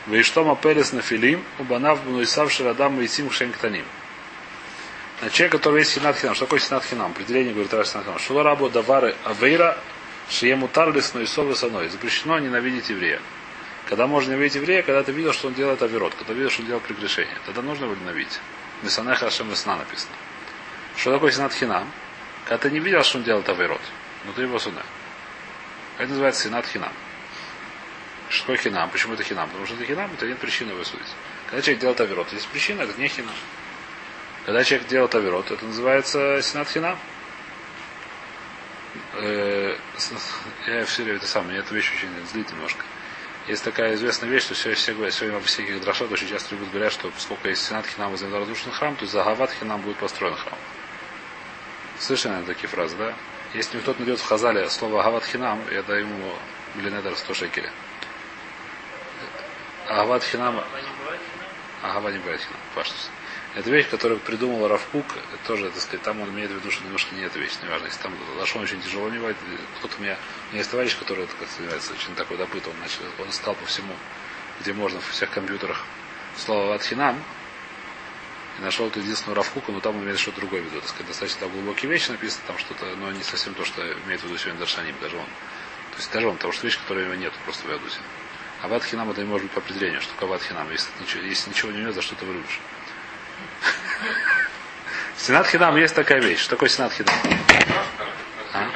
Вейштома 0.06 0.54
Пелес 0.56 0.92
Нафилим, 0.92 1.42
Убанав 1.58 2.04
Бунуисав 2.04 2.52
Шарадам 2.52 2.98
Вейсим 2.98 3.30
Шенктаним. 3.30 3.84
На 5.22 5.30
человек, 5.30 5.52
который 5.52 5.80
есть 5.80 5.92
Синат 5.92 6.16
Хинам. 6.16 6.34
Что 6.36 6.44
такое 6.44 6.60
Синат 6.60 6.84
Хинам? 6.84 7.10
Определение 7.10 7.52
говорит 7.52 7.74
Раш 7.74 7.88
Синат 7.88 8.04
Хинам. 8.04 8.18
Шула 8.20 8.42
Рабу 8.44 8.68
Давары 8.68 9.16
Авейра 9.24 9.76
Шиему 10.30 10.68
Тарлис 10.68 11.14
Нойсовы 11.14 11.54
Саной. 11.54 11.88
Запрещено 11.88 12.38
ненавидеть 12.38 12.90
еврея. 12.90 13.20
Когда 13.86 14.06
можно 14.06 14.32
ненавидеть 14.32 14.56
еврея, 14.56 14.82
когда 14.82 15.02
ты 15.02 15.12
видел, 15.12 15.32
что 15.32 15.48
он 15.48 15.54
делает 15.54 15.82
оверот, 15.82 16.14
когда 16.14 16.34
видел, 16.34 16.50
что 16.50 16.60
он 16.60 16.66
делает 16.66 16.84
прегрешение. 16.84 17.38
Тогда 17.46 17.62
нужно 17.62 17.84
его 17.84 17.94
ненавидеть. 17.94 18.38
Несанеха 18.82 19.26
Ашем 19.26 19.48
Весна 19.48 19.76
написано. 19.76 20.12
Что 20.96 21.12
такое 21.12 21.32
Синат 21.32 21.52
Хинам? 21.52 21.90
Когда 22.44 22.58
ты 22.58 22.70
не 22.70 22.80
видел, 22.80 23.02
что 23.02 23.18
он 23.18 23.24
делает 23.24 23.48
оверот, 23.48 23.80
но 24.24 24.32
ты 24.32 24.42
его 24.42 24.58
суда. 24.58 24.82
Это 25.98 26.08
называется 26.08 26.42
Синат 26.42 26.66
Хинам. 26.66 26.92
Что 28.28 28.40
такое 28.42 28.58
хинам? 28.58 28.90
Почему 28.90 29.14
это 29.14 29.22
хинам? 29.22 29.48
Потому 29.48 29.66
что 29.66 29.74
это 29.76 29.86
хинам, 29.86 30.10
это 30.12 30.26
нет 30.26 30.38
причины 30.38 30.72
его 30.72 30.84
судить. 30.84 31.06
Когда 31.46 31.62
человек 31.62 31.80
делает 31.80 32.00
оверот, 32.00 32.32
есть 32.32 32.46
причина, 32.48 32.82
это 32.82 33.00
не 33.00 33.08
хинам. 33.08 33.34
Когда 34.44 34.62
человек 34.64 34.86
делает 34.88 35.14
оверот, 35.14 35.50
это 35.50 35.64
называется 35.64 36.42
синат 36.42 36.68
хинам. 36.68 36.98
Э, 39.14 39.76
я 40.66 40.84
все 40.84 41.02
время 41.02 41.18
это 41.18 41.26
самое, 41.26 41.52
мне 41.52 41.60
эта 41.60 41.74
вещь 41.74 41.92
очень 41.94 42.26
злит 42.26 42.50
немножко. 42.50 42.84
Есть 43.46 43.64
такая 43.64 43.94
известная 43.94 44.28
вещь, 44.28 44.42
что 44.42 44.54
все, 44.54 44.74
все 44.74 44.92
говорят, 44.92 45.14
сегодня 45.14 45.38
во 45.38 45.44
всяких 45.44 45.80
дрошот 45.80 46.12
очень 46.12 46.28
часто 46.28 46.54
любят 46.54 46.70
говорят, 46.70 46.92
что 46.92 47.10
поскольку 47.10 47.48
есть 47.48 47.66
сенат 47.66 47.86
хинам 47.86 48.10
возле 48.10 48.28
разрушенный 48.28 48.74
храм, 48.74 48.94
то 48.96 49.06
за 49.06 49.24
Гават 49.24 49.50
хинам 49.52 49.80
будет 49.80 49.96
построен 49.96 50.36
храм. 50.36 50.58
Слышали, 51.98 52.32
наверное, 52.32 52.54
такие 52.54 52.68
фразы, 52.68 52.96
да? 52.96 53.14
Если 53.54 53.78
кто-то 53.78 54.00
найдет 54.00 54.20
в 54.20 54.26
Хазале 54.26 54.68
слово 54.68 55.02
Гават 55.02 55.24
хинам, 55.24 55.62
я 55.70 55.82
даю 55.82 56.00
ему 56.00 56.34
Блинедер 56.74 57.16
100 57.16 57.34
шекелей. 57.34 57.70
Агават 59.88 60.22
хинам... 60.22 60.62
Агава 61.82 62.10
не 62.10 62.18
бывает 62.18 62.40
хинам, 62.42 62.60
паштус. 62.74 63.10
Это 63.58 63.70
вещь, 63.70 63.88
которую 63.88 64.20
придумал 64.20 64.68
Равкук, 64.68 65.04
тоже, 65.44 65.68
так 65.70 65.80
сказать, 65.80 66.02
там 66.02 66.20
он 66.20 66.30
имеет 66.30 66.52
в 66.52 66.54
виду, 66.54 66.70
что 66.70 66.84
немножко 66.84 67.12
не 67.16 67.22
эта 67.22 67.40
вещь, 67.40 67.54
неважно, 67.60 67.86
если 67.86 68.00
там 68.00 68.14
Лашон 68.38 68.62
очень 68.62 68.80
тяжело 68.80 69.10
не 69.10 69.18
бывает. 69.18 69.36
Кто-то 69.78 69.96
у 69.98 70.00
меня, 70.00 70.16
у 70.46 70.52
меня 70.52 70.58
есть 70.58 70.70
товарищ, 70.70 70.96
который, 70.96 71.26
так 71.26 71.40
называется, 71.40 71.92
очень 71.92 72.14
такой 72.14 72.36
допыт, 72.36 72.68
он, 72.68 72.78
начал, 72.78 73.00
он 73.18 73.32
стал 73.32 73.56
по 73.56 73.66
всему, 73.66 73.92
где 74.60 74.72
можно, 74.72 75.00
в 75.00 75.10
всех 75.10 75.30
компьютерах, 75.30 75.84
слово 76.36 76.68
Ватхинам, 76.68 77.20
и 78.60 78.62
нашел 78.62 78.86
эту 78.86 79.00
единственную 79.00 79.34
Равкуку, 79.34 79.72
но 79.72 79.80
там 79.80 79.96
он 79.96 80.04
имеет 80.04 80.20
что-то 80.20 80.38
другое 80.38 80.62
в 80.62 80.66
виду. 80.66 80.78
Так 80.78 80.90
сказать, 80.90 81.08
достаточно 81.08 81.40
там 81.40 81.50
глубокие 81.50 81.90
вещи 81.90 82.12
написано, 82.12 82.44
там 82.46 82.58
что-то, 82.58 82.94
но 82.94 83.10
не 83.10 83.24
совсем 83.24 83.54
то, 83.54 83.64
что 83.64 83.82
имеет 84.04 84.20
в 84.20 84.24
виду 84.24 84.38
сегодня 84.38 84.60
Даршаним, 84.60 84.94
даже 85.00 85.16
он. 85.16 85.26
То 85.90 85.96
есть 85.96 86.12
даже 86.12 86.28
он, 86.28 86.36
потому 86.36 86.52
что 86.52 86.64
вещь, 86.64 86.78
которой 86.78 87.02
у 87.02 87.06
него 87.06 87.16
нет 87.16 87.32
просто 87.44 87.66
в 87.66 87.70
Ядусе. 87.72 87.98
А 88.62 88.68
ватхинам 88.68 89.10
это 89.10 89.20
не 89.20 89.26
может 89.26 89.46
быть 89.46 89.52
по 89.52 89.58
определению, 89.58 90.00
что 90.00 90.12
такое 90.12 90.28
ватхинам, 90.28 90.70
если, 90.70 90.92
если 91.26 91.50
ничего 91.50 91.72
не 91.72 91.78
умеет, 91.78 91.96
за 91.96 92.02
что 92.02 92.14
ты 92.14 92.24
вырубишь. 92.24 92.60
Сенат 95.16 95.46
хинам 95.48 95.76
есть 95.76 95.94
такая 95.94 96.20
вещь. 96.20 96.40
Что 96.40 96.50
такое 96.50 96.68
сенат 96.68 96.92
хинам? 96.92 97.14
А? 98.54 98.70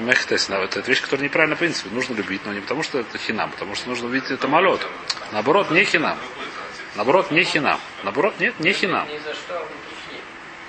Мехтес, 0.00 0.48
это 0.48 0.80
вещь, 0.80 1.00
которая 1.00 1.24
неправильно 1.24 1.56
в 1.56 1.58
принципе. 1.58 1.90
Нужно 1.90 2.14
любить, 2.14 2.42
но 2.44 2.52
не 2.52 2.60
потому, 2.60 2.82
что 2.82 3.00
это 3.00 3.18
хинам, 3.18 3.50
потому 3.50 3.74
что 3.74 3.88
нужно 3.88 4.08
увидеть 4.08 4.30
это 4.30 4.48
малот. 4.48 4.86
Наоборот, 5.32 5.70
не 5.70 5.84
хинам. 5.84 6.18
Наоборот, 6.94 7.30
не 7.30 7.42
хинам. 7.42 7.80
Наоборот, 8.02 8.34
нет, 8.38 8.58
не 8.60 8.72
хинам. 8.72 9.08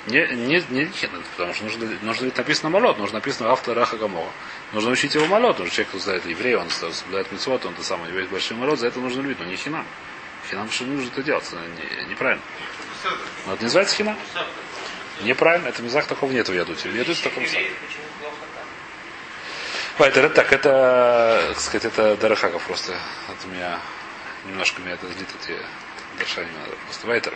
Не, 0.07 0.27
не, 0.27 0.63
не, 0.69 0.91
потому 1.35 1.53
что 1.53 1.63
нужно, 1.63 1.88
нужно 2.01 2.25
ведь 2.25 2.38
написано 2.38 2.69
малот, 2.69 2.99
нужно 2.99 3.15
написано 3.15 3.51
автор 3.51 3.75
Раха 3.75 3.97
Гамора. 3.97 4.29
Нужно 4.71 4.91
учить 4.91 5.15
его 5.15 5.25
потому 5.25 5.67
что 5.67 5.77
человек, 5.77 5.89
кто 5.89 5.99
знает 5.99 6.25
еврей, 6.27 6.55
он 6.55 6.69
соблюдает 6.69 7.31
митцвот, 7.31 7.65
он 7.65 7.73
то 7.73 7.83
самое, 7.83 8.07
у 8.07 8.09
него 8.09 8.19
есть 8.19 8.31
большой 8.31 8.57
малот, 8.57 8.79
за 8.79 8.88
это 8.88 8.99
нужно 8.99 9.21
любить, 9.21 9.39
но 9.39 9.45
не 9.45 9.55
хинам. 9.55 9.85
Хинам 10.49 10.71
что 10.71 10.86
нужно 10.86 11.08
это 11.08 11.23
делать, 11.23 11.45
это 11.47 11.58
не, 11.58 12.10
неправильно. 12.10 12.43
Но 13.45 13.53
это 13.53 13.62
не 13.62 13.65
называется 13.65 13.95
хинам. 13.95 14.17
Неправильно, 15.21 15.67
это 15.67 15.81
мизах 15.81 16.08
такого 16.08 16.31
нет 16.31 16.47
в 16.49 16.53
ядуте. 16.53 16.89
В 16.89 16.95
ядуте 16.95 17.23
таком 17.23 17.45
самом. 17.47 17.67
Это 19.97 20.29
так, 20.29 20.51
это, 20.51 21.45
так 21.53 21.60
сказать, 21.60 21.86
это 21.86 22.17
Дарахаков 22.17 22.63
просто. 22.63 22.93
Это 23.29 23.47
меня 23.47 23.79
немножко 24.45 24.81
меня 24.81 24.93
это 24.93 25.08
злит 25.08 25.27
эти 25.41 25.58
Даршани 26.19 26.49
надо. 26.60 26.75
Просто 26.86 27.08
Вайтер. 27.08 27.34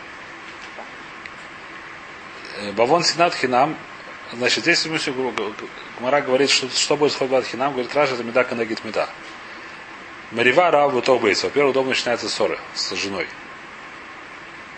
Бавон 2.74 3.04
Синат 3.04 3.34
Хинам. 3.34 3.78
Значит, 4.34 4.64
здесь 4.64 4.86
Гмара 4.86 6.22
говорит, 6.22 6.50
что, 6.50 6.70
что 6.70 6.98
будет 6.98 7.14
с 7.14 7.16
Хойбат 7.16 7.46
Хинам, 7.46 7.74
говорит, 7.74 7.96
Раша 7.96 8.14
это 8.14 8.24
меда 8.24 8.44
канагит 8.44 8.84
меда. 8.84 9.10
Марива 10.32 10.70
Рав 10.70 10.94
Бейс. 11.22 11.44
Во-первых, 11.44 11.74
дома 11.74 11.90
начинается 11.90 12.30
ссоры 12.30 12.60
с 12.76 12.94
женой. 12.96 13.28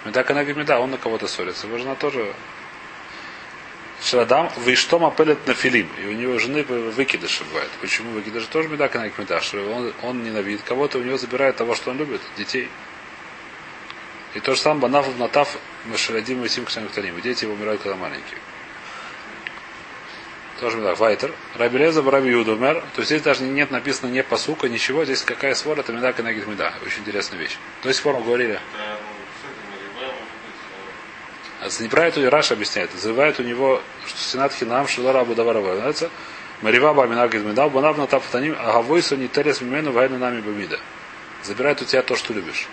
Меда 0.05 0.23
канагит 0.23 0.55
меда, 0.55 0.79
он 0.79 0.91
на 0.91 0.97
кого-то 0.97 1.27
ссорится. 1.27 1.67
Его 1.67 1.77
жена 1.77 1.95
тоже 1.95 2.33
Шрадам 4.01 4.49
Виштома 4.65 5.11
пелет 5.11 5.45
на 5.45 5.53
филим. 5.53 5.89
И 6.01 6.07
у 6.07 6.13
него 6.13 6.39
жены 6.39 6.63
выкидыши 6.63 7.43
бывает. 7.43 7.69
Почему 7.81 8.11
выкидыши? 8.11 8.47
Тоже 8.47 8.69
меда 8.69 8.87
канагит 8.87 9.17
меда. 9.17 9.41
Что 9.41 9.57
он, 9.69 9.93
он 10.01 10.23
ненавидит 10.23 10.63
кого-то, 10.63 10.97
у 10.97 11.03
него 11.03 11.17
забирает 11.17 11.57
того, 11.57 11.75
что 11.75 11.91
он 11.91 11.97
любит, 11.97 12.21
детей. 12.37 12.69
И 14.33 14.39
то 14.39 14.55
же 14.55 14.61
самое 14.61 14.81
Банав 14.81 15.07
Натав 15.19 15.57
Маширадим 15.85 16.43
и 16.45 16.47
Ксанктаним. 16.47 17.19
Дети 17.21 17.43
его 17.43 17.53
умирают, 17.53 17.81
когда 17.81 17.97
маленькие. 17.97 18.39
Тоже 20.61 20.79
так. 20.79 20.99
Вайтер. 20.99 21.33
Раби 21.55 21.79
Леза 21.79 22.03
Раби 22.03 22.29
Юдумер. 22.29 22.81
То 22.93 22.99
есть 22.99 23.07
здесь 23.07 23.23
даже 23.23 23.43
нет 23.43 23.71
написано 23.71 24.11
не 24.11 24.21
посука, 24.21 24.69
ничего. 24.69 25.03
Здесь 25.03 25.23
какая 25.23 25.55
свора, 25.55 25.79
это 25.79 25.91
меда 25.91 26.13
канагит 26.13 26.45
меда. 26.45 26.71
Очень 26.85 27.01
интересная 27.01 27.39
вещь. 27.39 27.57
До 27.83 27.91
сих 27.91 28.03
пор 28.03 28.17
мы 28.17 28.23
говорили. 28.23 28.59
А 31.61 31.67
неправильно 31.79 32.29
Раша 32.29 32.53
объясняет. 32.53 32.93
Называет 32.93 33.39
у 33.39 33.43
него, 33.43 33.81
что 34.05 34.19
Сенат 34.19 34.53
Хинам 34.53 34.87
Шилара 34.87 35.23
Будаварова. 35.25 35.69
Называется 35.69 36.11
Марива 36.61 36.93
Баминагит 36.93 37.43
Меда, 37.43 37.67
Банав 37.67 37.97
Натав 37.97 38.23
Таним, 38.31 38.55
Агавойса 38.59 39.17
не 39.17 39.27
Терес 39.27 39.61
Мимену 39.61 39.91
Вайна 39.91 40.19
Нами 40.19 40.41
Бамида. 40.41 40.79
Забирает 41.41 41.81
у 41.81 41.85
тебя 41.85 42.03
то, 42.03 42.15
что 42.15 42.33
любишь. 42.33 42.67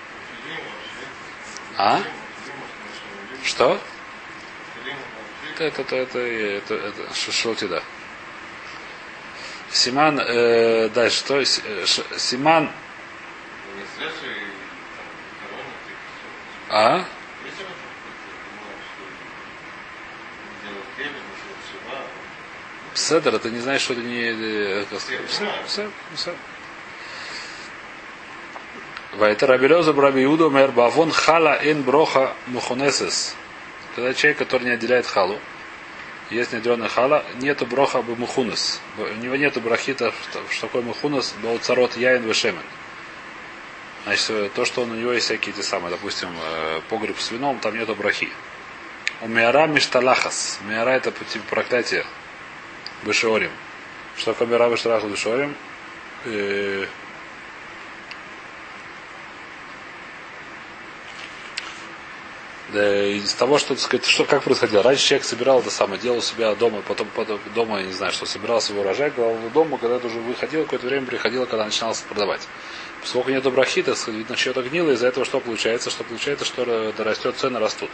А? 1.78 2.02
Что? 3.42 3.80
Это, 5.58 5.82
это, 5.82 5.96
это, 5.96 6.18
это, 6.20 6.74
это, 6.74 7.14
шелтида. 7.14 7.82
Симан, 9.72 10.20
э, 10.20 10.88
дальше, 10.90 11.18
что? 11.18 11.40
Э, 11.40 11.44
Симан. 12.16 12.70
А? 16.70 17.04
Седер, 22.94 23.34
это 23.34 23.50
не 23.50 23.58
знаешь, 23.58 23.80
что 23.80 23.94
это 23.94 24.02
не... 24.02 24.84
Все. 25.66 26.34
Вайта 29.14 29.46
Рабелеза 29.48 29.92
Браби 29.92 30.24
Мэр 30.24 30.70
Бавон 30.70 31.10
Хала 31.10 31.58
Эн 31.60 31.82
Броха 31.82 32.34
Мухунесес. 32.46 33.34
Когда 33.98 34.14
человек, 34.14 34.38
который 34.38 34.62
не 34.62 34.70
отделяет 34.70 35.06
халу, 35.06 35.40
есть 36.30 36.52
неотделенная 36.52 36.88
хала, 36.88 37.24
нету 37.40 37.66
броха 37.66 38.00
бы 38.00 38.14
мухунес. 38.14 38.80
У 38.96 39.02
него 39.14 39.34
нету 39.34 39.60
брахита, 39.60 40.14
что 40.50 40.68
такое 40.68 40.82
мухунес, 40.82 41.34
царот 41.62 41.96
яин 41.96 42.22
вешемен. 42.22 42.62
Значит, 44.04 44.52
то, 44.54 44.64
что 44.64 44.82
он, 44.82 44.92
у 44.92 44.94
него 44.94 45.10
есть 45.10 45.24
всякие 45.24 45.52
те 45.52 45.64
самые, 45.64 45.90
допустим, 45.90 46.28
э, 46.40 46.80
погреб 46.88 47.18
с 47.18 47.32
вином, 47.32 47.58
там 47.58 47.76
нету 47.76 47.96
брахи. 47.96 48.28
У 49.20 49.26
Миара 49.26 49.66
Мишталахас. 49.66 50.60
Миара 50.62 50.90
это 50.90 51.10
типа 51.10 51.44
проклятие. 51.50 52.06
Бешорим. 53.02 53.50
Что 54.16 54.32
такое 54.32 54.46
Миара 54.46 54.68
Мишталахас 54.68 55.10
Бешорим? 55.10 55.56
Да, 62.72 63.06
из 63.06 63.32
того, 63.32 63.56
что, 63.56 63.68
так 63.68 63.78
сказать, 63.78 64.04
что, 64.04 64.24
как 64.26 64.42
происходило. 64.42 64.82
Раньше 64.82 65.06
человек 65.06 65.24
собирал 65.24 65.60
это 65.60 65.70
самое, 65.70 65.98
делал 65.98 66.18
у 66.18 66.20
себя 66.20 66.54
дома, 66.54 66.82
потом, 66.86 67.08
потом 67.14 67.40
дома, 67.54 67.78
я 67.80 67.86
не 67.86 67.92
знаю, 67.92 68.12
что 68.12 68.26
собирал 68.26 68.60
свой 68.60 68.80
урожай, 68.80 69.10
клал 69.10 69.34
дома, 69.54 69.78
когда 69.78 69.96
это 69.96 70.06
уже 70.06 70.18
выходило, 70.20 70.64
какое-то 70.64 70.86
время 70.86 71.06
приходило, 71.06 71.46
когда 71.46 71.64
начиналось 71.64 72.00
продавать. 72.00 72.46
Поскольку 73.00 73.30
нет 73.30 73.42
брахита, 73.44 73.94
видно, 74.08 74.36
что-то 74.36 74.62
гнило, 74.62 74.90
из-за 74.90 75.06
этого 75.06 75.24
что 75.24 75.40
получается? 75.40 75.88
Что 75.88 76.04
получается, 76.04 76.44
что 76.44 76.92
растет, 76.98 77.36
цены 77.36 77.58
растут. 77.58 77.90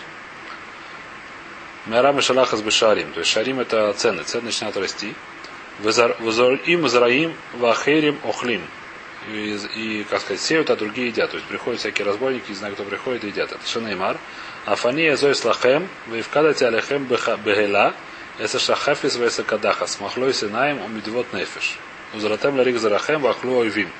Мярам 1.87 2.19
и 2.19 2.23
шалаха 2.23 2.57
с 2.57 2.63
бешарим. 2.63 3.13
То 3.13 3.21
есть 3.21 3.31
шарим 3.31 3.61
это 3.61 3.93
цены. 3.93 4.23
Цены 4.23 4.47
начинают 4.47 4.77
расти. 4.77 5.15
Им 5.85 6.89
зараим 6.89 7.37
вахерим 7.53 8.19
охлим. 8.25 8.63
И, 9.33 9.59
и, 9.77 10.05
как 10.05 10.21
сказать, 10.21 10.41
сеют, 10.41 10.71
а 10.71 10.77
другие 10.77 11.09
едят. 11.09 11.31
То 11.31 11.37
есть 11.37 11.49
приходят 11.49 11.81
всякие 11.81 12.07
разбойники, 12.07 12.51
не 12.51 12.55
знаю, 12.55 12.75
кто 12.75 12.85
приходит 12.85 13.25
и 13.25 13.29
едят. 13.29 13.53
Это 13.53 13.67
Шанеймар. 13.67 14.19
Афания 14.67 15.17
зоис 15.17 15.45
лахем, 15.45 15.89
вейвкадати 16.07 16.65
алехем 16.65 17.05
бехела, 17.05 17.95
эса 18.39 18.59
шахафис 18.59 19.17
вейса 19.17 19.45
кадахас, 19.45 20.01
махлой 20.01 20.33
синаем, 20.33 20.83
умидвот 20.83 21.33
нефиш. 21.33 21.79
Узратем 22.15 22.57
ларик 22.57 22.79
зарахем, 22.79 23.21
вахлу 23.21 23.59
ойвим. 23.59 23.91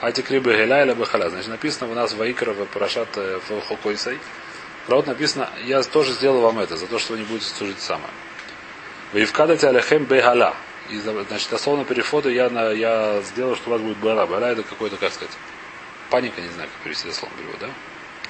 Атик 0.00 0.30
либо 0.30 0.52
геля 0.52 0.84
или 0.84 0.92
бахаля. 0.92 1.28
Значит, 1.28 1.48
написано 1.48 1.90
у 1.90 1.94
нас 1.94 2.14
Ваикра 2.14 2.52
в 2.52 2.64
Парашат 2.66 3.08
э, 3.16 3.40
в 3.48 3.60
Хокойсай. 3.60 4.18
Правда 4.86 5.10
написано, 5.10 5.50
я 5.64 5.82
тоже 5.82 6.12
сделал 6.12 6.40
вам 6.40 6.58
это, 6.58 6.76
за 6.76 6.86
то, 6.86 6.98
что 6.98 7.12
вы 7.12 7.18
не 7.18 7.24
будете 7.24 7.50
служить 7.50 7.80
самое. 7.80 8.08
Вы 9.12 9.24
вкадате 9.24 9.68
алехем 9.68 10.04
бехаля. 10.04 10.54
И, 10.90 10.98
значит, 10.98 11.48
дословно 11.50 11.84
переходу 11.84 12.28
я, 12.28 12.50
на, 12.50 12.70
я 12.70 13.22
сделал, 13.22 13.54
что 13.54 13.70
у 13.70 13.72
вас 13.72 13.80
будет 13.80 13.98
бара. 13.98 14.26
Бара 14.26 14.46
это 14.46 14.62
какой-то, 14.64 14.96
как 14.96 15.12
сказать, 15.12 15.32
паника, 16.10 16.40
не 16.40 16.48
знаю, 16.48 16.68
как 16.68 16.82
перевести 16.82 17.08
дословно 17.08 17.36
перевод, 17.38 17.58
да? 17.60 17.70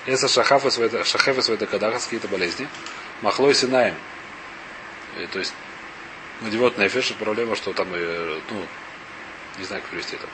Если 0.06 0.26
шахафы 0.28 0.70
свои, 0.70 1.56
докадахас, 1.56 2.04
какие-то 2.04 2.28
болезни, 2.28 2.68
махлой 3.22 3.54
синаем. 3.54 3.94
И, 5.18 5.26
то 5.26 5.38
есть, 5.38 5.54
надевот 6.42 6.76
нефиш, 6.76 7.12
проблема, 7.18 7.56
что 7.56 7.72
там, 7.72 7.88
э, 7.92 8.40
ну, 8.50 8.66
не 9.58 9.64
знаю, 9.64 9.82
как 9.82 9.90
перевести 9.90 10.16
это. 10.16 10.26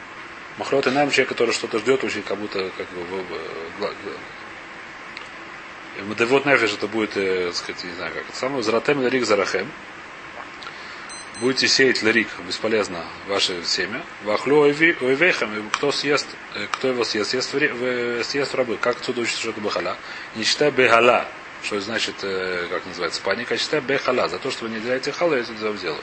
Махлот 0.58 0.86
и 0.86 0.90
найм 0.90 1.10
человек, 1.10 1.28
который 1.28 1.52
что-то 1.52 1.78
ждет, 1.78 2.02
очень 2.02 2.22
как 2.22 2.38
будто 2.38 2.70
как 2.76 2.88
бы 2.88 3.24
Мадевот 6.08 6.44
нефиш 6.44 6.74
это 6.74 6.88
будет, 6.88 7.16
э, 7.16 7.52
сказать, 7.52 7.82
не 7.84 7.92
знаю 7.92 8.12
как. 8.12 8.24
Самое 8.34 8.62
зратем 8.62 9.00
ларик 9.00 9.24
зарахем. 9.24 9.70
Будете 11.40 11.68
сеять 11.68 12.02
ларик, 12.02 12.28
бесполезно, 12.46 13.04
ваше 13.28 13.62
семя. 13.64 14.02
Вахлю 14.24 14.60
ойвейхам, 14.60 15.68
кто 15.70 15.92
съест, 15.92 16.26
э, 16.54 16.66
кто 16.72 16.88
его 16.88 17.04
съест, 17.04 17.30
съест, 17.30 17.54
съест 18.26 18.54
рабы. 18.54 18.78
Как 18.78 18.96
отсюда 18.96 19.20
учится, 19.20 19.40
что 19.40 19.50
это 19.50 19.60
бахала? 19.60 19.98
Не 20.34 20.44
считай 20.44 20.70
бехала, 20.70 21.28
что 21.62 21.78
значит, 21.80 22.14
э, 22.22 22.68
как 22.70 22.86
называется, 22.86 23.20
паника, 23.20 23.52
а 23.54 23.58
считай 23.58 23.80
бехала. 23.80 24.28
За 24.28 24.38
то, 24.38 24.50
что 24.50 24.64
вы 24.64 24.70
не 24.70 24.80
делаете 24.80 25.12
халу, 25.12 25.34
я 25.34 25.40
это 25.40 25.52
сделаю. 25.52 26.00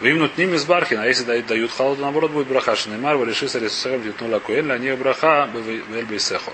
Вимнут 0.00 0.38
ним 0.38 0.54
из 0.54 0.64
бархина, 0.64 1.02
а 1.02 1.06
если 1.06 1.24
дают 1.24 1.72
халу, 1.72 1.96
то 1.96 2.02
наоборот 2.02 2.30
будет 2.30 2.46
браха. 2.46 2.76
Шинеймар, 2.76 3.18
реши 3.26 3.48
сарисусахам 3.48 4.04
титнула 4.04 4.38
куэль, 4.38 4.70
а 4.70 4.78
не 4.78 4.94
браха 4.94 5.50
бельбейсехо. 5.52 6.52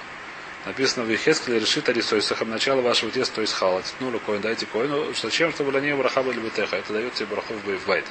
Написано 0.65 1.05
в 1.05 1.11
Ехескеле 1.11 1.59
решит 1.59 1.89
арисойсахам 1.89 2.49
начало 2.49 2.83
вашего 2.83 3.11
теста, 3.11 3.37
то 3.37 3.41
есть 3.41 3.53
хала. 3.53 3.83
Титнула 3.83 4.19
коин, 4.19 4.41
дайте 4.41 4.65
коину. 4.67 5.13
Зачем, 5.15 5.53
чтобы 5.53 5.73
для 5.73 5.81
нее 5.81 5.97
браха 5.97 6.23
были 6.23 6.39
бетеха? 6.39 6.77
Это 6.77 6.93
дает 6.93 7.15
тебе 7.15 7.27
брахов 7.27 7.57
в 7.57 7.87
байт. 7.87 8.05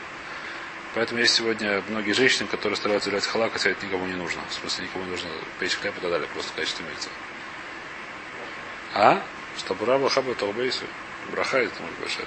Поэтому 0.94 1.22
есть 1.22 1.34
сегодня 1.34 1.82
многие 1.88 2.12
женщины, 2.12 2.50
которые 2.50 2.76
стараются 2.76 3.10
делать 3.10 3.26
халак, 3.26 3.54
хотя 3.54 3.70
это 3.70 3.86
никому 3.86 4.06
не 4.06 4.16
нужно. 4.16 4.42
В 4.50 4.54
смысле, 4.54 4.86
никому 4.86 5.06
не 5.06 5.12
нужно 5.12 5.30
печь 5.60 5.76
хлеб 5.76 5.98
и 5.98 6.02
так 6.02 6.10
далее, 6.10 6.28
просто 6.34 6.52
в 6.52 6.56
качестве 6.56 6.86
мельца. 6.86 7.10
А? 8.94 9.24
Что 9.58 9.74
браха 9.74 10.22
бы 10.22 10.36
браха 11.32 11.58
это 11.58 11.82
может 11.82 12.00
большая 12.00 12.26